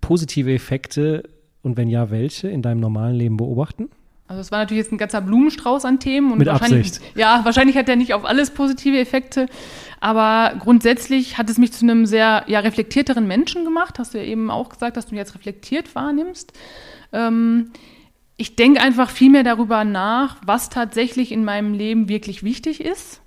positive 0.00 0.52
Effekte 0.52 1.22
und 1.62 1.76
wenn 1.76 1.88
ja, 1.88 2.10
welche 2.10 2.48
in 2.48 2.62
deinem 2.62 2.80
normalen 2.80 3.16
Leben 3.16 3.36
beobachten? 3.36 3.88
Also 4.26 4.40
es 4.40 4.50
war 4.50 4.60
natürlich 4.60 4.84
jetzt 4.84 4.92
ein 4.92 4.98
ganzer 4.98 5.20
Blumenstrauß 5.20 5.84
an 5.84 6.00
Themen 6.00 6.32
und 6.32 6.38
Mit 6.38 6.48
wahrscheinlich, 6.48 6.86
Absicht. 6.86 7.16
ja, 7.16 7.44
wahrscheinlich 7.44 7.76
hat 7.76 7.88
er 7.88 7.96
nicht 7.96 8.14
auf 8.14 8.24
alles 8.24 8.50
positive 8.50 8.98
Effekte, 8.98 9.46
aber 10.00 10.56
grundsätzlich 10.58 11.36
hat 11.36 11.50
es 11.50 11.58
mich 11.58 11.72
zu 11.72 11.84
einem 11.84 12.06
sehr 12.06 12.44
ja, 12.46 12.60
reflektierteren 12.60 13.26
Menschen 13.26 13.64
gemacht. 13.64 13.98
Hast 13.98 14.14
du 14.14 14.18
ja 14.18 14.24
eben 14.24 14.50
auch 14.50 14.70
gesagt, 14.70 14.96
dass 14.96 15.06
du 15.06 15.14
ihn 15.14 15.18
jetzt 15.18 15.34
reflektiert 15.34 15.94
wahrnimmst. 15.94 16.52
Ähm, 17.12 17.70
ich 18.36 18.56
denke 18.56 18.80
einfach 18.80 19.10
viel 19.10 19.30
mehr 19.30 19.44
darüber 19.44 19.84
nach, 19.84 20.38
was 20.44 20.70
tatsächlich 20.70 21.30
in 21.30 21.44
meinem 21.44 21.74
Leben 21.74 22.08
wirklich 22.08 22.42
wichtig 22.42 22.80
ist 22.80 23.20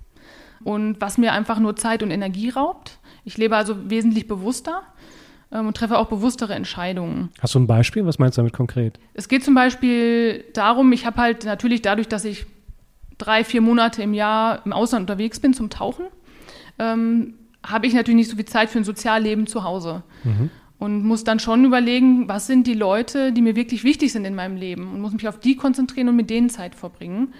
und 0.64 1.00
was 1.00 1.16
mir 1.16 1.32
einfach 1.32 1.60
nur 1.60 1.76
Zeit 1.76 2.02
und 2.02 2.10
Energie 2.10 2.50
raubt. 2.50 2.98
Ich 3.24 3.38
lebe 3.38 3.56
also 3.56 3.90
wesentlich 3.90 4.26
bewusster 4.26 4.82
und 5.50 5.76
treffe 5.76 5.98
auch 5.98 6.08
bewusstere 6.08 6.54
Entscheidungen. 6.54 7.30
Hast 7.40 7.54
du 7.54 7.60
ein 7.60 7.66
Beispiel? 7.66 8.04
Was 8.04 8.18
meinst 8.18 8.36
du 8.36 8.40
damit 8.40 8.52
konkret? 8.52 8.98
Es 9.14 9.28
geht 9.28 9.44
zum 9.44 9.54
Beispiel 9.54 10.44
darum, 10.52 10.92
ich 10.92 11.06
habe 11.06 11.16
halt 11.18 11.44
natürlich 11.44 11.82
dadurch, 11.82 12.08
dass 12.08 12.24
ich 12.24 12.46
drei, 13.16 13.44
vier 13.44 13.60
Monate 13.60 14.02
im 14.02 14.14
Jahr 14.14 14.64
im 14.64 14.72
Ausland 14.72 15.02
unterwegs 15.08 15.40
bin 15.40 15.54
zum 15.54 15.70
Tauchen, 15.70 16.06
ähm, 16.78 17.34
habe 17.66 17.86
ich 17.86 17.94
natürlich 17.94 18.16
nicht 18.16 18.30
so 18.30 18.36
viel 18.36 18.44
Zeit 18.44 18.70
für 18.70 18.78
ein 18.78 18.84
Sozialleben 18.84 19.46
zu 19.46 19.64
Hause. 19.64 20.02
Mhm 20.24 20.50
und 20.78 21.04
muss 21.04 21.24
dann 21.24 21.40
schon 21.40 21.64
überlegen, 21.64 22.28
was 22.28 22.46
sind 22.46 22.66
die 22.66 22.74
Leute, 22.74 23.32
die 23.32 23.42
mir 23.42 23.56
wirklich 23.56 23.84
wichtig 23.84 24.12
sind 24.12 24.24
in 24.24 24.34
meinem 24.34 24.56
Leben 24.56 24.92
und 24.92 25.00
muss 25.00 25.12
mich 25.12 25.26
auf 25.28 25.40
die 25.40 25.56
konzentrieren 25.56 26.08
und 26.08 26.16
mit 26.16 26.30
denen 26.30 26.50
Zeit 26.50 26.74
verbringen. 26.74 27.34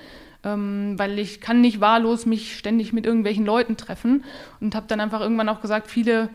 Ähm, 0.44 0.94
weil 0.98 1.18
ich 1.18 1.40
kann 1.40 1.60
nicht 1.60 1.80
wahllos 1.80 2.26
mich 2.26 2.56
ständig 2.56 2.92
mit 2.92 3.06
irgendwelchen 3.06 3.44
Leuten 3.44 3.76
treffen 3.76 4.24
und 4.60 4.74
habe 4.74 4.86
dann 4.88 5.00
einfach 5.00 5.20
irgendwann 5.20 5.48
auch 5.48 5.60
gesagt, 5.60 5.88
viele 5.88 6.22
ähm, 6.22 6.28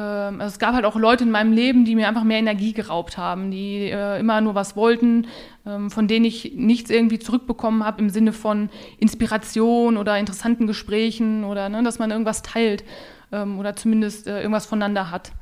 also 0.00 0.46
es 0.46 0.58
gab 0.58 0.74
halt 0.74 0.84
auch 0.84 0.96
Leute 0.96 1.24
in 1.24 1.30
meinem 1.30 1.52
Leben, 1.52 1.84
die 1.84 1.94
mir 1.94 2.08
einfach 2.08 2.24
mehr 2.24 2.38
Energie 2.38 2.72
geraubt 2.72 3.18
haben, 3.18 3.50
die 3.50 3.90
äh, 3.90 4.20
immer 4.20 4.40
nur 4.40 4.54
was 4.54 4.76
wollten, 4.76 5.26
ähm, 5.66 5.90
von 5.90 6.08
denen 6.08 6.24
ich 6.24 6.52
nichts 6.54 6.90
irgendwie 6.90 7.18
zurückbekommen 7.18 7.84
habe 7.84 8.00
im 8.02 8.10
Sinne 8.10 8.32
von 8.32 8.70
Inspiration 8.98 9.96
oder 9.96 10.18
interessanten 10.18 10.66
Gesprächen 10.66 11.44
oder 11.44 11.68
ne, 11.68 11.82
dass 11.82 11.98
man 11.98 12.10
irgendwas 12.10 12.42
teilt 12.42 12.84
ähm, 13.32 13.58
oder 13.58 13.76
zumindest 13.76 14.26
äh, 14.26 14.38
irgendwas 14.38 14.66
voneinander 14.66 15.10
hat. 15.10 15.32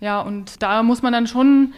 Ja, 0.00 0.20
und 0.20 0.62
da 0.62 0.82
muss 0.82 1.02
man 1.02 1.12
dann 1.12 1.26
schon 1.26 1.72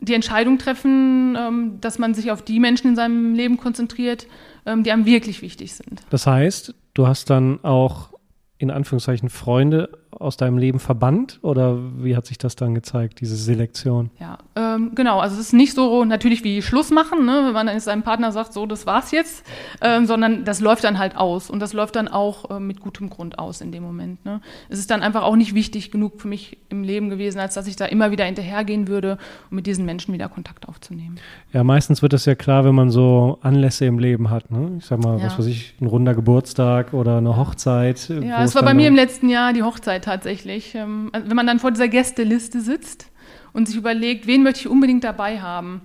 die 0.00 0.14
Entscheidung 0.14 0.58
treffen, 0.58 1.36
ähm, 1.38 1.80
dass 1.80 1.98
man 1.98 2.14
sich 2.14 2.30
auf 2.30 2.42
die 2.42 2.60
Menschen 2.60 2.88
in 2.88 2.96
seinem 2.96 3.34
Leben 3.34 3.56
konzentriert, 3.56 4.26
ähm, 4.66 4.82
die 4.82 4.92
einem 4.92 5.06
wirklich 5.06 5.42
wichtig 5.42 5.74
sind. 5.74 6.02
Das 6.10 6.26
heißt, 6.26 6.74
du 6.94 7.06
hast 7.06 7.30
dann 7.30 7.62
auch 7.64 8.10
in 8.58 8.70
Anführungszeichen 8.70 9.28
Freunde 9.28 9.90
aus 10.18 10.36
deinem 10.36 10.58
Leben 10.58 10.78
verbannt 10.78 11.38
oder 11.42 11.78
wie 11.98 12.16
hat 12.16 12.26
sich 12.26 12.38
das 12.38 12.56
dann 12.56 12.74
gezeigt, 12.74 13.20
diese 13.20 13.36
Selektion? 13.36 14.10
Ja, 14.18 14.38
ähm, 14.56 14.92
genau. 14.94 15.20
Also 15.20 15.34
es 15.36 15.48
ist 15.48 15.52
nicht 15.52 15.74
so 15.74 16.04
natürlich 16.04 16.44
wie 16.44 16.62
Schluss 16.62 16.90
machen, 16.90 17.24
ne, 17.24 17.42
wenn 17.46 17.52
man 17.52 17.66
dann 17.66 17.80
seinem 17.80 18.02
Partner 18.02 18.32
sagt, 18.32 18.52
so 18.52 18.66
das 18.66 18.86
war's 18.86 19.10
jetzt, 19.10 19.44
ähm, 19.80 20.06
sondern 20.06 20.44
das 20.44 20.60
läuft 20.60 20.84
dann 20.84 20.98
halt 20.98 21.16
aus 21.16 21.50
und 21.50 21.60
das 21.60 21.72
läuft 21.72 21.96
dann 21.96 22.08
auch 22.08 22.50
äh, 22.50 22.60
mit 22.60 22.80
gutem 22.80 23.10
Grund 23.10 23.38
aus 23.38 23.60
in 23.60 23.72
dem 23.72 23.82
Moment. 23.82 24.24
Ne. 24.24 24.40
Es 24.68 24.78
ist 24.78 24.90
dann 24.90 25.02
einfach 25.02 25.22
auch 25.22 25.36
nicht 25.36 25.54
wichtig 25.54 25.90
genug 25.90 26.20
für 26.20 26.28
mich 26.28 26.58
im 26.68 26.82
Leben 26.82 27.10
gewesen, 27.10 27.38
als 27.38 27.54
dass 27.54 27.66
ich 27.66 27.76
da 27.76 27.86
immer 27.86 28.10
wieder 28.10 28.24
hinterhergehen 28.24 28.88
würde, 28.88 29.18
um 29.50 29.56
mit 29.56 29.66
diesen 29.66 29.84
Menschen 29.84 30.12
wieder 30.14 30.28
Kontakt 30.28 30.68
aufzunehmen. 30.68 31.18
Ja, 31.52 31.64
meistens 31.64 32.02
wird 32.02 32.12
das 32.12 32.24
ja 32.24 32.34
klar, 32.34 32.64
wenn 32.64 32.74
man 32.74 32.90
so 32.90 33.38
Anlässe 33.42 33.84
im 33.86 33.98
Leben 33.98 34.30
hat. 34.30 34.50
Ne? 34.50 34.76
Ich 34.78 34.86
sag 34.86 35.02
mal, 35.02 35.18
ja. 35.18 35.26
was 35.26 35.38
weiß 35.38 35.46
ich, 35.46 35.74
ein 35.80 35.86
runder 35.86 36.14
Geburtstag 36.14 36.92
oder 36.92 37.18
eine 37.18 37.36
Hochzeit. 37.36 38.08
Ja, 38.08 38.42
es 38.42 38.54
war 38.54 38.62
bei 38.62 38.74
mir 38.74 38.88
im 38.88 38.96
letzten 38.96 39.28
Jahr 39.28 39.52
die 39.52 39.62
Hochzeit 39.62 40.03
tatsächlich. 40.04 40.74
Ähm, 40.74 41.10
also 41.12 41.28
wenn 41.28 41.36
man 41.36 41.46
dann 41.46 41.58
vor 41.58 41.70
dieser 41.70 41.88
Gästeliste 41.88 42.60
sitzt 42.60 43.10
und 43.52 43.66
sich 43.66 43.76
überlegt, 43.76 44.26
wen 44.26 44.42
möchte 44.42 44.60
ich 44.60 44.68
unbedingt 44.68 45.04
dabei 45.04 45.40
haben, 45.40 45.82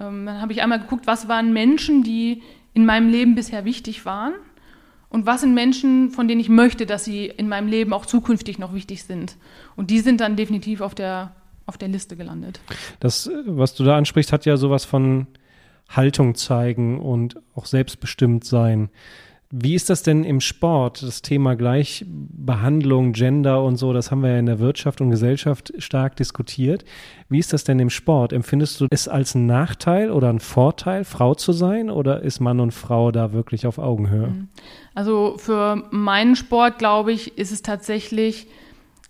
ähm, 0.00 0.26
dann 0.26 0.40
habe 0.40 0.52
ich 0.52 0.62
einmal 0.62 0.80
geguckt, 0.80 1.06
was 1.06 1.28
waren 1.28 1.52
Menschen, 1.52 2.02
die 2.02 2.42
in 2.74 2.86
meinem 2.86 3.10
Leben 3.10 3.34
bisher 3.34 3.64
wichtig 3.64 4.04
waren 4.04 4.34
und 5.08 5.26
was 5.26 5.40
sind 5.40 5.54
Menschen, 5.54 6.10
von 6.10 6.28
denen 6.28 6.40
ich 6.40 6.48
möchte, 6.48 6.86
dass 6.86 7.04
sie 7.04 7.26
in 7.26 7.48
meinem 7.48 7.68
Leben 7.68 7.92
auch 7.92 8.06
zukünftig 8.06 8.58
noch 8.58 8.74
wichtig 8.74 9.04
sind. 9.04 9.36
Und 9.76 9.90
die 9.90 10.00
sind 10.00 10.20
dann 10.20 10.36
definitiv 10.36 10.80
auf 10.80 10.94
der, 10.94 11.34
auf 11.66 11.76
der 11.76 11.88
Liste 11.88 12.16
gelandet. 12.16 12.60
Das, 13.00 13.28
was 13.44 13.74
du 13.74 13.84
da 13.84 13.96
ansprichst, 13.96 14.32
hat 14.32 14.46
ja 14.46 14.56
sowas 14.56 14.84
von 14.84 15.26
Haltung 15.88 16.36
zeigen 16.36 17.00
und 17.00 17.36
auch 17.54 17.66
selbstbestimmt 17.66 18.44
sein. 18.44 18.90
Wie 19.50 19.74
ist 19.74 19.90
das 19.90 20.04
denn 20.04 20.22
im 20.22 20.40
Sport? 20.40 21.02
Das 21.02 21.22
Thema 21.22 21.56
Gleichbehandlung, 22.40 23.12
Gender 23.12 23.62
und 23.62 23.76
so, 23.76 23.92
das 23.92 24.10
haben 24.10 24.22
wir 24.22 24.30
ja 24.30 24.38
in 24.38 24.46
der 24.46 24.58
Wirtschaft 24.58 25.00
und 25.00 25.10
Gesellschaft 25.10 25.72
stark 25.78 26.16
diskutiert. 26.16 26.84
Wie 27.28 27.38
ist 27.38 27.52
das 27.52 27.64
denn 27.64 27.78
im 27.78 27.90
Sport? 27.90 28.32
Empfindest 28.32 28.80
du 28.80 28.86
es 28.90 29.08
als 29.08 29.36
einen 29.36 29.46
Nachteil 29.46 30.10
oder 30.10 30.28
einen 30.28 30.40
Vorteil, 30.40 31.04
Frau 31.04 31.34
zu 31.34 31.52
sein 31.52 31.90
oder 31.90 32.22
ist 32.22 32.40
Mann 32.40 32.60
und 32.60 32.72
Frau 32.72 33.12
da 33.12 33.32
wirklich 33.32 33.66
auf 33.66 33.78
Augenhöhe? 33.78 34.28
Mhm. 34.28 34.48
Also 34.94 35.36
für 35.38 35.84
meinen 35.90 36.36
Sport, 36.36 36.78
glaube 36.78 37.12
ich, 37.12 37.38
ist 37.38 37.52
es 37.52 37.62
tatsächlich 37.62 38.46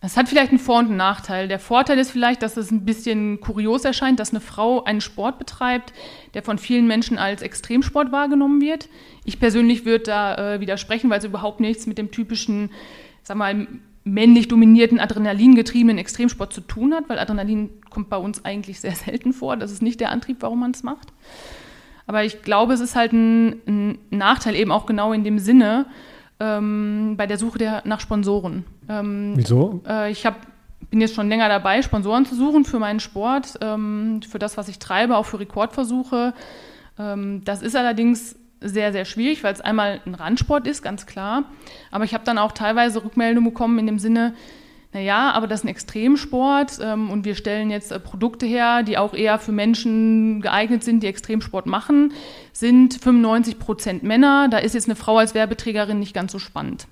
es 0.03 0.17
hat 0.17 0.31
vielleicht 0.31 0.49
einen 0.49 0.59
Vor- 0.59 0.79
und 0.79 0.87
einen 0.87 0.97
Nachteil. 0.97 1.47
Der 1.47 1.59
Vorteil 1.59 1.99
ist 1.99 2.11
vielleicht, 2.11 2.43
dass 2.43 2.57
es 2.57 2.71
ein 2.71 2.87
bisschen 2.87 3.39
kurios 3.41 3.85
erscheint, 3.85 4.19
dass 4.19 4.31
eine 4.31 4.41
Frau 4.41 4.83
einen 4.83 5.03
Sport 5.03 5.39
betreibt, 5.39 5.93
der 6.33 6.43
von 6.43 6.57
vielen 6.57 6.87
Menschen 6.87 7.19
als 7.19 7.43
Extremsport 7.43 8.11
wahrgenommen 8.11 8.63
wird. 8.63 8.89
Ich 9.27 9.39
persönlich 9.39 9.85
würde 9.85 10.05
da 10.05 10.55
äh, 10.55 10.61
widersprechen, 10.61 11.11
weil 11.11 11.19
es 11.19 11.27
überhaupt 11.27 11.61
nichts 11.61 11.87
mit 11.87 11.99
dem 11.99 12.11
typischen, 12.11 12.71
sag 13.31 13.37
mal, 13.37 13.69
männlich 14.03 14.49
dominierten, 14.49 14.99
adrenalingetriebenen 14.99 15.99
Extremsport 15.99 16.53
zu 16.53 16.63
tun 16.63 16.93
hat, 16.93 17.09
weil 17.09 17.21
Adrenalin 17.21 17.71
kommt 17.89 18.11
bei 18.11 18.17
uns 18.17 18.45
eigentlich 18.45 18.81
sehr 18.81 18.97
selten 18.97 19.33
vor. 19.33 19.57
Das 19.57 19.71
ist 19.71 19.83
nicht 19.83 20.01
der 20.01 20.11
Antrieb, 20.11 20.39
warum 20.41 20.59
man 20.59 20.73
es 20.73 20.83
macht. 20.83 21.13
Aber 22.09 22.25
ich 22.25 22.43
glaube, 22.43 22.73
es 22.73 22.81
ist 22.81 22.97
halt 22.97 23.13
ein, 23.13 23.61
ein 23.69 23.99
Nachteil 24.11 24.57
eben 24.57 24.73
auch 24.73 24.85
genau 24.85 25.12
in 25.12 25.23
dem 25.23 25.38
Sinne, 25.38 25.87
ähm, 26.40 27.14
bei 27.16 27.29
der 27.29 27.38
Suche 27.38 27.59
der, 27.59 27.83
nach 27.85 28.01
Sponsoren. 28.01 28.64
Ähm, 28.88 29.35
Wieso? 29.37 29.81
Äh, 29.87 30.11
ich 30.11 30.27
hab, 30.27 30.35
bin 30.90 31.01
jetzt 31.01 31.14
schon 31.14 31.29
länger 31.29 31.49
dabei, 31.49 31.83
Sponsoren 31.83 32.27
zu 32.27 32.35
suchen 32.35 32.64
für 32.64 32.81
meinen 32.81 32.99
Sport, 32.99 33.61
ähm, 33.61 34.23
für 34.29 34.40
das, 34.40 34.57
was 34.57 34.66
ich 34.66 34.81
treibe, 34.81 35.16
auch 35.16 35.27
für 35.27 35.38
Rekordversuche. 35.38 36.35
Ähm, 36.99 37.43
das 37.45 37.62
ist 37.62 37.77
allerdings 37.77 38.35
sehr, 38.61 38.92
sehr 38.92 39.05
schwierig, 39.05 39.42
weil 39.42 39.53
es 39.53 39.61
einmal 39.61 40.01
ein 40.05 40.14
Randsport 40.14 40.66
ist, 40.66 40.83
ganz 40.83 41.07
klar. 41.07 41.44
Aber 41.90 42.05
ich 42.05 42.14
habe 42.14 42.25
dann 42.25 42.38
auch 42.38 42.53
teilweise 42.53 43.05
Rückmeldungen 43.05 43.51
bekommen 43.51 43.79
in 43.79 43.87
dem 43.87 43.99
Sinne, 43.99 44.35
naja, 44.92 45.31
aber 45.31 45.46
das 45.46 45.61
ist 45.61 45.64
ein 45.64 45.68
Extremsport 45.68 46.79
ähm, 46.83 47.11
und 47.11 47.25
wir 47.25 47.37
stellen 47.37 47.70
jetzt 47.70 47.92
äh, 47.92 48.01
Produkte 48.01 48.44
her, 48.44 48.83
die 48.83 48.99
auch 48.99 49.14
eher 49.14 49.38
für 49.38 49.53
Menschen 49.53 50.40
geeignet 50.40 50.83
sind, 50.83 51.05
die 51.05 51.07
Extremsport 51.07 51.66
machen, 51.66 52.12
sind 52.53 52.94
95 52.94 53.61
Prozent 53.61 54.03
Männer. 54.03 54.49
Da 54.49 54.59
ist 54.59 54.75
jetzt 54.75 54.87
eine 54.87 54.96
Frau 54.96 55.18
als 55.18 55.35
Werbeträgerin 55.35 56.01
nicht 56.01 56.12
ganz 56.12 56.33
so 56.33 56.40
spannend. 56.40 56.88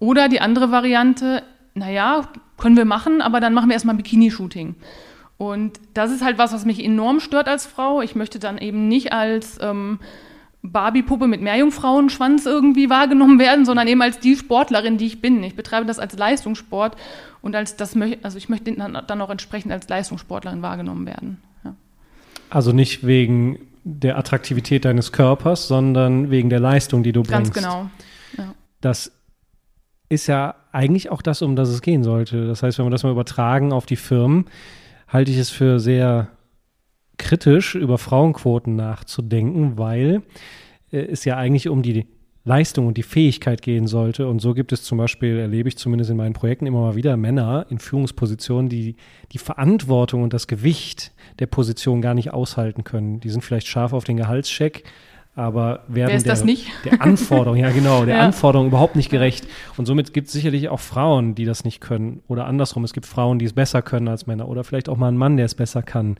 Oder 0.00 0.28
die 0.28 0.40
andere 0.40 0.72
Variante, 0.72 1.44
naja, 1.74 2.28
können 2.56 2.76
wir 2.76 2.84
machen, 2.84 3.22
aber 3.22 3.38
dann 3.38 3.54
machen 3.54 3.68
wir 3.68 3.74
erstmal 3.74 3.94
Bikini-Shooting. 3.94 4.74
Und 5.38 5.78
das 5.94 6.10
ist 6.10 6.24
halt 6.24 6.38
was, 6.38 6.52
was 6.52 6.64
mich 6.64 6.84
enorm 6.84 7.20
stört 7.20 7.48
als 7.48 7.66
Frau. 7.66 8.02
Ich 8.02 8.16
möchte 8.16 8.38
dann 8.40 8.58
eben 8.58 8.88
nicht 8.88 9.12
als 9.12 9.58
ähm, 9.62 10.00
Barbie-Puppe 10.62 11.26
mit 11.26 11.40
Meerjungfrauenschwanz 11.40 12.44
irgendwie 12.44 12.90
wahrgenommen 12.90 13.38
werden, 13.38 13.64
sondern 13.64 13.88
eben 13.88 14.02
als 14.02 14.18
die 14.18 14.36
Sportlerin, 14.36 14.98
die 14.98 15.06
ich 15.06 15.20
bin. 15.22 15.42
Ich 15.42 15.56
betreibe 15.56 15.86
das 15.86 15.98
als 15.98 16.18
Leistungssport 16.18 16.96
und 17.40 17.56
als 17.56 17.76
das, 17.76 17.96
also 18.22 18.36
ich 18.36 18.48
möchte 18.48 18.72
dann 18.72 19.20
auch 19.22 19.30
entsprechend 19.30 19.72
als 19.72 19.88
Leistungssportlerin 19.88 20.60
wahrgenommen 20.60 21.06
werden. 21.06 21.38
Ja. 21.64 21.74
Also 22.50 22.72
nicht 22.72 23.06
wegen 23.06 23.58
der 23.84 24.18
Attraktivität 24.18 24.84
deines 24.84 25.12
Körpers, 25.12 25.66
sondern 25.66 26.30
wegen 26.30 26.50
der 26.50 26.60
Leistung, 26.60 27.02
die 27.02 27.12
du 27.12 27.22
bringst. 27.22 27.54
Ganz 27.54 27.66
genau. 27.66 27.90
Ja. 28.36 28.54
Das 28.82 29.12
ist 30.10 30.26
ja 30.26 30.56
eigentlich 30.72 31.10
auch 31.10 31.22
das, 31.22 31.40
um 31.40 31.56
das 31.56 31.70
es 31.70 31.80
gehen 31.80 32.04
sollte. 32.04 32.46
Das 32.46 32.62
heißt, 32.62 32.78
wenn 32.78 32.84
wir 32.84 32.90
das 32.90 33.02
mal 33.02 33.12
übertragen 33.12 33.72
auf 33.72 33.86
die 33.86 33.96
Firmen, 33.96 34.44
halte 35.08 35.30
ich 35.30 35.38
es 35.38 35.48
für 35.48 35.80
sehr 35.80 36.28
kritisch 37.20 37.76
über 37.76 37.98
Frauenquoten 37.98 38.74
nachzudenken, 38.74 39.78
weil 39.78 40.22
äh, 40.90 40.98
es 40.98 41.24
ja 41.24 41.36
eigentlich 41.36 41.68
um 41.68 41.82
die 41.82 42.06
Leistung 42.44 42.86
und 42.86 42.96
die 42.96 43.02
Fähigkeit 43.02 43.60
gehen 43.60 43.86
sollte. 43.86 44.26
Und 44.26 44.40
so 44.40 44.54
gibt 44.54 44.72
es 44.72 44.82
zum 44.82 44.98
Beispiel, 44.98 45.38
erlebe 45.38 45.68
ich 45.68 45.76
zumindest 45.76 46.10
in 46.10 46.16
meinen 46.16 46.32
Projekten 46.32 46.66
immer 46.66 46.80
mal 46.80 46.96
wieder 46.96 47.16
Männer 47.16 47.66
in 47.68 47.78
Führungspositionen, 47.78 48.70
die 48.70 48.96
die 49.32 49.38
Verantwortung 49.38 50.22
und 50.22 50.32
das 50.32 50.46
Gewicht 50.46 51.12
der 51.38 51.46
Position 51.46 52.00
gar 52.00 52.14
nicht 52.14 52.32
aushalten 52.32 52.82
können. 52.82 53.20
Die 53.20 53.28
sind 53.28 53.44
vielleicht 53.44 53.66
scharf 53.66 53.92
auf 53.92 54.04
den 54.04 54.16
Gehaltscheck, 54.16 54.84
aber 55.36 55.84
werden 55.86 56.22
der, 56.22 56.36
der, 56.84 57.02
Anforderung, 57.02 57.56
ja 57.56 57.70
genau, 57.70 58.04
der 58.04 58.16
ja. 58.16 58.22
Anforderung 58.22 58.68
überhaupt 58.68 58.96
nicht 58.96 59.10
gerecht. 59.10 59.46
Und 59.76 59.86
somit 59.86 60.12
gibt 60.12 60.26
es 60.26 60.32
sicherlich 60.32 60.70
auch 60.70 60.80
Frauen, 60.80 61.34
die 61.34 61.44
das 61.44 61.64
nicht 61.64 61.80
können. 61.80 62.22
Oder 62.26 62.46
andersrum, 62.46 62.84
es 62.84 62.92
gibt 62.92 63.06
Frauen, 63.06 63.38
die 63.38 63.44
es 63.44 63.52
besser 63.52 63.82
können 63.82 64.08
als 64.08 64.26
Männer. 64.26 64.48
Oder 64.48 64.64
vielleicht 64.64 64.88
auch 64.88 64.96
mal 64.96 65.08
ein 65.08 65.16
Mann, 65.16 65.36
der 65.36 65.46
es 65.46 65.54
besser 65.54 65.82
kann. 65.82 66.16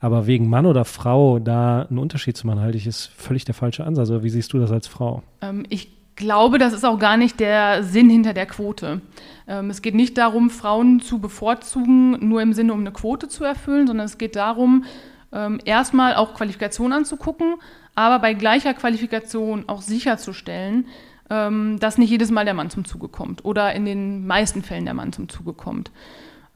Aber 0.00 0.26
wegen 0.26 0.48
Mann 0.48 0.66
oder 0.66 0.84
Frau 0.84 1.38
da 1.38 1.82
einen 1.82 1.98
Unterschied 1.98 2.36
zu 2.36 2.46
machen, 2.46 2.60
halte 2.60 2.78
ich, 2.78 2.86
ist 2.86 3.06
völlig 3.16 3.44
der 3.44 3.54
falsche 3.54 3.84
Ansatz. 3.84 4.08
Oder 4.10 4.22
wie 4.22 4.30
siehst 4.30 4.52
du 4.52 4.58
das 4.58 4.72
als 4.72 4.86
Frau? 4.86 5.22
Ähm, 5.42 5.64
ich 5.68 5.90
glaube, 6.16 6.58
das 6.58 6.72
ist 6.72 6.84
auch 6.84 6.98
gar 6.98 7.16
nicht 7.16 7.38
der 7.38 7.82
Sinn 7.82 8.08
hinter 8.08 8.32
der 8.32 8.46
Quote. 8.46 9.00
Ähm, 9.46 9.70
es 9.70 9.82
geht 9.82 9.94
nicht 9.94 10.16
darum, 10.16 10.50
Frauen 10.50 11.00
zu 11.00 11.18
bevorzugen, 11.18 12.28
nur 12.28 12.40
im 12.40 12.54
Sinne, 12.54 12.72
um 12.72 12.80
eine 12.80 12.92
Quote 12.92 13.28
zu 13.28 13.44
erfüllen, 13.44 13.86
sondern 13.86 14.06
es 14.06 14.18
geht 14.18 14.36
darum, 14.36 14.84
ähm, 15.32 15.60
erstmal 15.64 16.14
auch 16.14 16.34
Qualifikation 16.34 16.92
anzugucken, 16.92 17.54
aber 17.94 18.18
bei 18.18 18.34
gleicher 18.34 18.74
Qualifikation 18.74 19.64
auch 19.68 19.82
sicherzustellen, 19.82 20.86
ähm, 21.28 21.78
dass 21.78 21.98
nicht 21.98 22.10
jedes 22.10 22.30
Mal 22.30 22.44
der 22.44 22.54
Mann 22.54 22.70
zum 22.70 22.84
Zuge 22.84 23.08
kommt 23.08 23.44
oder 23.44 23.74
in 23.74 23.84
den 23.84 24.26
meisten 24.26 24.62
Fällen 24.62 24.84
der 24.84 24.94
Mann 24.94 25.12
zum 25.12 25.28
Zuge 25.28 25.52
kommt. 25.52 25.90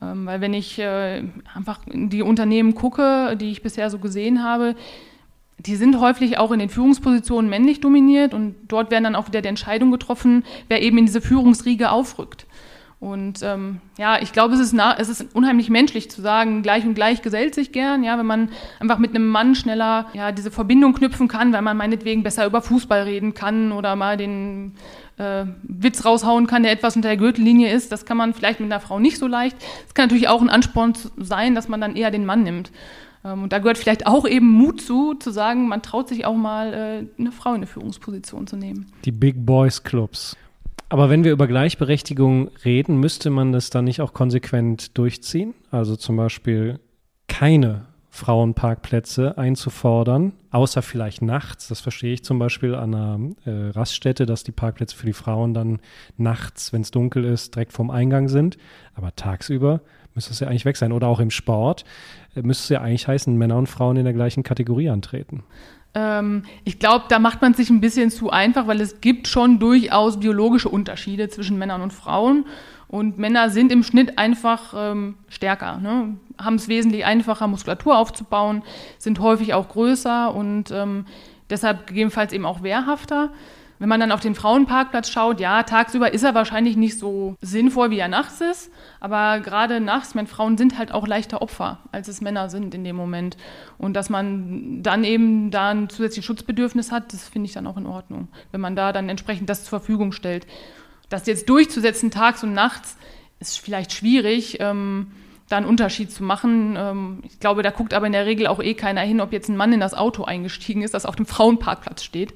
Ähm, 0.01 0.25
weil 0.25 0.41
wenn 0.41 0.53
ich 0.53 0.79
äh, 0.79 1.23
einfach 1.53 1.79
in 1.87 2.09
die 2.09 2.21
Unternehmen 2.21 2.75
gucke, 2.75 3.35
die 3.39 3.51
ich 3.51 3.61
bisher 3.61 3.89
so 3.89 3.99
gesehen 3.99 4.43
habe, 4.43 4.75
die 5.57 5.75
sind 5.75 5.99
häufig 5.99 6.37
auch 6.37 6.51
in 6.51 6.59
den 6.59 6.69
Führungspositionen 6.69 7.49
männlich 7.49 7.79
dominiert 7.79 8.33
und 8.33 8.55
dort 8.67 8.91
werden 8.91 9.05
dann 9.05 9.15
auch 9.15 9.27
wieder 9.27 9.41
die 9.41 9.47
Entscheidungen 9.47 9.91
getroffen, 9.91 10.43
wer 10.67 10.81
eben 10.81 10.97
in 10.97 11.05
diese 11.05 11.21
Führungsriege 11.21 11.91
aufrückt. 11.91 12.45
Und 12.99 13.43
ähm, 13.43 13.81
ja, 13.97 14.21
ich 14.21 14.31
glaube, 14.31 14.53
es 14.53 14.59
ist, 14.59 14.75
es 14.97 15.09
ist 15.09 15.35
unheimlich 15.35 15.69
menschlich 15.69 16.09
zu 16.09 16.21
sagen, 16.21 16.61
gleich 16.61 16.85
und 16.85 16.95
gleich 16.95 17.21
gesellt 17.21 17.53
sich 17.53 17.71
gern, 17.71 18.03
ja, 18.03 18.17
wenn 18.17 18.25
man 18.25 18.49
einfach 18.79 18.99
mit 18.99 19.11
einem 19.11 19.27
Mann 19.27 19.53
schneller 19.53 20.07
ja, 20.13 20.31
diese 20.31 20.49
Verbindung 20.49 20.93
knüpfen 20.93 21.27
kann, 21.27 21.51
weil 21.53 21.61
man 21.61 21.77
meinetwegen 21.77 22.23
besser 22.23 22.45
über 22.45 22.61
Fußball 22.61 23.03
reden 23.03 23.33
kann 23.33 23.71
oder 23.71 23.95
mal 23.95 24.17
den 24.17 24.73
äh, 25.17 25.45
Witz 25.63 26.05
raushauen 26.05 26.47
kann, 26.47 26.63
der 26.63 26.71
etwas 26.71 26.95
unter 26.95 27.09
der 27.09 27.17
Gürtellinie 27.17 27.71
ist. 27.71 27.91
Das 27.91 28.05
kann 28.05 28.17
man 28.17 28.33
vielleicht 28.33 28.59
mit 28.59 28.71
einer 28.71 28.81
Frau 28.81 28.99
nicht 28.99 29.17
so 29.17 29.27
leicht. 29.27 29.55
Es 29.87 29.93
kann 29.93 30.05
natürlich 30.05 30.27
auch 30.27 30.41
ein 30.41 30.49
Ansporn 30.49 30.93
sein, 31.17 31.55
dass 31.55 31.67
man 31.67 31.81
dann 31.81 31.95
eher 31.95 32.11
den 32.11 32.25
Mann 32.25 32.43
nimmt. 32.43 32.71
Ähm, 33.23 33.43
und 33.43 33.53
da 33.53 33.59
gehört 33.59 33.77
vielleicht 33.77 34.07
auch 34.07 34.27
eben 34.27 34.47
Mut 34.47 34.81
zu, 34.81 35.15
zu 35.15 35.31
sagen, 35.31 35.67
man 35.67 35.81
traut 35.81 36.07
sich 36.07 36.25
auch 36.25 36.35
mal, 36.35 36.73
äh, 36.73 37.19
eine 37.19 37.31
Frau 37.31 37.51
in 37.51 37.57
eine 37.57 37.67
Führungsposition 37.67 38.47
zu 38.47 38.55
nehmen. 38.55 38.91
Die 39.03 39.11
Big 39.11 39.45
Boys 39.45 39.83
Clubs. 39.83 40.37
Aber 40.89 41.09
wenn 41.09 41.23
wir 41.23 41.31
über 41.31 41.47
Gleichberechtigung 41.47 42.49
reden, 42.63 42.99
müsste 42.99 43.31
man 43.31 43.51
das 43.51 43.71
dann 43.71 43.85
nicht 43.85 44.01
auch 44.01 44.13
konsequent 44.13 44.97
durchziehen? 44.97 45.55
Also 45.71 45.95
zum 45.95 46.15
Beispiel 46.15 46.79
keine 47.27 47.87
Frauenparkplätze 48.15 49.37
einzufordern, 49.37 50.31
außer 50.49 50.81
vielleicht 50.81 51.21
nachts. 51.21 51.67
Das 51.67 51.81
verstehe 51.81 52.13
ich 52.13 52.23
zum 52.23 52.39
Beispiel 52.39 52.73
an 52.73 52.95
einer 52.95 53.19
äh, 53.45 53.69
Raststätte, 53.71 54.25
dass 54.25 54.45
die 54.45 54.53
Parkplätze 54.53 54.95
für 54.95 55.05
die 55.05 55.13
Frauen 55.13 55.53
dann 55.53 55.79
nachts, 56.15 56.71
wenn 56.71 56.81
es 56.81 56.91
dunkel 56.91 57.25
ist, 57.25 57.55
direkt 57.55 57.73
vorm 57.73 57.89
Eingang 57.89 58.29
sind. 58.29 58.57
Aber 58.93 59.13
tagsüber 59.17 59.81
müsste 60.13 60.31
es 60.31 60.39
ja 60.39 60.47
eigentlich 60.47 60.63
weg 60.63 60.77
sein. 60.77 60.93
Oder 60.93 61.07
auch 61.07 61.19
im 61.19 61.29
Sport 61.29 61.83
äh, 62.35 62.41
müsste 62.41 62.63
es 62.63 62.69
ja 62.69 62.79
eigentlich 62.79 63.05
heißen, 63.05 63.35
Männer 63.35 63.57
und 63.57 63.67
Frauen 63.67 63.97
in 63.97 64.05
der 64.05 64.13
gleichen 64.13 64.43
Kategorie 64.43 64.89
antreten. 64.89 65.43
Ähm, 65.93 66.43
ich 66.63 66.79
glaube, 66.79 67.05
da 67.09 67.19
macht 67.19 67.41
man 67.41 67.53
sich 67.53 67.69
ein 67.69 67.81
bisschen 67.81 68.11
zu 68.11 68.29
einfach, 68.29 68.65
weil 68.65 68.79
es 68.79 69.01
gibt 69.01 69.27
schon 69.27 69.59
durchaus 69.59 70.21
biologische 70.21 70.69
Unterschiede 70.69 71.27
zwischen 71.27 71.57
Männern 71.57 71.81
und 71.81 71.91
Frauen. 71.91 72.45
Und 72.87 73.17
Männer 73.17 73.49
sind 73.49 73.71
im 73.71 73.83
Schnitt 73.83 74.17
einfach 74.17 74.73
ähm, 74.75 75.15
stärker, 75.27 75.77
ne? 75.77 76.17
haben 76.37 76.55
es 76.55 76.67
wesentlich 76.67 77.05
einfacher, 77.05 77.47
Muskulatur 77.47 77.97
aufzubauen, 77.97 78.63
sind 78.97 79.19
häufig 79.19 79.53
auch 79.53 79.69
größer 79.69 80.33
und 80.33 80.71
ähm, 80.71 81.05
deshalb 81.49 81.87
gegebenenfalls 81.87 82.33
eben 82.33 82.45
auch 82.45 82.61
wehrhafter. 82.63 83.31
Wenn 83.77 83.89
man 83.89 83.99
dann 83.99 84.13
auf 84.13 84.21
den 84.21 84.35
Frauenparkplatz 84.35 85.09
schaut, 85.09 85.41
ja, 85.41 85.63
tagsüber 85.63 86.13
ist 86.13 86.23
er 86.23 86.33
wahrscheinlich 86.33 86.77
nicht 86.77 86.97
so 86.97 87.35
sinnvoll, 87.41 87.89
wie 87.89 87.99
er 87.99 88.07
nachts 88.07 88.39
ist. 88.39 88.71
Aber 89.01 89.41
gerade 89.41 89.81
nachts, 89.81 90.15
meine 90.15 90.29
Frauen 90.29 90.57
sind 90.57 90.77
halt 90.77 90.93
auch 90.93 91.05
leichter 91.05 91.41
Opfer, 91.41 91.79
als 91.91 92.07
es 92.07 92.21
Männer 92.21 92.49
sind 92.49 92.73
in 92.73 92.85
dem 92.85 92.95
Moment. 92.95 93.35
Und 93.77 93.93
dass 93.93 94.09
man 94.09 94.81
dann 94.81 95.03
eben 95.03 95.51
da 95.51 95.71
ein 95.71 95.89
zusätzliches 95.89 96.25
Schutzbedürfnis 96.25 96.93
hat, 96.93 97.11
das 97.11 97.27
finde 97.27 97.47
ich 97.47 97.53
dann 97.53 97.67
auch 97.67 97.75
in 97.75 97.85
Ordnung. 97.85 98.29
Wenn 98.53 98.61
man 98.61 98.77
da 98.77 98.93
dann 98.93 99.09
entsprechend 99.09 99.49
das 99.49 99.63
zur 99.63 99.79
Verfügung 99.79 100.13
stellt. 100.13 100.47
Das 101.09 101.27
jetzt 101.27 101.49
durchzusetzen, 101.49 102.11
tags 102.11 102.43
und 102.43 102.53
nachts, 102.53 102.97
ist 103.39 103.59
vielleicht 103.59 103.93
schwierig. 103.93 104.57
Ähm, 104.59 105.07
da 105.49 105.57
einen 105.57 105.65
Unterschied 105.65 106.11
zu 106.11 106.23
machen. 106.23 106.75
Ähm, 106.77 107.19
ich 107.23 107.39
glaube, 107.39 107.61
da 107.61 107.69
guckt 107.69 107.93
aber 107.93 108.07
in 108.07 108.13
der 108.13 108.25
Regel 108.25 108.47
auch 108.47 108.61
eh 108.61 108.73
keiner 108.73 109.01
hin, 109.01 109.21
ob 109.21 109.31
jetzt 109.31 109.49
ein 109.49 109.57
Mann 109.57 109.73
in 109.73 109.79
das 109.79 109.93
Auto 109.93 110.23
eingestiegen 110.23 110.81
ist, 110.81 110.93
das 110.93 111.05
auf 111.05 111.15
dem 111.15 111.25
Frauenparkplatz 111.25 112.03
steht. 112.03 112.33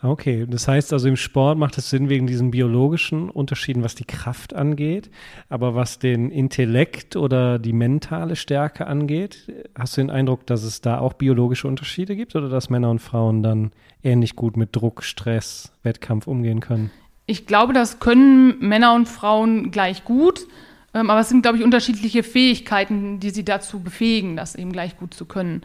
Okay, 0.00 0.46
das 0.48 0.68
heißt 0.68 0.92
also 0.92 1.08
im 1.08 1.16
Sport 1.16 1.58
macht 1.58 1.76
es 1.76 1.90
Sinn 1.90 2.08
wegen 2.08 2.28
diesen 2.28 2.52
biologischen 2.52 3.30
Unterschieden, 3.30 3.82
was 3.82 3.96
die 3.96 4.04
Kraft 4.04 4.54
angeht, 4.54 5.10
aber 5.48 5.74
was 5.74 5.98
den 5.98 6.30
Intellekt 6.30 7.16
oder 7.16 7.58
die 7.58 7.72
mentale 7.72 8.36
Stärke 8.36 8.86
angeht, 8.86 9.52
hast 9.76 9.96
du 9.96 10.02
den 10.02 10.10
Eindruck, 10.10 10.46
dass 10.46 10.62
es 10.62 10.80
da 10.80 11.00
auch 11.00 11.14
biologische 11.14 11.66
Unterschiede 11.66 12.14
gibt 12.14 12.36
oder 12.36 12.48
dass 12.48 12.70
Männer 12.70 12.90
und 12.90 13.00
Frauen 13.00 13.42
dann 13.42 13.72
ähnlich 14.04 14.36
gut 14.36 14.56
mit 14.56 14.76
Druck, 14.76 15.02
Stress, 15.02 15.72
Wettkampf 15.82 16.28
umgehen 16.28 16.60
können? 16.60 16.92
Ich 17.30 17.46
glaube, 17.46 17.74
das 17.74 18.00
können 18.00 18.58
Männer 18.58 18.94
und 18.94 19.06
Frauen 19.06 19.70
gleich 19.70 20.02
gut, 20.04 20.46
ähm, 20.94 21.10
aber 21.10 21.20
es 21.20 21.28
sind, 21.28 21.42
glaube 21.42 21.58
ich, 21.58 21.64
unterschiedliche 21.64 22.22
Fähigkeiten, 22.22 23.20
die 23.20 23.28
sie 23.28 23.44
dazu 23.44 23.80
befähigen, 23.80 24.34
das 24.34 24.54
eben 24.54 24.72
gleich 24.72 24.96
gut 24.96 25.12
zu 25.12 25.26
können. 25.26 25.62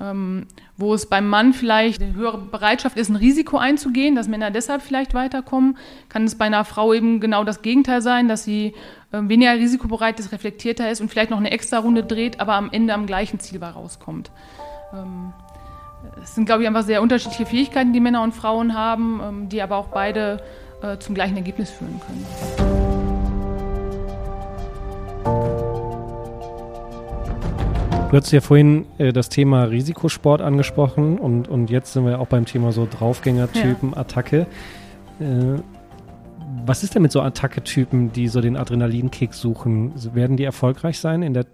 Ähm, 0.00 0.46
wo 0.78 0.94
es 0.94 1.04
beim 1.04 1.28
Mann 1.28 1.52
vielleicht 1.52 2.00
eine 2.00 2.14
höhere 2.14 2.38
Bereitschaft 2.38 2.96
ist, 2.96 3.10
ein 3.10 3.16
Risiko 3.16 3.58
einzugehen, 3.58 4.14
dass 4.14 4.26
Männer 4.26 4.50
deshalb 4.50 4.80
vielleicht 4.80 5.12
weiterkommen, 5.12 5.76
kann 6.08 6.24
es 6.24 6.34
bei 6.34 6.46
einer 6.46 6.64
Frau 6.64 6.94
eben 6.94 7.20
genau 7.20 7.44
das 7.44 7.60
Gegenteil 7.60 8.00
sein, 8.00 8.26
dass 8.26 8.44
sie 8.44 8.72
äh, 9.12 9.20
weniger 9.20 9.52
risikobereit 9.52 10.18
ist, 10.18 10.32
reflektierter 10.32 10.90
ist 10.90 11.02
und 11.02 11.10
vielleicht 11.10 11.30
noch 11.30 11.38
eine 11.38 11.50
extra 11.50 11.76
Runde 11.76 12.04
dreht, 12.04 12.40
aber 12.40 12.54
am 12.54 12.70
Ende 12.72 12.94
am 12.94 13.04
gleichen 13.04 13.38
Ziel 13.38 13.58
bei 13.58 13.68
rauskommt. 13.68 14.30
Ähm, 14.94 15.34
es 16.22 16.34
sind, 16.34 16.46
glaube 16.46 16.62
ich, 16.62 16.68
einfach 16.68 16.84
sehr 16.84 17.02
unterschiedliche 17.02 17.44
Fähigkeiten, 17.44 17.92
die 17.92 18.00
Männer 18.00 18.22
und 18.22 18.32
Frauen 18.32 18.72
haben, 18.72 19.20
ähm, 19.22 19.48
die 19.50 19.60
aber 19.60 19.76
auch 19.76 19.88
beide 19.88 20.42
äh, 20.82 20.98
zum 20.98 21.14
gleichen 21.14 21.36
Ergebnis 21.36 21.70
führen 21.70 22.00
können. 22.00 22.26
Du 28.10 28.16
hast 28.16 28.30
ja 28.30 28.40
vorhin 28.40 28.86
äh, 28.98 29.12
das 29.12 29.28
Thema 29.28 29.64
Risikosport 29.64 30.40
angesprochen 30.40 31.18
und, 31.18 31.48
und 31.48 31.70
jetzt 31.70 31.92
sind 31.92 32.04
wir 32.04 32.12
ja 32.12 32.18
auch 32.18 32.28
beim 32.28 32.44
Thema 32.44 32.70
so 32.70 32.86
Draufgängertypen, 32.88 33.90
ja. 33.90 33.96
Attacke. 33.96 34.46
Äh, 35.18 35.60
was 36.64 36.84
ist 36.84 36.94
denn 36.94 37.02
mit 37.02 37.12
so 37.12 37.20
Attacke-Typen, 37.20 38.12
die 38.12 38.28
so 38.28 38.40
den 38.40 38.56
Adrenalinkick 38.56 39.34
suchen? 39.34 39.92
Werden 40.14 40.36
die 40.36 40.44
erfolgreich 40.44 40.98
sein 41.00 41.22
in 41.22 41.34
der 41.34 41.46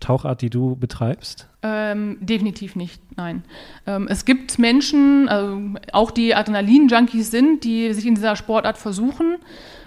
Tauchart, 0.00 0.42
die 0.42 0.50
du 0.50 0.76
betreibst? 0.76 1.48
Ähm, 1.62 2.18
definitiv 2.20 2.76
nicht, 2.76 3.00
nein. 3.16 3.44
Ähm, 3.86 4.08
es 4.08 4.24
gibt 4.24 4.58
Menschen, 4.58 5.28
also 5.28 5.60
auch 5.92 6.10
die 6.10 6.34
Adrenalin-Junkies 6.34 7.30
sind, 7.30 7.64
die 7.64 7.92
sich 7.92 8.06
in 8.06 8.14
dieser 8.14 8.36
Sportart 8.36 8.78
versuchen, 8.78 9.36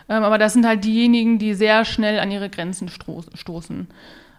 ähm, 0.08 0.24
aber 0.24 0.38
das 0.38 0.54
sind 0.54 0.66
halt 0.66 0.84
diejenigen, 0.84 1.38
die 1.40 1.54
sehr 1.54 1.84
schnell 1.86 2.20
an 2.20 2.32
ihre 2.32 2.50
Grenzen 2.50 2.90
stoßen. 2.90 3.88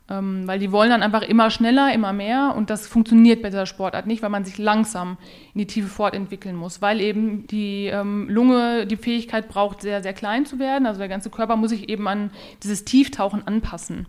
Ähm, 0.09 0.47
weil 0.47 0.61
die 0.61 0.71
wollen 0.71 0.91
dann 0.91 1.03
einfach 1.03 1.23
immer 1.23 1.51
schneller, 1.51 1.93
immer 1.93 2.13
mehr 2.13 2.55
und 2.57 2.71
das 2.71 2.87
funktioniert 2.87 3.43
bei 3.43 3.51
dieser 3.51 3.67
Sportart 3.67 4.07
nicht, 4.07 4.23
weil 4.23 4.31
man 4.31 4.45
sich 4.45 4.57
langsam 4.57 5.17
in 5.53 5.59
die 5.59 5.67
Tiefe 5.67 5.89
fortentwickeln 5.89 6.55
muss, 6.55 6.81
weil 6.81 7.01
eben 7.01 7.49
die 7.49 7.87
ähm, 7.87 8.29
Lunge 8.31 8.87
die 8.87 8.97
Fähigkeit 8.97 9.49
braucht, 9.49 9.83
sehr, 9.83 10.05
sehr 10.05 10.13
klein 10.13 10.47
zu 10.47 10.61
werden. 10.61 10.87
Also 10.87 11.01
der 11.01 11.09
ganze 11.09 11.29
Körper 11.29 11.57
muss 11.57 11.71
sich 11.71 11.89
eben 11.89 12.07
an 12.07 12.31
dieses 12.63 12.85
Tieftauchen 12.85 13.49
anpassen. 13.49 14.07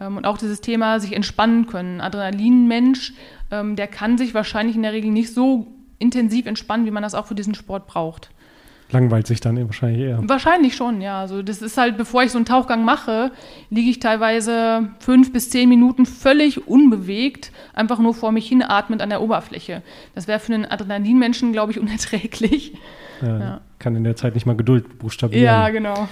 Ähm, 0.00 0.16
und 0.16 0.26
auch 0.26 0.38
dieses 0.38 0.60
Thema 0.60 1.00
sich 1.00 1.14
entspannen 1.14 1.66
können. 1.66 2.00
Adrenalinmensch, 2.00 3.14
ähm, 3.50 3.76
der 3.76 3.86
kann 3.86 4.18
sich 4.18 4.34
wahrscheinlich 4.34 4.76
in 4.76 4.82
der 4.82 4.92
Regel 4.92 5.10
nicht 5.10 5.34
so 5.34 5.66
intensiv 5.98 6.46
entspannen, 6.46 6.86
wie 6.86 6.90
man 6.90 7.02
das 7.02 7.14
auch 7.14 7.26
für 7.26 7.34
diesen 7.34 7.54
Sport 7.54 7.86
braucht 7.86 8.30
langweilt 8.90 9.26
sich 9.26 9.40
dann 9.40 9.62
wahrscheinlich 9.66 10.00
eher. 10.00 10.20
Wahrscheinlich 10.22 10.74
schon, 10.74 11.00
ja. 11.00 11.20
Also 11.20 11.42
das 11.42 11.62
ist 11.62 11.76
halt, 11.76 11.96
bevor 11.96 12.22
ich 12.22 12.30
so 12.30 12.38
einen 12.38 12.44
Tauchgang 12.44 12.84
mache, 12.84 13.32
liege 13.70 13.90
ich 13.90 14.00
teilweise 14.00 14.88
fünf 14.98 15.32
bis 15.32 15.50
zehn 15.50 15.68
Minuten 15.68 16.06
völlig 16.06 16.66
unbewegt, 16.66 17.52
einfach 17.74 17.98
nur 17.98 18.14
vor 18.14 18.32
mich 18.32 18.48
hinatmend 18.48 19.02
an 19.02 19.10
der 19.10 19.20
Oberfläche. 19.20 19.82
Das 20.14 20.26
wäre 20.26 20.40
für 20.40 20.54
einen 20.54 20.64
Adrenalinmenschen, 20.64 21.52
glaube 21.52 21.72
ich, 21.72 21.80
unerträglich. 21.80 22.74
Ja, 23.20 23.38
ja. 23.38 23.60
Kann 23.78 23.96
in 23.96 24.04
der 24.04 24.16
Zeit 24.16 24.34
nicht 24.34 24.46
mal 24.46 24.56
Geduld 24.56 24.98
buchstabieren. 24.98 25.44
Ja, 25.44 25.68
genau. 25.68 26.08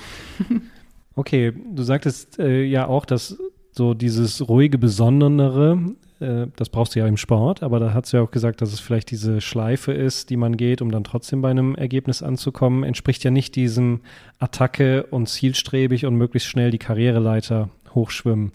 okay, 1.14 1.52
du 1.72 1.82
sagtest 1.82 2.38
äh, 2.38 2.62
ja 2.62 2.86
auch, 2.86 3.06
dass 3.06 3.38
so 3.76 3.94
dieses 3.94 4.48
ruhige, 4.48 4.78
besondere 4.78 5.78
äh, 6.20 6.46
das 6.56 6.68
brauchst 6.68 6.94
du 6.94 7.00
ja 7.00 7.06
im 7.06 7.16
Sport, 7.16 7.62
aber 7.62 7.80
da 7.80 7.92
hat 7.92 8.06
sie 8.06 8.16
ja 8.16 8.22
auch 8.22 8.30
gesagt, 8.30 8.62
dass 8.62 8.72
es 8.72 8.80
vielleicht 8.80 9.10
diese 9.10 9.40
Schleife 9.40 9.92
ist, 9.92 10.30
die 10.30 10.36
man 10.36 10.56
geht, 10.56 10.82
um 10.82 10.90
dann 10.90 11.04
trotzdem 11.04 11.42
bei 11.42 11.50
einem 11.50 11.74
Ergebnis 11.74 12.22
anzukommen, 12.22 12.84
entspricht 12.84 13.24
ja 13.24 13.30
nicht 13.30 13.56
diesem 13.56 14.00
Attacke 14.38 15.04
und 15.04 15.28
zielstrebig 15.28 16.06
und 16.06 16.16
möglichst 16.16 16.48
schnell 16.48 16.70
die 16.70 16.78
Karriereleiter 16.78 17.68
hochschwimmen. 17.94 18.52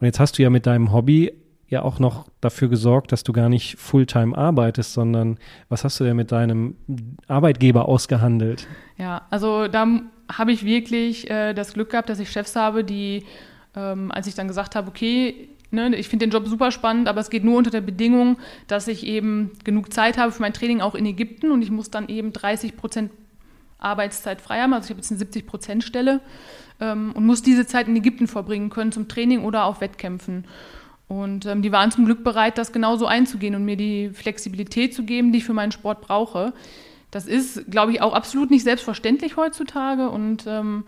Und 0.00 0.06
jetzt 0.06 0.20
hast 0.20 0.38
du 0.38 0.42
ja 0.42 0.50
mit 0.50 0.66
deinem 0.66 0.92
Hobby 0.92 1.32
ja 1.68 1.82
auch 1.82 1.98
noch 1.98 2.26
dafür 2.40 2.68
gesorgt, 2.68 3.12
dass 3.12 3.22
du 3.22 3.32
gar 3.32 3.48
nicht 3.48 3.78
Fulltime 3.78 4.36
arbeitest, 4.36 4.92
sondern 4.92 5.38
was 5.70 5.84
hast 5.84 5.98
du 5.98 6.04
denn 6.04 6.16
mit 6.16 6.30
deinem 6.30 6.76
Arbeitgeber 7.28 7.88
ausgehandelt? 7.88 8.66
Ja, 8.98 9.22
also 9.30 9.68
da 9.68 9.86
habe 10.30 10.52
ich 10.52 10.64
wirklich 10.64 11.30
äh, 11.30 11.54
das 11.54 11.72
Glück 11.72 11.90
gehabt, 11.90 12.10
dass 12.10 12.18
ich 12.18 12.30
Chefs 12.30 12.56
habe, 12.56 12.84
die, 12.84 13.24
ähm, 13.74 14.10
als 14.12 14.26
ich 14.26 14.34
dann 14.34 14.48
gesagt 14.48 14.74
habe, 14.74 14.88
okay, 14.88 15.48
Ne, 15.74 15.96
ich 15.96 16.10
finde 16.10 16.26
den 16.26 16.32
Job 16.32 16.46
super 16.46 16.70
spannend, 16.70 17.08
aber 17.08 17.22
es 17.22 17.30
geht 17.30 17.44
nur 17.44 17.56
unter 17.56 17.70
der 17.70 17.80
Bedingung, 17.80 18.36
dass 18.66 18.88
ich 18.88 19.06
eben 19.06 19.52
genug 19.64 19.90
Zeit 19.90 20.18
habe 20.18 20.30
für 20.30 20.42
mein 20.42 20.52
Training 20.52 20.82
auch 20.82 20.94
in 20.94 21.06
Ägypten 21.06 21.50
und 21.50 21.62
ich 21.62 21.70
muss 21.70 21.90
dann 21.90 22.08
eben 22.08 22.34
30 22.34 22.76
Prozent 22.76 23.10
Arbeitszeit 23.78 24.42
frei 24.42 24.60
haben. 24.60 24.74
Also 24.74 24.84
ich 24.84 24.90
habe 24.90 25.00
jetzt 25.00 25.10
eine 25.10 25.18
70 25.18 25.46
Prozent 25.46 25.82
Stelle 25.82 26.20
ähm, 26.78 27.12
und 27.14 27.24
muss 27.24 27.42
diese 27.42 27.66
Zeit 27.66 27.88
in 27.88 27.96
Ägypten 27.96 28.26
verbringen 28.26 28.68
können 28.68 28.92
zum 28.92 29.08
Training 29.08 29.44
oder 29.44 29.64
auf 29.64 29.80
Wettkämpfen. 29.80 30.44
Und 31.08 31.46
ähm, 31.46 31.62
die 31.62 31.72
waren 31.72 31.90
zum 31.90 32.04
Glück 32.04 32.22
bereit, 32.22 32.58
das 32.58 32.72
genauso 32.72 33.06
einzugehen 33.06 33.54
und 33.54 33.64
mir 33.64 33.78
die 33.78 34.10
Flexibilität 34.10 34.94
zu 34.94 35.04
geben, 35.04 35.32
die 35.32 35.38
ich 35.38 35.44
für 35.44 35.54
meinen 35.54 35.72
Sport 35.72 36.02
brauche. 36.02 36.52
Das 37.10 37.26
ist, 37.26 37.70
glaube 37.70 37.92
ich, 37.92 38.02
auch 38.02 38.12
absolut 38.12 38.50
nicht 38.50 38.64
selbstverständlich 38.64 39.38
heutzutage 39.38 40.10
und 40.10 40.44
ähm, 40.46 40.84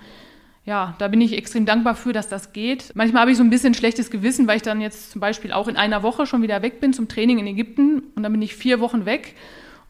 ja, 0.66 0.94
da 0.98 1.08
bin 1.08 1.20
ich 1.20 1.34
extrem 1.34 1.66
dankbar 1.66 1.94
für, 1.94 2.12
dass 2.12 2.28
das 2.28 2.52
geht. 2.52 2.92
Manchmal 2.94 3.22
habe 3.22 3.30
ich 3.30 3.36
so 3.36 3.44
ein 3.44 3.50
bisschen 3.50 3.74
schlechtes 3.74 4.10
Gewissen, 4.10 4.46
weil 4.46 4.56
ich 4.56 4.62
dann 4.62 4.80
jetzt 4.80 5.10
zum 5.10 5.20
Beispiel 5.20 5.52
auch 5.52 5.68
in 5.68 5.76
einer 5.76 6.02
Woche 6.02 6.26
schon 6.26 6.40
wieder 6.40 6.62
weg 6.62 6.80
bin 6.80 6.94
zum 6.94 7.06
Training 7.06 7.38
in 7.38 7.46
Ägypten 7.46 8.02
und 8.14 8.22
dann 8.22 8.32
bin 8.32 8.40
ich 8.40 8.56
vier 8.56 8.80
Wochen 8.80 9.04
weg. 9.04 9.34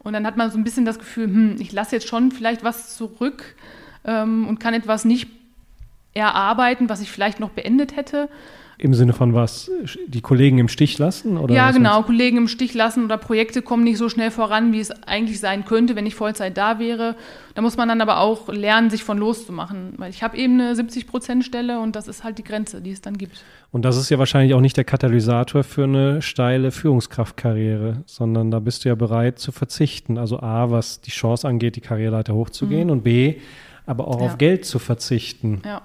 Und 0.00 0.12
dann 0.12 0.26
hat 0.26 0.36
man 0.36 0.50
so 0.50 0.58
ein 0.58 0.64
bisschen 0.64 0.84
das 0.84 0.98
Gefühl, 0.98 1.26
hm, 1.26 1.56
ich 1.60 1.72
lasse 1.72 1.96
jetzt 1.96 2.08
schon 2.08 2.32
vielleicht 2.32 2.64
was 2.64 2.96
zurück 2.96 3.54
ähm, 4.04 4.48
und 4.48 4.58
kann 4.58 4.74
etwas 4.74 5.04
nicht 5.04 5.28
erarbeiten, 6.12 6.88
was 6.88 7.00
ich 7.00 7.10
vielleicht 7.10 7.40
noch 7.40 7.50
beendet 7.50 7.96
hätte. 7.96 8.28
Im 8.78 8.94
Sinne 8.94 9.12
von 9.12 9.34
was? 9.34 9.70
Die 10.06 10.20
Kollegen 10.20 10.58
im 10.58 10.68
Stich 10.68 10.98
lassen? 10.98 11.36
Oder 11.36 11.54
ja, 11.54 11.70
genau, 11.70 11.98
heißt? 11.98 12.06
Kollegen 12.06 12.36
im 12.38 12.48
Stich 12.48 12.74
lassen 12.74 13.04
oder 13.04 13.16
Projekte 13.18 13.62
kommen 13.62 13.84
nicht 13.84 13.98
so 13.98 14.08
schnell 14.08 14.30
voran, 14.30 14.72
wie 14.72 14.80
es 14.80 14.90
eigentlich 14.90 15.40
sein 15.40 15.64
könnte, 15.64 15.94
wenn 15.96 16.06
ich 16.06 16.14
Vollzeit 16.14 16.56
da 16.56 16.78
wäre. 16.78 17.16
Da 17.54 17.62
muss 17.62 17.76
man 17.76 17.88
dann 17.88 18.00
aber 18.00 18.20
auch 18.20 18.48
lernen, 18.48 18.90
sich 18.90 19.04
von 19.04 19.18
loszumachen. 19.18 19.94
Weil 19.96 20.10
ich 20.10 20.22
habe 20.22 20.36
eben 20.36 20.60
eine 20.60 20.72
70-Prozent-Stelle 20.74 21.78
und 21.78 21.94
das 21.94 22.08
ist 22.08 22.24
halt 22.24 22.38
die 22.38 22.44
Grenze, 22.44 22.80
die 22.80 22.90
es 22.90 23.00
dann 23.00 23.16
gibt. 23.16 23.44
Und 23.70 23.84
das 23.84 23.96
ist 23.96 24.10
ja 24.10 24.18
wahrscheinlich 24.18 24.54
auch 24.54 24.60
nicht 24.60 24.76
der 24.76 24.84
Katalysator 24.84 25.62
für 25.64 25.84
eine 25.84 26.22
steile 26.22 26.70
Führungskraftkarriere, 26.70 28.02
sondern 28.06 28.50
da 28.50 28.58
bist 28.58 28.84
du 28.84 28.88
ja 28.88 28.94
bereit 28.94 29.38
zu 29.38 29.52
verzichten. 29.52 30.18
Also 30.18 30.40
A, 30.40 30.70
was 30.70 31.00
die 31.00 31.10
Chance 31.10 31.46
angeht, 31.48 31.76
die 31.76 31.80
Karriereleiter 31.80 32.34
hochzugehen 32.34 32.86
mhm. 32.86 32.92
und 32.92 33.04
B, 33.04 33.36
aber 33.86 34.08
auch 34.08 34.20
Ja. 34.20 34.26
auf 34.26 34.38
Geld 34.38 34.64
zu 34.64 34.78
verzichten 34.78 35.60
Ja, 35.64 35.82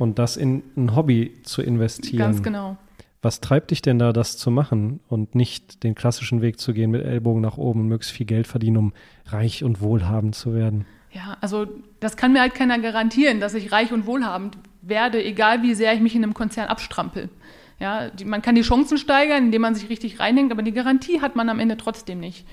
und 0.00 0.18
das 0.18 0.36
in 0.36 0.62
ein 0.76 0.96
Hobby 0.96 1.34
zu 1.42 1.62
investieren. 1.62 2.18
ganz 2.18 2.42
genau. 2.42 2.76
Was 3.22 3.40
treibt 3.40 3.70
dich 3.70 3.82
denn 3.82 3.98
da, 3.98 4.14
das 4.14 4.38
zu 4.38 4.50
machen 4.50 5.00
und 5.08 5.34
nicht 5.34 5.84
den 5.84 5.94
klassischen 5.94 6.40
Weg 6.40 6.58
zu 6.58 6.72
gehen 6.72 6.90
mit 6.90 7.04
Ellbogen 7.04 7.42
nach 7.42 7.58
oben 7.58 7.80
und 7.80 7.88
möglichst 7.88 8.16
viel 8.16 8.24
Geld 8.24 8.46
verdienen, 8.46 8.78
um 8.78 8.92
reich 9.26 9.62
und 9.62 9.82
wohlhabend 9.82 10.34
zu 10.34 10.54
werden? 10.54 10.86
Ja, 11.12 11.36
also 11.42 11.66
das 11.98 12.16
kann 12.16 12.32
mir 12.32 12.40
halt 12.40 12.54
keiner 12.54 12.78
garantieren, 12.78 13.40
dass 13.40 13.52
ich 13.52 13.72
reich 13.72 13.92
und 13.92 14.06
wohlhabend 14.06 14.56
werde, 14.80 15.22
egal 15.22 15.62
wie 15.62 15.74
sehr 15.74 15.92
ich 15.92 16.00
mich 16.00 16.14
in 16.14 16.22
einem 16.22 16.32
Konzern 16.32 16.68
abstrampel. 16.68 17.28
Ja, 17.78 18.08
die, 18.08 18.24
man 18.24 18.40
kann 18.40 18.54
die 18.54 18.62
Chancen 18.62 18.96
steigern, 18.96 19.44
indem 19.44 19.62
man 19.62 19.74
sich 19.74 19.90
richtig 19.90 20.18
reinhängt, 20.18 20.50
aber 20.50 20.62
die 20.62 20.72
Garantie 20.72 21.20
hat 21.20 21.36
man 21.36 21.50
am 21.50 21.58
Ende 21.58 21.76
trotzdem 21.76 22.20
nicht. 22.20 22.46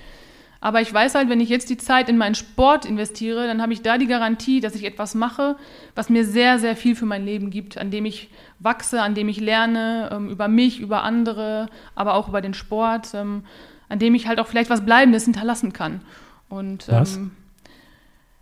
Aber 0.60 0.80
ich 0.80 0.92
weiß 0.92 1.14
halt, 1.14 1.28
wenn 1.28 1.40
ich 1.40 1.48
jetzt 1.48 1.70
die 1.70 1.76
Zeit 1.76 2.08
in 2.08 2.18
meinen 2.18 2.34
Sport 2.34 2.84
investiere, 2.84 3.46
dann 3.46 3.62
habe 3.62 3.72
ich 3.72 3.82
da 3.82 3.96
die 3.96 4.08
Garantie, 4.08 4.60
dass 4.60 4.74
ich 4.74 4.84
etwas 4.84 5.14
mache, 5.14 5.56
was 5.94 6.10
mir 6.10 6.24
sehr, 6.24 6.58
sehr 6.58 6.74
viel 6.74 6.96
für 6.96 7.06
mein 7.06 7.24
Leben 7.24 7.50
gibt, 7.50 7.78
an 7.78 7.92
dem 7.92 8.04
ich 8.04 8.28
wachse, 8.58 9.00
an 9.02 9.14
dem 9.14 9.28
ich 9.28 9.38
lerne, 9.38 10.10
ähm, 10.12 10.28
über 10.28 10.48
mich, 10.48 10.80
über 10.80 11.04
andere, 11.04 11.68
aber 11.94 12.14
auch 12.14 12.28
über 12.28 12.40
den 12.40 12.54
Sport, 12.54 13.14
ähm, 13.14 13.44
an 13.88 14.00
dem 14.00 14.16
ich 14.16 14.26
halt 14.26 14.40
auch 14.40 14.48
vielleicht 14.48 14.70
was 14.70 14.84
Bleibendes 14.84 15.24
hinterlassen 15.24 15.72
kann. 15.72 16.00
Und 16.48 16.88
Was? 16.88 17.16
Ähm, 17.16 17.30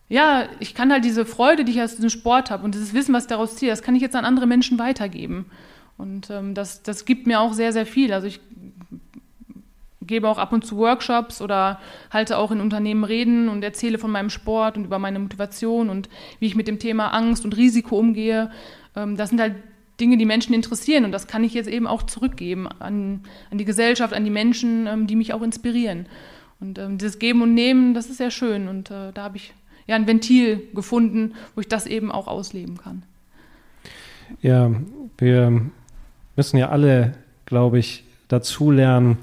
ja, 0.08 0.44
ich 0.60 0.74
kann 0.74 0.92
halt 0.92 1.04
diese 1.04 1.26
Freude, 1.26 1.64
die 1.64 1.72
ich 1.72 1.82
aus 1.82 1.96
diesem 1.96 2.10
Sport 2.10 2.50
habe 2.50 2.64
und 2.64 2.74
dieses 2.74 2.94
Wissen, 2.94 3.12
was 3.12 3.24
ich 3.24 3.28
daraus 3.28 3.56
ziehe, 3.56 3.70
das 3.70 3.82
kann 3.82 3.96
ich 3.96 4.02
jetzt 4.02 4.14
an 4.14 4.24
andere 4.24 4.46
Menschen 4.46 4.78
weitergeben. 4.78 5.46
Und 5.98 6.30
ähm, 6.30 6.54
das, 6.54 6.82
das 6.82 7.04
gibt 7.04 7.26
mir 7.26 7.40
auch 7.40 7.52
sehr, 7.52 7.72
sehr 7.72 7.86
viel. 7.86 8.12
Also 8.12 8.26
ich 8.26 8.40
gebe 10.06 10.28
auch 10.28 10.38
ab 10.38 10.52
und 10.52 10.64
zu 10.64 10.76
Workshops 10.76 11.40
oder 11.40 11.80
halte 12.10 12.38
auch 12.38 12.50
in 12.50 12.60
Unternehmen 12.60 13.04
Reden 13.04 13.48
und 13.48 13.62
erzähle 13.62 13.98
von 13.98 14.10
meinem 14.10 14.30
Sport 14.30 14.76
und 14.76 14.84
über 14.84 14.98
meine 14.98 15.18
Motivation 15.18 15.88
und 15.88 16.08
wie 16.38 16.46
ich 16.46 16.56
mit 16.56 16.68
dem 16.68 16.78
Thema 16.78 17.08
Angst 17.08 17.44
und 17.44 17.56
Risiko 17.56 17.98
umgehe. 17.98 18.50
Ähm, 18.94 19.16
das 19.16 19.30
sind 19.30 19.40
halt 19.40 19.54
Dinge, 20.00 20.18
die 20.18 20.26
Menschen 20.26 20.54
interessieren 20.54 21.04
und 21.04 21.12
das 21.12 21.26
kann 21.26 21.44
ich 21.44 21.54
jetzt 21.54 21.68
eben 21.68 21.86
auch 21.86 22.02
zurückgeben 22.02 22.68
an, 22.78 23.20
an 23.50 23.58
die 23.58 23.64
Gesellschaft, 23.64 24.12
an 24.12 24.24
die 24.24 24.30
Menschen, 24.30 24.86
ähm, 24.86 25.06
die 25.06 25.16
mich 25.16 25.32
auch 25.32 25.42
inspirieren. 25.42 26.06
Und 26.60 26.78
ähm, 26.78 26.98
dieses 26.98 27.18
Geben 27.18 27.42
und 27.42 27.54
Nehmen, 27.54 27.94
das 27.94 28.06
ist 28.06 28.18
sehr 28.18 28.30
schön 28.30 28.68
und 28.68 28.90
äh, 28.90 29.12
da 29.12 29.24
habe 29.24 29.36
ich 29.36 29.52
ja 29.86 29.94
ein 29.96 30.06
Ventil 30.06 30.62
gefunden, 30.74 31.34
wo 31.54 31.60
ich 31.60 31.68
das 31.68 31.86
eben 31.86 32.10
auch 32.10 32.26
ausleben 32.26 32.78
kann. 32.78 33.02
Ja, 34.42 34.70
wir 35.18 35.62
müssen 36.34 36.56
ja 36.56 36.68
alle, 36.68 37.14
glaube 37.46 37.78
ich, 37.78 38.04
dazulernen, 38.28 39.18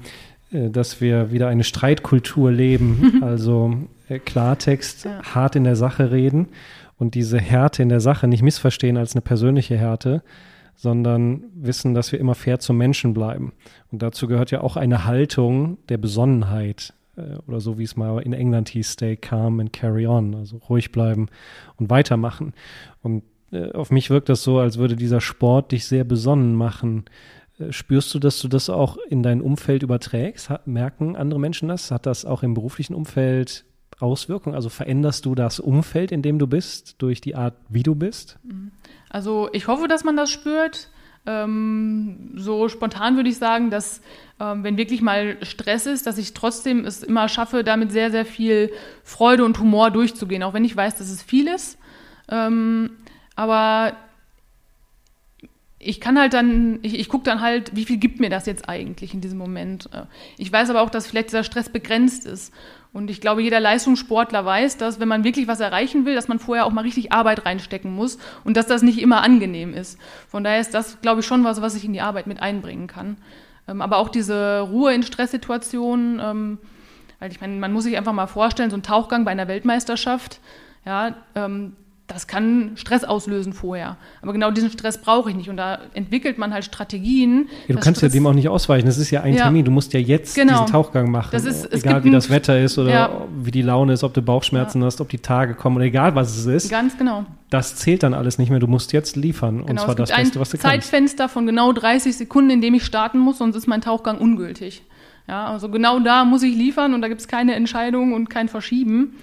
dass 0.70 1.00
wir 1.00 1.32
wieder 1.32 1.48
eine 1.48 1.64
Streitkultur 1.64 2.50
leben. 2.50 3.18
also 3.22 3.74
äh, 4.08 4.18
Klartext, 4.18 5.04
Ja. 5.04 5.22
hart 5.34 5.56
in 5.56 5.64
der 5.64 5.76
Sache 5.76 6.10
reden 6.10 6.48
und 6.98 7.14
diese 7.14 7.38
Härte 7.38 7.82
in 7.82 7.88
der 7.88 8.00
Sache 8.00 8.28
nicht 8.28 8.42
missverstehen 8.42 8.96
als 8.96 9.14
eine 9.14 9.22
persönliche 9.22 9.76
Härte, 9.76 10.22
sondern 10.76 11.44
wissen, 11.54 11.94
dass 11.94 12.12
wir 12.12 12.18
immer 12.20 12.34
fair 12.34 12.58
zum 12.58 12.76
Menschen 12.76 13.14
bleiben. 13.14 13.52
Und 13.92 14.02
dazu 14.02 14.26
gehört 14.26 14.50
ja 14.50 14.60
auch 14.60 14.76
eine 14.76 15.04
Haltung 15.04 15.78
der 15.88 15.98
Besonnenheit 15.98 16.94
äh, 17.16 17.36
oder 17.46 17.60
so 17.60 17.78
wie 17.78 17.84
es 17.84 17.96
mal 17.96 18.20
in 18.22 18.32
England 18.32 18.68
hieß, 18.68 18.92
stay 18.92 19.16
calm 19.16 19.60
and 19.60 19.72
carry 19.72 20.06
on, 20.06 20.34
also 20.34 20.56
ruhig 20.68 20.92
bleiben 20.92 21.28
und 21.76 21.90
weitermachen. 21.90 22.54
Und 23.02 23.22
äh, 23.52 23.70
auf 23.72 23.90
mich 23.90 24.10
wirkt 24.10 24.28
das 24.28 24.42
so, 24.42 24.58
als 24.58 24.78
würde 24.78 24.96
dieser 24.96 25.20
Sport 25.20 25.72
dich 25.72 25.86
sehr 25.86 26.04
besonnen 26.04 26.54
machen. 26.54 27.04
Äh, 27.58 27.72
Spürst 27.72 28.12
du, 28.14 28.18
dass 28.18 28.40
du 28.40 28.48
das 28.48 28.70
auch 28.70 28.96
in 29.08 29.22
dein 29.22 29.40
Umfeld 29.40 29.82
überträgst? 29.82 30.50
Hat, 30.50 30.66
merken 30.66 31.16
andere 31.16 31.40
Menschen 31.40 31.68
das? 31.68 31.90
Hat 31.90 32.06
das 32.06 32.24
auch 32.24 32.42
im 32.42 32.54
beruflichen 32.54 32.94
Umfeld 32.94 33.64
Auswirkungen? 34.00 34.54
Also 34.54 34.68
veränderst 34.68 35.24
du 35.24 35.34
das 35.34 35.60
Umfeld, 35.60 36.12
in 36.12 36.22
dem 36.22 36.38
du 36.38 36.46
bist, 36.46 36.96
durch 36.98 37.20
die 37.20 37.34
Art, 37.34 37.54
wie 37.68 37.82
du 37.82 37.94
bist? 37.94 38.38
Also 39.08 39.48
ich 39.52 39.68
hoffe, 39.68 39.88
dass 39.88 40.04
man 40.04 40.16
das 40.16 40.30
spürt. 40.30 40.90
Ähm, 41.26 42.32
so 42.36 42.68
spontan 42.68 43.16
würde 43.16 43.30
ich 43.30 43.38
sagen, 43.38 43.70
dass 43.70 44.02
ähm, 44.40 44.62
wenn 44.62 44.76
wirklich 44.76 45.00
mal 45.00 45.38
Stress 45.42 45.86
ist, 45.86 46.06
dass 46.06 46.18
ich 46.18 46.34
trotzdem 46.34 46.84
es 46.84 47.02
immer 47.02 47.28
schaffe, 47.28 47.64
damit 47.64 47.92
sehr, 47.92 48.10
sehr 48.10 48.26
viel 48.26 48.70
Freude 49.02 49.44
und 49.44 49.58
Humor 49.58 49.90
durchzugehen, 49.90 50.42
auch 50.42 50.52
wenn 50.52 50.66
ich 50.66 50.76
weiß, 50.76 50.96
dass 50.96 51.08
es 51.08 51.22
viel 51.22 51.48
ist. 51.48 51.78
Ähm, 52.28 52.98
aber 53.36 53.96
ich 55.86 56.00
kann 56.00 56.18
halt 56.18 56.32
dann, 56.32 56.78
ich, 56.82 56.98
ich 56.98 57.08
gucke 57.08 57.24
dann 57.24 57.40
halt, 57.40 57.74
wie 57.76 57.84
viel 57.84 57.98
gibt 57.98 58.20
mir 58.20 58.30
das 58.30 58.46
jetzt 58.46 58.68
eigentlich 58.68 59.14
in 59.14 59.20
diesem 59.20 59.38
Moment. 59.38 59.88
Äh, 59.92 60.02
Ich 60.36 60.52
weiß 60.52 60.70
aber 60.70 60.82
auch, 60.82 60.90
dass 60.90 61.06
vielleicht 61.06 61.28
dieser 61.28 61.44
Stress 61.44 61.68
begrenzt 61.68 62.26
ist. 62.26 62.52
Und 62.92 63.10
ich 63.10 63.20
glaube, 63.20 63.42
jeder 63.42 63.58
Leistungssportler 63.58 64.44
weiß, 64.44 64.76
dass 64.76 65.00
wenn 65.00 65.08
man 65.08 65.24
wirklich 65.24 65.48
was 65.48 65.60
erreichen 65.60 66.06
will, 66.06 66.14
dass 66.14 66.28
man 66.28 66.38
vorher 66.38 66.64
auch 66.64 66.70
mal 66.70 66.82
richtig 66.82 67.12
Arbeit 67.12 67.44
reinstecken 67.44 67.92
muss 67.92 68.18
und 68.44 68.56
dass 68.56 68.66
das 68.68 68.82
nicht 68.82 69.00
immer 69.00 69.22
angenehm 69.22 69.74
ist. 69.74 69.98
Von 70.28 70.44
daher 70.44 70.60
ist 70.60 70.74
das, 70.74 71.00
glaube 71.00 71.20
ich, 71.20 71.26
schon 71.26 71.42
was, 71.42 71.60
was 71.60 71.74
ich 71.74 71.84
in 71.84 71.92
die 71.92 72.00
Arbeit 72.00 72.26
mit 72.28 72.40
einbringen 72.40 72.86
kann. 72.86 73.16
Ähm, 73.66 73.82
Aber 73.82 73.98
auch 73.98 74.08
diese 74.08 74.60
Ruhe 74.60 74.94
in 74.94 75.02
Stresssituationen, 75.02 76.20
ähm, 76.22 76.58
weil 77.18 77.32
ich 77.32 77.40
meine, 77.40 77.54
man 77.54 77.72
muss 77.72 77.84
sich 77.84 77.96
einfach 77.96 78.12
mal 78.12 78.26
vorstellen, 78.26 78.70
so 78.70 78.76
ein 78.76 78.82
Tauchgang 78.82 79.24
bei 79.24 79.32
einer 79.32 79.48
Weltmeisterschaft, 79.48 80.40
ja, 80.86 81.16
ähm, 81.34 81.74
das 82.06 82.26
kann 82.26 82.72
Stress 82.76 83.02
auslösen 83.02 83.54
vorher. 83.54 83.96
Aber 84.20 84.34
genau 84.34 84.50
diesen 84.50 84.70
Stress 84.70 84.98
brauche 84.98 85.30
ich 85.30 85.36
nicht. 85.36 85.48
Und 85.48 85.56
da 85.56 85.78
entwickelt 85.94 86.36
man 86.36 86.52
halt 86.52 86.64
Strategien. 86.64 87.48
Ja, 87.66 87.74
du 87.76 87.80
kannst 87.80 88.02
ja 88.02 88.08
Stress- 88.08 88.12
dem 88.12 88.26
auch 88.26 88.34
nicht 88.34 88.48
ausweichen. 88.50 88.84
Das 88.86 88.98
ist 88.98 89.10
ja 89.10 89.22
ein 89.22 89.34
Ja. 89.34 89.44
Termin. 89.44 89.64
Du 89.64 89.70
musst 89.70 89.92
ja 89.94 90.00
jetzt 90.00 90.34
Genau. 90.34 90.52
diesen 90.52 90.66
Tauchgang 90.66 91.10
machen. 91.10 91.30
Das 91.32 91.44
ist- 91.46 91.72
egal 91.72 92.04
wie 92.04 92.10
das 92.10 92.28
Wetter 92.28 92.60
ist 92.60 92.76
oder 92.78 92.90
Ja. 92.90 93.10
wie 93.42 93.50
die 93.50 93.62
Laune 93.62 93.94
ist, 93.94 94.04
ob 94.04 94.12
du 94.12 94.20
Bauchschmerzen 94.20 94.84
hast, 94.84 95.00
ob 95.00 95.08
die 95.08 95.18
Tage 95.18 95.54
kommen 95.54 95.76
oder 95.76 95.86
egal 95.86 96.14
was 96.14 96.36
es 96.36 96.44
ist. 96.44 96.70
Ganz 96.70 96.96
genau. 96.98 97.24
Das 97.48 97.76
zählt 97.76 98.02
dann 98.02 98.12
alles 98.12 98.36
nicht 98.38 98.50
mehr. 98.50 98.58
Du 98.60 98.66
musst 98.66 98.92
jetzt 98.92 99.16
liefern. 99.16 99.60
und 99.60 99.66
Genau, 99.66 99.82
zwar 99.84 99.98
es 99.98 100.08
das 100.10 100.16
Beste, 100.16 100.40
was 100.40 100.50
du 100.50 100.58
kannst. 100.58 100.70
Zeitfenster 100.88 101.28
von 101.30 101.46
genau 101.46 101.72
30 101.72 102.16
Sekunden, 102.16 102.50
in 102.50 102.60
dem 102.60 102.74
ich 102.74 102.84
starten 102.84 103.18
muss, 103.18 103.38
sonst 103.38 103.56
ist 103.56 103.66
mein 103.66 103.80
Tauchgang 103.80 104.18
ungültig. 104.18 104.82
Ja, 105.26 105.46
also 105.46 105.70
genau 105.70 106.00
da 106.00 106.26
muss 106.26 106.42
ich 106.42 106.54
liefern 106.54 106.92
und 106.92 107.00
da 107.00 107.08
gibt 107.08 107.22
es 107.22 107.28
keine 107.28 107.54
Entscheidung 107.54 108.12
und 108.12 108.28
kein 108.28 108.48
Verschieben. 108.48 109.14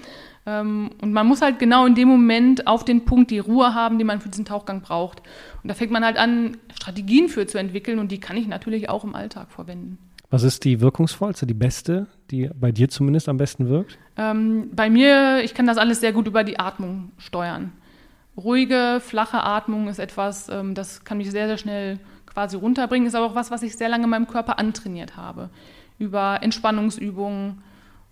Ähm, 0.46 0.92
und 1.02 1.14
man 1.14 1.28
muss 1.28 1.42
halt 1.42 1.60
genau 1.60 1.86
in 1.86 1.96
dem 1.96 2.08
Moment 2.08 2.68
auf 2.68 2.84
den 2.84 3.06
Punkt 3.06 3.32
die 3.32 3.40
Ruhe 3.40 3.74
haben, 3.74 3.98
die 3.98 4.04
man 4.04 4.22
für 4.22 4.30
diesen 4.30 4.46
Tauchgang 4.46 4.82
braucht. 4.82 5.22
Und 5.62 5.70
da 5.70 5.74
fängt 5.74 5.92
man 5.92 6.04
halt 6.04 6.18
an, 6.18 6.58
Strategien 6.74 7.30
für 7.30 7.46
zu 7.46 7.58
entwickeln 7.58 8.00
und 8.00 8.12
die 8.12 8.20
kann 8.20 8.38
ich 8.38 8.48
natürlich 8.48 8.90
auch 8.90 9.04
im 9.04 9.16
Alltag 9.16 9.52
verwenden. 9.52 9.98
Was 10.32 10.44
ist 10.44 10.64
die 10.64 10.80
wirkungsvollste, 10.80 11.46
die 11.46 11.54
beste, 11.54 12.08
die 12.32 12.50
bei 12.58 12.72
dir 12.72 12.88
zumindest 12.90 13.28
am 13.28 13.38
besten 13.38 13.68
wirkt? 13.68 13.98
Ähm, 14.18 14.70
bei 14.74 14.90
mir, 14.90 15.42
ich 15.44 15.54
kann 15.54 15.68
das 15.68 15.78
alles 15.78 16.00
sehr 16.00 16.14
gut 16.14 16.26
über 16.26 16.44
die 16.44 16.58
Atmung 16.58 17.12
steuern. 17.18 17.74
Ruhige, 18.38 19.02
flache 19.02 19.44
Atmung 19.44 19.90
ist 19.90 20.00
etwas, 20.00 20.48
ähm, 20.48 20.74
das 20.74 21.04
kann 21.04 21.18
mich 21.18 21.30
sehr, 21.30 21.48
sehr 21.48 21.58
schnell 21.58 22.00
quasi 22.26 22.56
runterbringen, 22.56 23.08
ist 23.08 23.16
aber 23.16 23.26
auch 23.26 23.36
was, 23.36 23.52
was 23.52 23.62
ich 23.62 23.76
sehr 23.76 23.90
lange 23.90 24.06
in 24.06 24.10
meinem 24.10 24.28
Körper 24.28 24.58
antrainiert 24.58 25.18
habe. 25.18 25.50
Über 26.00 26.40
Entspannungsübungen 26.42 27.62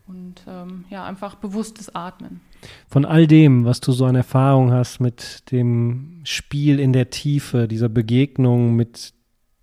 und 0.09 0.43
ähm, 0.47 0.85
ja, 0.89 1.05
einfach 1.05 1.35
bewusstes 1.35 1.93
Atmen. 1.93 2.41
Von 2.89 3.05
all 3.05 3.27
dem, 3.27 3.63
was 3.63 3.79
du 3.79 3.91
so 3.91 4.05
an 4.05 4.15
Erfahrung 4.15 4.71
hast 4.71 4.99
mit 4.99 5.51
dem 5.51 6.21
Spiel 6.23 6.79
in 6.79 6.93
der 6.93 7.11
Tiefe, 7.11 7.67
dieser 7.67 7.89
Begegnung 7.89 8.75
mit 8.75 9.13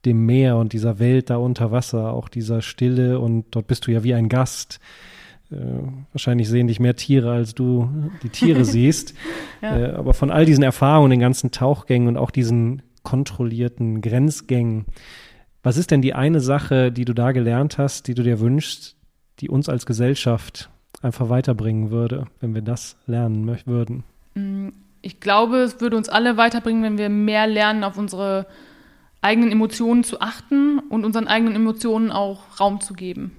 dem 0.05 0.25
Meer 0.25 0.57
und 0.57 0.73
dieser 0.73 1.01
Welt 1.01 1.31
da 1.31 1.37
unter 1.37 1.73
Wasser, 1.73 2.13
auch 2.13 2.29
dieser 2.29 2.63
Stille 2.63 3.19
und 3.19 3.47
dort 3.51 3.67
bist 3.67 3.87
du 3.87 3.91
ja 3.91 4.05
wie 4.05 4.15
ein 4.15 4.29
Gast. 4.29 4.79
Äh, 5.51 5.57
wahrscheinlich 6.13 6.49
sehen 6.49 6.69
dich 6.69 6.79
mehr 6.79 6.95
Tiere, 6.95 7.33
als 7.33 7.55
du 7.55 8.11
die 8.23 8.29
Tiere 8.29 8.65
siehst. 8.65 9.15
Ja. 9.61 9.77
Äh, 9.77 9.93
aber 9.95 10.15
von 10.15 10.31
all 10.31 10.47
diesen 10.47 10.63
Erfahrungen, 10.63 11.11
den 11.11 11.21
ganzen 11.21 11.51
Tauchgängen 11.51 12.09
und 12.09 12.17
auch 12.17 12.31
diesen 12.31 12.83
kontrollierten 13.03 14.01
Grenzgängen, 14.01 14.87
was 15.65 15.77
ist 15.77 15.91
denn 15.91 16.03
die 16.03 16.15
eine 16.15 16.39
Sache, 16.41 16.93
die 16.93 17.05
du 17.05 17.13
da 17.13 17.33
gelernt 17.33 17.79
hast, 17.79 18.07
die 18.07 18.15
du 18.15 18.23
dir 18.23 18.39
wünschst, 18.39 18.96
die 19.41 19.49
uns 19.49 19.69
als 19.69 19.87
Gesellschaft 19.87 20.71
einfach 21.03 21.29
weiterbringen 21.29 21.91
würde, 21.91 22.27
wenn 22.41 22.55
wir 22.55 22.63
das 22.63 22.97
lernen 23.07 23.59
würden? 23.67 24.05
Mm, 24.35 24.69
Ich 25.03 25.21
glaube, 25.21 25.59
es 25.59 25.81
würde 25.81 25.97
uns 25.97 26.09
alle 26.09 26.37
weiterbringen, 26.37 26.83
wenn 26.83 26.99
wir 26.99 27.09
mehr 27.09 27.47
lernen, 27.47 27.85
auf 27.85 27.97
unsere 27.97 28.47
eigenen 29.21 29.53
Emotionen 29.53 30.05
zu 30.05 30.21
achten 30.21 30.79
und 30.79 31.05
unseren 31.05 31.29
eigenen 31.29 31.55
Emotionen 31.55 32.11
auch 32.11 32.61
Raum 32.61 32.81
zu 32.81 32.95
geben. 32.95 33.33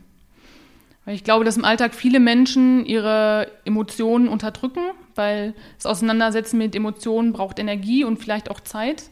Weil 1.05 1.15
ich 1.15 1.23
glaube, 1.23 1.45
dass 1.45 1.55
im 1.57 1.65
Alltag 1.65 1.95
viele 1.95 2.19
Menschen 2.19 2.85
ihre 2.85 3.47
Emotionen 3.63 4.27
unterdrücken, 4.27 4.81
weil 5.15 5.53
das 5.77 5.85
Auseinandersetzen 5.85 6.57
mit 6.57 6.75
Emotionen 6.75 7.31
braucht 7.31 7.59
Energie 7.59 8.03
und 8.03 8.17
vielleicht 8.17 8.51
auch 8.51 8.59
Zeit. 8.59 9.09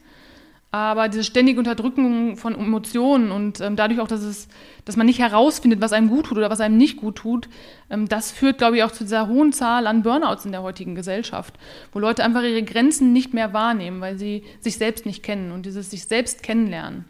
Aber 0.76 1.08
diese 1.08 1.24
ständige 1.24 1.58
Unterdrückung 1.58 2.36
von 2.36 2.54
Emotionen 2.54 3.32
und 3.32 3.62
ähm, 3.62 3.78
dadurch 3.78 4.02
auch, 4.02 4.10
dass, 4.10 4.24
es, 4.24 4.50
dass 4.84 4.98
man 4.98 5.06
nicht 5.06 5.20
herausfindet, 5.20 5.80
was 5.80 5.94
einem 5.94 6.10
gut 6.10 6.26
tut 6.26 6.38
oder 6.38 6.50
was 6.50 6.60
einem 6.60 6.76
nicht 6.76 6.98
gut 6.98 7.16
tut, 7.16 7.48
ähm, 7.90 8.10
das 8.10 8.34
führt, 8.34 8.58
glaube 8.58 8.76
ich, 8.76 8.84
auch 8.84 8.92
zu 8.92 9.06
dieser 9.06 9.30
hohen 9.30 9.54
Zahl 9.54 9.88
an 9.88 10.04
Burnouts 10.04 10.44
in 10.44 10.52
der 10.52 10.64
heutigen 10.64 10.94
Gesellschaft, 10.94 11.54
wo 11.94 12.00
Leute 12.00 12.26
einfach 12.26 12.44
ihre 12.44 12.62
Grenzen 12.62 13.14
nicht 13.14 13.34
mehr 13.34 13.54
wahrnehmen, 13.54 14.02
weil 14.02 14.18
sie 14.18 14.44
sich 14.60 14.78
selbst 14.78 15.06
nicht 15.06 15.24
kennen. 15.24 15.54
Und 15.54 15.66
dieses 15.66 15.92
sich 15.92 16.04
selbst 16.04 16.44
kennenlernen, 16.44 17.06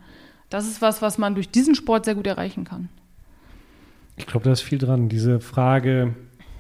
das 0.52 0.68
ist 0.68 0.84
was, 0.84 1.02
was 1.02 1.18
man 1.18 1.34
durch 1.34 1.50
diesen 1.50 1.74
Sport 1.74 2.06
sehr 2.06 2.14
gut 2.14 2.28
erreichen 2.28 2.66
kann. 2.66 2.90
Ich 4.16 4.28
glaube, 4.28 4.44
da 4.44 4.52
ist 4.52 4.62
viel 4.62 4.78
dran. 4.78 5.10
Diese 5.10 5.40
Frage 5.40 6.14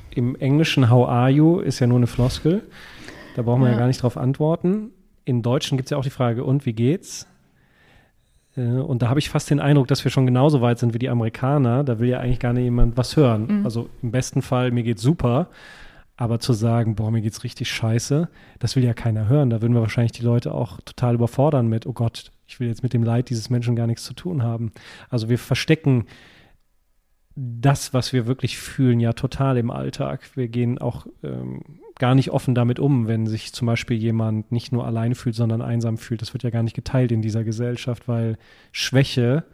im 0.09 0.35
Englischen 0.37 0.89
How 0.89 1.07
are 1.07 1.29
you 1.29 1.59
ist 1.59 1.79
ja 1.79 1.85
nur 1.85 1.97
eine 1.97 2.07
Floskel. 2.07 2.63
Da 3.35 3.43
brauchen 3.43 3.61
wir 3.61 3.67
ja. 3.67 3.73
Ja. 3.73 3.79
gar 3.79 3.87
nicht 3.87 4.01
drauf 4.01 4.17
antworten. 4.17 4.89
In 5.25 5.41
Deutschen 5.41 5.77
gibt 5.77 5.87
es 5.87 5.91
ja 5.91 5.97
auch 5.97 6.03
die 6.03 6.09
Frage, 6.09 6.43
und 6.43 6.65
wie 6.65 6.73
geht's? 6.73 7.27
Äh, 8.55 8.61
Und 8.61 9.01
da 9.01 9.09
habe 9.09 9.19
ich 9.19 9.29
fast 9.29 9.49
den 9.49 9.59
Eindruck, 9.59 9.87
dass 9.87 10.03
wir 10.03 10.11
schon 10.11 10.25
genauso 10.25 10.61
weit 10.61 10.79
sind 10.79 10.93
wie 10.93 10.99
die 10.99 11.09
Amerikaner. 11.09 11.83
Da 11.83 11.99
will 11.99 12.09
ja 12.09 12.19
eigentlich 12.19 12.39
gar 12.39 12.53
nicht 12.53 12.63
jemand 12.63 12.95
was 12.97 13.17
hören. 13.17 13.59
Mhm. 13.59 13.65
Also 13.65 13.89
im 14.01 14.11
besten 14.11 14.41
Fall, 14.41 14.71
mir 14.71 14.83
geht's 14.83 15.01
super. 15.01 15.49
Aber 16.17 16.39
zu 16.39 16.53
sagen, 16.53 16.95
boah, 16.95 17.11
mir 17.11 17.21
geht's 17.21 17.43
richtig 17.43 17.69
scheiße, 17.69 18.29
das 18.59 18.77
will 18.77 18.85
ja 18.85 18.93
keiner 18.93 19.27
hören. 19.27 19.49
Da 19.49 19.61
würden 19.61 19.73
wir 19.73 19.81
wahrscheinlich 19.81 20.13
die 20.13 20.23
Leute 20.23 20.53
auch 20.53 20.79
total 20.85 21.15
überfordern 21.15 21.67
mit, 21.67 21.85
oh 21.85 21.91
Gott, 21.91 22.31
ich 22.47 22.61
will 22.61 22.69
jetzt 22.69 22.83
mit 22.83 22.93
dem 22.93 23.03
Leid 23.03 23.29
dieses 23.29 23.49
Menschen 23.49 23.75
gar 23.75 23.85
nichts 23.85 24.05
zu 24.05 24.13
tun 24.13 24.41
haben. 24.41 24.71
Also 25.09 25.27
wir 25.27 25.37
verstecken 25.37 26.05
das, 27.35 27.93
was 27.93 28.13
wir 28.13 28.27
wirklich 28.27 28.57
fühlen, 28.57 29.01
ja 29.01 29.11
total 29.11 29.57
im 29.57 29.69
Alltag. 29.71 30.21
Wir 30.35 30.47
gehen 30.47 30.77
auch 30.77 31.05
ähm, 31.21 31.61
gar 31.97 32.15
nicht 32.15 32.31
offen 32.31 32.55
damit 32.55 32.79
um, 32.79 33.07
wenn 33.07 33.25
sich 33.25 33.53
zum 33.53 33.67
Beispiel 33.67 33.97
jemand 33.97 34.51
nicht 34.51 34.71
nur 34.71 34.85
allein 34.85 35.15
fühlt, 35.15 35.35
sondern 35.35 35.61
einsam 35.61 35.97
fühlt. 35.97 36.21
Das 36.21 36.33
wird 36.33 36.43
ja 36.43 36.49
gar 36.49 36.63
nicht 36.63 36.75
geteilt 36.75 37.11
in 37.11 37.21
dieser 37.21 37.43
Gesellschaft, 37.43 38.07
weil 38.07 38.37
Schwäche 38.71 39.45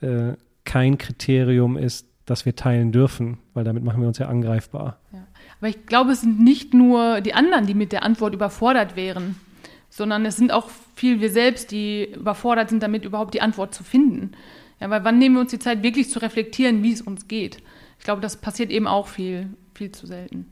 äh, 0.00 0.32
kein 0.64 0.98
Kriterium 0.98 1.76
ist, 1.76 2.06
das 2.24 2.46
wir 2.46 2.56
teilen 2.56 2.92
dürfen, 2.92 3.38
weil 3.54 3.64
damit 3.64 3.84
machen 3.84 4.00
wir 4.00 4.08
uns 4.08 4.18
ja 4.18 4.28
angreifbar. 4.28 4.98
Ja. 5.12 5.26
Aber 5.58 5.68
ich 5.68 5.84
glaube, 5.86 6.12
es 6.12 6.22
sind 6.22 6.40
nicht 6.42 6.72
nur 6.72 7.20
die 7.20 7.34
anderen, 7.34 7.66
die 7.66 7.74
mit 7.74 7.92
der 7.92 8.02
Antwort 8.02 8.34
überfordert 8.34 8.96
wären, 8.96 9.36
sondern 9.90 10.24
es 10.24 10.36
sind 10.36 10.52
auch 10.52 10.70
viel 10.94 11.20
wir 11.20 11.30
selbst, 11.30 11.72
die 11.72 12.12
überfordert 12.14 12.70
sind, 12.70 12.82
damit 12.82 13.04
überhaupt 13.04 13.34
die 13.34 13.42
Antwort 13.42 13.74
zu 13.74 13.84
finden. 13.84 14.32
Ja, 14.80 14.88
weil 14.88 15.04
wann 15.04 15.18
nehmen 15.18 15.34
wir 15.34 15.40
uns 15.42 15.50
die 15.50 15.58
Zeit, 15.58 15.82
wirklich 15.82 16.08
zu 16.08 16.20
reflektieren, 16.20 16.82
wie 16.82 16.92
es 16.92 17.02
uns 17.02 17.28
geht? 17.28 17.58
Ich 17.98 18.04
glaube, 18.04 18.22
das 18.22 18.38
passiert 18.38 18.70
eben 18.70 18.86
auch 18.86 19.08
viel, 19.08 19.50
viel 19.74 19.92
zu 19.92 20.06
selten. 20.06 20.46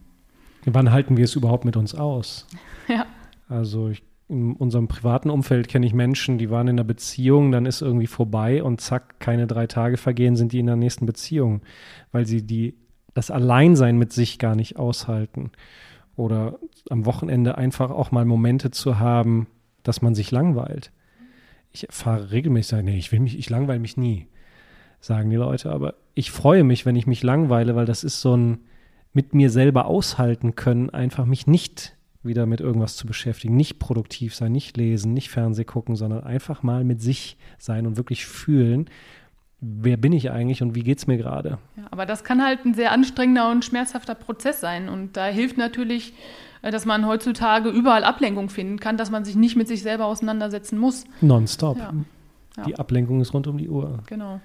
Wann 0.75 0.93
halten 0.93 1.17
wir 1.17 1.25
es 1.25 1.37
überhaupt 1.37 1.65
mit 1.65 1.77
uns 1.77 1.95
aus? 1.95 2.47
Ja, 2.89 3.05
Also 3.51 3.89
ich, 3.89 4.03
in 4.31 4.55
unserem 4.55 4.89
privaten 4.89 5.29
Umfeld 5.29 5.69
kenne 5.69 5.85
ich 5.85 5.93
Menschen, 5.93 6.39
die 6.39 6.49
waren 6.49 6.69
in 6.69 6.77
einer 6.77 6.85
Beziehung, 6.85 7.53
dann 7.53 7.67
ist 7.67 7.83
irgendwie 7.83 8.07
vorbei 8.07 8.63
und 8.63 8.81
zack, 8.81 9.21
keine 9.21 9.47
drei 9.47 9.67
Tage 9.67 9.99
vergehen, 9.99 10.37
sind 10.37 10.53
die 10.53 10.61
in 10.61 10.67
der 10.67 10.77
nächsten 10.77 11.05
Beziehung, 11.05 11.61
weil 12.11 12.25
sie 12.25 12.47
die, 12.47 12.75
das 13.13 13.31
Alleinsein 13.31 13.99
mit 13.99 14.15
sich 14.15 14.39
gar 14.39 14.55
nicht 14.55 14.79
aushalten. 14.79 15.51
Oder 16.17 16.59
am 16.89 17.05
Wochenende 17.05 17.59
einfach 17.59 17.91
auch 17.91 18.11
mal 18.11 18.25
Momente 18.25 18.71
zu 18.71 18.99
haben, 18.99 19.47
dass 19.83 20.01
man 20.01 20.15
sich 20.15 20.31
langweilt. 20.31 20.93
Ich 21.73 21.87
fahre 21.91 22.31
regelmäßig, 22.31 22.69
sage, 22.71 22.85
nee, 22.85 22.97
ich 22.97 23.13
will 23.13 23.21
mich, 23.21 23.39
ich 23.39 23.51
langweile 23.51 23.81
mich 23.81 23.99
nie, 23.99 24.29
sagen 25.01 25.29
die 25.29 25.37
Leute. 25.37 25.71
Aber 25.71 25.95
ich 26.15 26.31
freue 26.31 26.65
mich, 26.65 26.87
wenn 26.87 26.97
ich 26.97 27.07
mich 27.07 27.23
langweile, 27.23 27.77
weil 27.77 27.87
das 27.87 28.03
ist 28.03 28.21
so 28.23 28.35
ein 28.35 28.61
mit 29.13 29.35
mir 29.35 29.51
selber 29.51 29.87
aushalten 29.87 30.55
können, 30.55 30.91
einfach 30.91 31.27
mich 31.27 31.47
nicht 31.47 31.97
wieder 32.23 32.47
mit 32.47 32.61
irgendwas 32.61 32.97
zu 32.97 33.07
beschäftigen, 33.07 33.57
nicht 33.57 33.79
produktiv 33.79 34.35
sein, 34.35 34.53
nicht 34.53 34.77
lesen, 34.77 35.15
nicht 35.15 35.31
Fernseh 35.31 35.65
gucken, 35.65 35.97
sondern 35.97 36.25
einfach 36.25 36.63
mal 36.63 36.85
mit 36.85 37.01
sich 37.01 37.37
sein 37.59 37.87
und 37.87 37.97
wirklich 37.97 38.27
fühlen, 38.27 38.91
wer 39.61 39.97
bin 39.97 40.13
ich 40.13 40.31
eigentlich 40.31 40.63
und 40.63 40.75
wie 40.75 40.83
geht's 40.83 41.07
mir 41.07 41.17
gerade? 41.17 41.59
ja, 41.77 41.85
aber 41.91 42.07
das 42.07 42.25
kann 42.25 42.45
halt 42.45 42.65
ein 42.65 42.75
sehr 42.75 42.93
anstrengender 42.93 43.51
und 43.51 43.65
schmerzhafter 43.65 44.15
Prozess 44.15 44.61
sein. 44.61 44.89
Und 44.89 45.17
da 45.17 45.27
hilft 45.27 45.59
natürlich, 45.59 46.13
äh, 46.63 46.71
dass 46.71 46.87
man 46.87 47.07
heutzutage 47.07 47.69
überall 47.69 48.05
Ablenkung 48.05 48.51
finden 48.51 48.79
kann, 48.79 48.97
dass 48.97 49.11
man 49.11 49.25
sich 49.25 49.37
nicht 49.37 49.57
mit 49.57 49.69
sich 49.69 49.83
selber 49.83 50.07
auseinandersetzen 50.07 50.79
muss. 50.79 51.05
Nonstop. 51.21 51.79
Ja. 51.79 51.93
Ja. 52.57 52.65
Die 52.65 52.79
Ablenkung 52.79 53.21
ist 53.21 53.35
rund 53.35 53.47
um 53.47 53.59
die 53.59 53.69
Uhr. 53.69 54.01
Genau. 54.07 54.41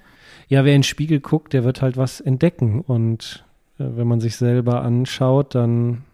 Ja, 0.48 0.64
wer 0.64 0.74
in 0.74 0.80
den 0.80 0.82
Spiegel 0.84 1.20
guckt, 1.20 1.52
der 1.52 1.64
wird 1.64 1.82
halt 1.82 1.96
was 1.96 2.20
entdecken. 2.20 2.80
Und 2.80 3.44
wenn 3.78 4.06
man 4.06 4.20
sich 4.20 4.36
selber 4.36 4.82
anschaut, 4.82 5.54
dann 5.54 6.04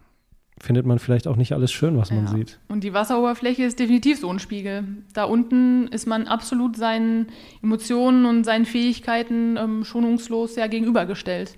findet 0.59 0.85
man 0.85 0.99
vielleicht 0.99 1.27
auch 1.27 1.35
nicht 1.37 1.53
alles 1.53 1.71
schön, 1.71 1.97
was 1.97 2.11
man 2.11 2.25
Ja. 2.25 2.31
sieht. 2.31 2.59
Und 2.67 2.83
die 2.83 2.93
Wasseroberfläche 2.93 3.63
ist 3.63 3.79
definitiv 3.79 4.19
so 4.19 4.29
ein 4.29 4.39
Spiegel. 4.39 4.83
Da 5.13 5.23
unten 5.23 5.87
ist 5.87 6.05
man 6.07 6.27
absolut 6.27 6.75
seinen 6.75 7.27
Emotionen 7.63 8.25
und 8.25 8.43
seinen 8.43 8.65
Fähigkeiten 8.65 9.57
ähm, 9.57 9.83
schonungslos 9.83 10.55
ja 10.55 10.67
gegenübergestellt. 10.67 11.57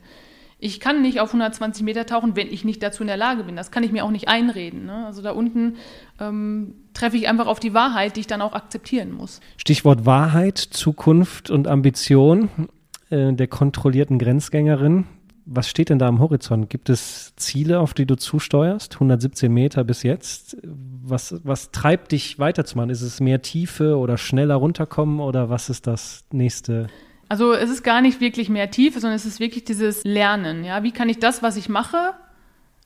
Ich 0.57 0.79
kann 0.79 1.01
nicht 1.01 1.19
auf 1.19 1.29
120 1.33 1.83
Meter 1.83 2.05
tauchen, 2.05 2.37
wenn 2.37 2.47
ich 2.47 2.63
nicht 2.63 2.81
dazu 2.81 3.03
in 3.03 3.07
der 3.07 3.17
Lage 3.17 3.43
bin. 3.43 3.57
Das 3.57 3.69
kann 3.71 3.83
ich 3.83 3.91
mir 3.91 4.05
auch 4.05 4.11
nicht 4.11 4.29
einreden. 4.29 4.85
Ne? 4.85 5.05
Also 5.05 5.21
da 5.21 5.31
unten 5.31 5.75
ähm, 6.21 6.75
treffe 6.93 7.17
ich 7.17 7.27
einfach 7.27 7.47
auf 7.47 7.59
die 7.59 7.73
Wahrheit, 7.73 8.15
die 8.15 8.21
ich 8.21 8.27
dann 8.27 8.41
auch 8.41 8.53
akzeptieren 8.53 9.11
muss. 9.11 9.41
Stichwort 9.57 10.05
Wahrheit, 10.05 10.57
Zukunft 10.57 11.49
und 11.49 11.67
Ambition 11.67 12.47
äh, 13.09 13.33
der 13.33 13.47
kontrollierten 13.47 14.17
Grenzgängerin. 14.19 15.03
Was 15.45 15.69
steht 15.69 15.89
denn 15.89 15.99
da 15.99 16.07
am 16.07 16.19
Horizont? 16.19 16.69
Gibt 16.69 16.89
es 16.89 17.33
Ziele, 17.35 17.79
auf 17.79 17.93
die 17.93 18.05
du 18.05 18.15
zusteuerst? 18.15 18.95
117 18.95 19.51
Meter 19.51 19.83
bis 19.83 20.03
jetzt. 20.03 20.57
Was, 20.63 21.35
was 21.43 21.71
treibt 21.71 22.11
dich 22.11 22.39
weiterzumachen? 22.39 22.89
Ist 22.89 23.01
es 23.01 23.19
mehr 23.19 23.41
Tiefe 23.41 23.97
oder 23.97 24.17
schneller 24.17 24.55
runterkommen 24.55 25.19
oder 25.19 25.49
was 25.49 25.69
ist 25.69 25.87
das 25.87 26.23
nächste? 26.31 26.87
Also 27.29 27.53
es 27.53 27.69
ist 27.69 27.83
gar 27.83 28.01
nicht 28.01 28.21
wirklich 28.21 28.49
mehr 28.49 28.71
Tiefe, 28.71 28.99
sondern 28.99 29.15
es 29.15 29.25
ist 29.25 29.39
wirklich 29.39 29.65
dieses 29.65 30.03
Lernen. 30.03 30.63
Ja? 30.63 30.83
Wie 30.83 30.91
kann 30.91 31.09
ich 31.09 31.19
das, 31.19 31.41
was 31.41 31.57
ich 31.57 31.67
mache, 31.67 32.13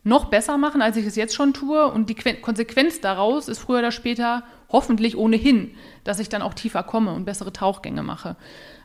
noch 0.03 0.25
besser 0.25 0.57
machen, 0.57 0.81
als 0.81 0.95
ich 0.97 1.05
es 1.05 1.15
jetzt 1.15 1.35
schon 1.35 1.53
tue? 1.53 1.85
Und 1.91 2.09
die 2.09 2.15
Que- 2.15 2.35
Konsequenz 2.35 3.01
daraus 3.01 3.47
ist 3.47 3.59
früher 3.59 3.79
oder 3.79 3.91
später 3.91 4.43
hoffentlich 4.69 5.17
ohnehin, 5.17 5.71
dass 6.03 6.19
ich 6.19 6.29
dann 6.29 6.41
auch 6.41 6.53
tiefer 6.53 6.83
komme 6.83 7.13
und 7.13 7.25
bessere 7.25 7.53
Tauchgänge 7.53 8.03
mache. 8.03 8.35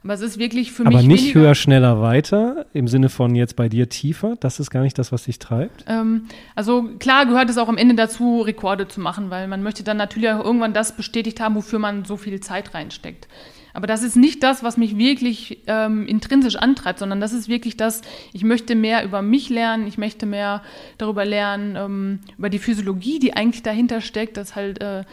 Aber 0.05 0.15
es 0.15 0.21
ist 0.21 0.39
wirklich 0.39 0.73
für 0.73 0.85
Aber 0.87 0.99
mich 0.99 1.07
nicht 1.07 1.23
weniger, 1.23 1.41
höher, 1.41 1.55
schneller, 1.55 2.01
weiter 2.01 2.67
im 2.73 2.89
Sinne 2.89 3.09
von 3.09 3.35
jetzt 3.37 3.55
bei 3.57 3.69
dir 3.69 3.89
tiefer. 3.89 4.35
Das 4.41 4.59
ist 4.59 4.71
gar 4.71 4.83
nicht 4.83 4.99
das, 4.99 5.13
was 5.13 5.25
dich 5.25 5.39
treibt. 5.39 5.85
Ähm, 5.89 6.27
also 6.57 6.85
klar 6.99 7.27
gehört 7.27 7.51
es 7.51 7.59
auch 7.59 7.69
am 7.69 7.77
Ende 7.79 7.95
dazu, 7.95 8.41
Rekorde 8.41 8.89
zu 8.89 9.01
machen, 9.01 9.31
weil 9.31 9.47
man 9.49 9.63
möchte 9.63 9.85
dann 9.85 9.97
natürlich 9.97 10.31
auch 10.31 10.45
irgendwann 10.45 10.73
das 10.73 10.97
bestätigt 10.97 11.41
haben, 11.41 11.55
wofür 11.55 11.79
man 11.79 12.05
so 12.05 12.17
viel 12.17 12.41
Zeit 12.41 12.75
reinsteckt. 12.75 13.29
Aber 13.73 13.87
das 13.87 14.03
ist 14.03 14.17
nicht 14.17 14.43
das, 14.43 14.63
was 14.63 14.77
mich 14.77 14.99
wirklich 14.99 15.59
ähm, 15.67 16.07
intrinsisch 16.07 16.57
antreibt, 16.57 16.99
sondern 16.99 17.21
das 17.21 17.33
ist 17.33 17.49
wirklich 17.49 17.77
das, 17.77 18.03
ich 18.33 18.45
möchte 18.45 18.75
mehr 18.75 19.05
über 19.05 19.23
mich 19.23 19.49
lernen, 19.49 19.87
ich 19.87 19.99
möchte 19.99 20.27
mehr 20.27 20.63
darüber 20.99 21.25
lernen, 21.25 21.77
ähm, 21.77 22.21
über 22.39 22.51
die 22.51 22.59
Physiologie, 22.59 23.19
die 23.19 23.35
eigentlich 23.35 23.63
dahinter 23.63 24.01
steckt. 24.01 24.37
Das 24.37 24.51
ist 24.51 24.57
halt 24.57 24.81
äh, 24.81 25.05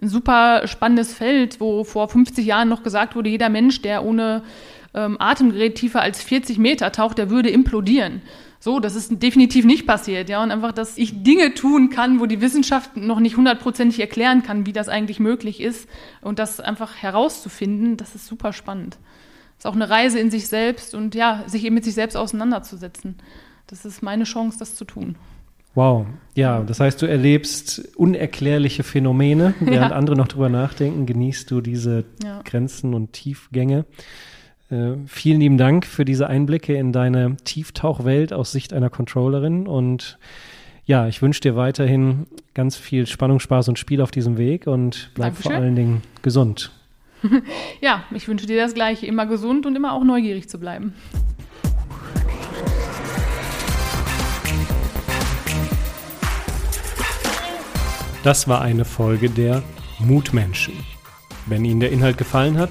ein 0.00 0.08
super 0.08 0.66
spannendes 0.66 1.14
Feld, 1.14 1.60
wo 1.60 1.84
vor 1.84 2.08
50 2.08 2.44
Jahren 2.44 2.68
noch 2.68 2.82
gesagt 2.82 3.16
wurde, 3.16 3.30
jeder 3.30 3.48
Mensch, 3.48 3.82
der 3.82 4.04
ohne 4.04 4.42
ähm, 4.94 5.16
Atemgerät 5.20 5.76
tiefer 5.76 6.00
als 6.00 6.22
40 6.22 6.58
Meter 6.58 6.92
taucht, 6.92 7.18
der 7.18 7.30
würde 7.30 7.50
implodieren. 7.50 8.22
So, 8.66 8.80
das 8.80 8.96
ist 8.96 9.22
definitiv 9.22 9.64
nicht 9.64 9.86
passiert, 9.86 10.28
ja. 10.28 10.42
Und 10.42 10.50
einfach, 10.50 10.72
dass 10.72 10.98
ich 10.98 11.22
Dinge 11.22 11.54
tun 11.54 11.88
kann, 11.88 12.18
wo 12.18 12.26
die 12.26 12.40
Wissenschaft 12.40 12.96
noch 12.96 13.20
nicht 13.20 13.36
hundertprozentig 13.36 14.00
erklären 14.00 14.42
kann, 14.42 14.66
wie 14.66 14.72
das 14.72 14.88
eigentlich 14.88 15.20
möglich 15.20 15.60
ist. 15.60 15.88
Und 16.20 16.40
das 16.40 16.58
einfach 16.58 16.96
herauszufinden, 16.96 17.96
das 17.96 18.16
ist 18.16 18.26
super 18.26 18.52
spannend. 18.52 18.94
Das 19.54 19.58
ist 19.58 19.66
auch 19.66 19.76
eine 19.76 19.88
Reise 19.88 20.18
in 20.18 20.32
sich 20.32 20.48
selbst 20.48 20.96
und 20.96 21.14
ja, 21.14 21.44
sich 21.46 21.64
eben 21.64 21.76
mit 21.76 21.84
sich 21.84 21.94
selbst 21.94 22.16
auseinanderzusetzen. 22.16 23.14
Das 23.68 23.84
ist 23.84 24.02
meine 24.02 24.24
Chance, 24.24 24.58
das 24.58 24.74
zu 24.74 24.84
tun. 24.84 25.14
Wow. 25.76 26.06
Ja, 26.34 26.60
das 26.62 26.80
heißt, 26.80 27.00
du 27.00 27.06
erlebst 27.06 27.96
unerklärliche 27.96 28.82
Phänomene, 28.82 29.54
während 29.60 29.92
Ja. 29.92 29.96
andere 29.96 30.16
noch 30.16 30.26
drüber 30.26 30.48
nachdenken, 30.48 31.06
genießt 31.06 31.48
du 31.52 31.60
diese 31.60 32.04
Ja. 32.24 32.42
Grenzen 32.44 32.94
und 32.94 33.12
Tiefgänge. 33.12 33.84
Äh, 34.70 34.94
vielen 35.06 35.40
lieben 35.40 35.58
Dank 35.58 35.86
für 35.86 36.04
diese 36.04 36.26
Einblicke 36.26 36.74
in 36.74 36.92
deine 36.92 37.36
Tieftauchwelt 37.44 38.32
aus 38.32 38.50
Sicht 38.50 38.72
einer 38.72 38.90
Controllerin 38.90 39.68
und 39.68 40.18
ja, 40.86 41.08
ich 41.08 41.20
wünsche 41.22 41.40
dir 41.40 41.56
weiterhin 41.56 42.26
ganz 42.54 42.76
viel 42.76 43.06
Spannung, 43.06 43.40
Spaß 43.40 43.68
und 43.68 43.78
Spiel 43.78 44.00
auf 44.00 44.10
diesem 44.10 44.38
Weg 44.38 44.66
und 44.66 45.10
bleib 45.14 45.34
vor 45.34 45.50
Dankeschön. 45.50 45.52
allen 45.52 45.76
Dingen 45.76 46.02
gesund. 46.22 46.72
Ja, 47.80 48.04
ich 48.14 48.28
wünsche 48.28 48.46
dir 48.46 48.56
das 48.56 48.74
Gleiche, 48.74 49.06
immer 49.06 49.26
gesund 49.26 49.66
und 49.66 49.74
immer 49.74 49.92
auch 49.92 50.04
neugierig 50.04 50.48
zu 50.48 50.58
bleiben. 50.58 50.94
Das 58.22 58.48
war 58.48 58.60
eine 58.60 58.84
Folge 58.84 59.30
der 59.30 59.62
Mutmenschen. 59.98 60.74
Wenn 61.46 61.64
Ihnen 61.64 61.80
der 61.80 61.92
Inhalt 61.92 62.18
gefallen 62.18 62.58
hat, 62.58 62.70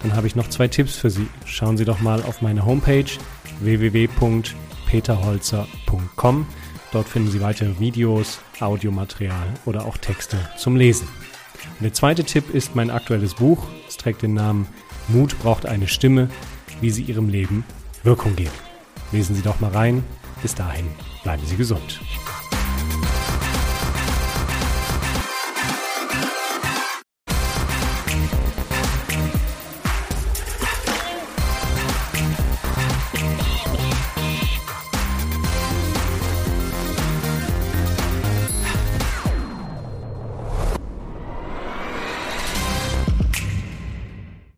dann 0.00 0.14
habe 0.14 0.26
ich 0.26 0.36
noch 0.36 0.48
zwei 0.48 0.68
Tipps 0.68 0.96
für 0.96 1.10
Sie. 1.10 1.26
Schauen 1.44 1.76
Sie 1.76 1.84
doch 1.84 2.00
mal 2.00 2.22
auf 2.22 2.42
meine 2.42 2.64
Homepage 2.64 3.04
www.peterholzer.com. 3.60 6.46
Dort 6.92 7.08
finden 7.08 7.30
Sie 7.30 7.40
weitere 7.40 7.78
Videos, 7.78 8.40
Audiomaterial 8.60 9.54
oder 9.64 9.86
auch 9.86 9.96
Texte 9.96 10.36
zum 10.56 10.76
Lesen. 10.76 11.08
Und 11.78 11.82
der 11.82 11.92
zweite 11.92 12.24
Tipp 12.24 12.54
ist 12.54 12.74
mein 12.74 12.90
aktuelles 12.90 13.34
Buch. 13.34 13.66
Es 13.88 13.96
trägt 13.96 14.22
den 14.22 14.34
Namen 14.34 14.66
Mut 15.08 15.38
braucht 15.38 15.66
eine 15.66 15.88
Stimme, 15.88 16.28
wie 16.80 16.90
Sie 16.90 17.02
Ihrem 17.02 17.28
Leben 17.28 17.64
Wirkung 18.02 18.36
geben. 18.36 18.50
Lesen 19.12 19.34
Sie 19.34 19.42
doch 19.42 19.60
mal 19.60 19.70
rein. 19.70 20.04
Bis 20.42 20.54
dahin 20.54 20.86
bleiben 21.22 21.42
Sie 21.46 21.56
gesund. 21.56 22.00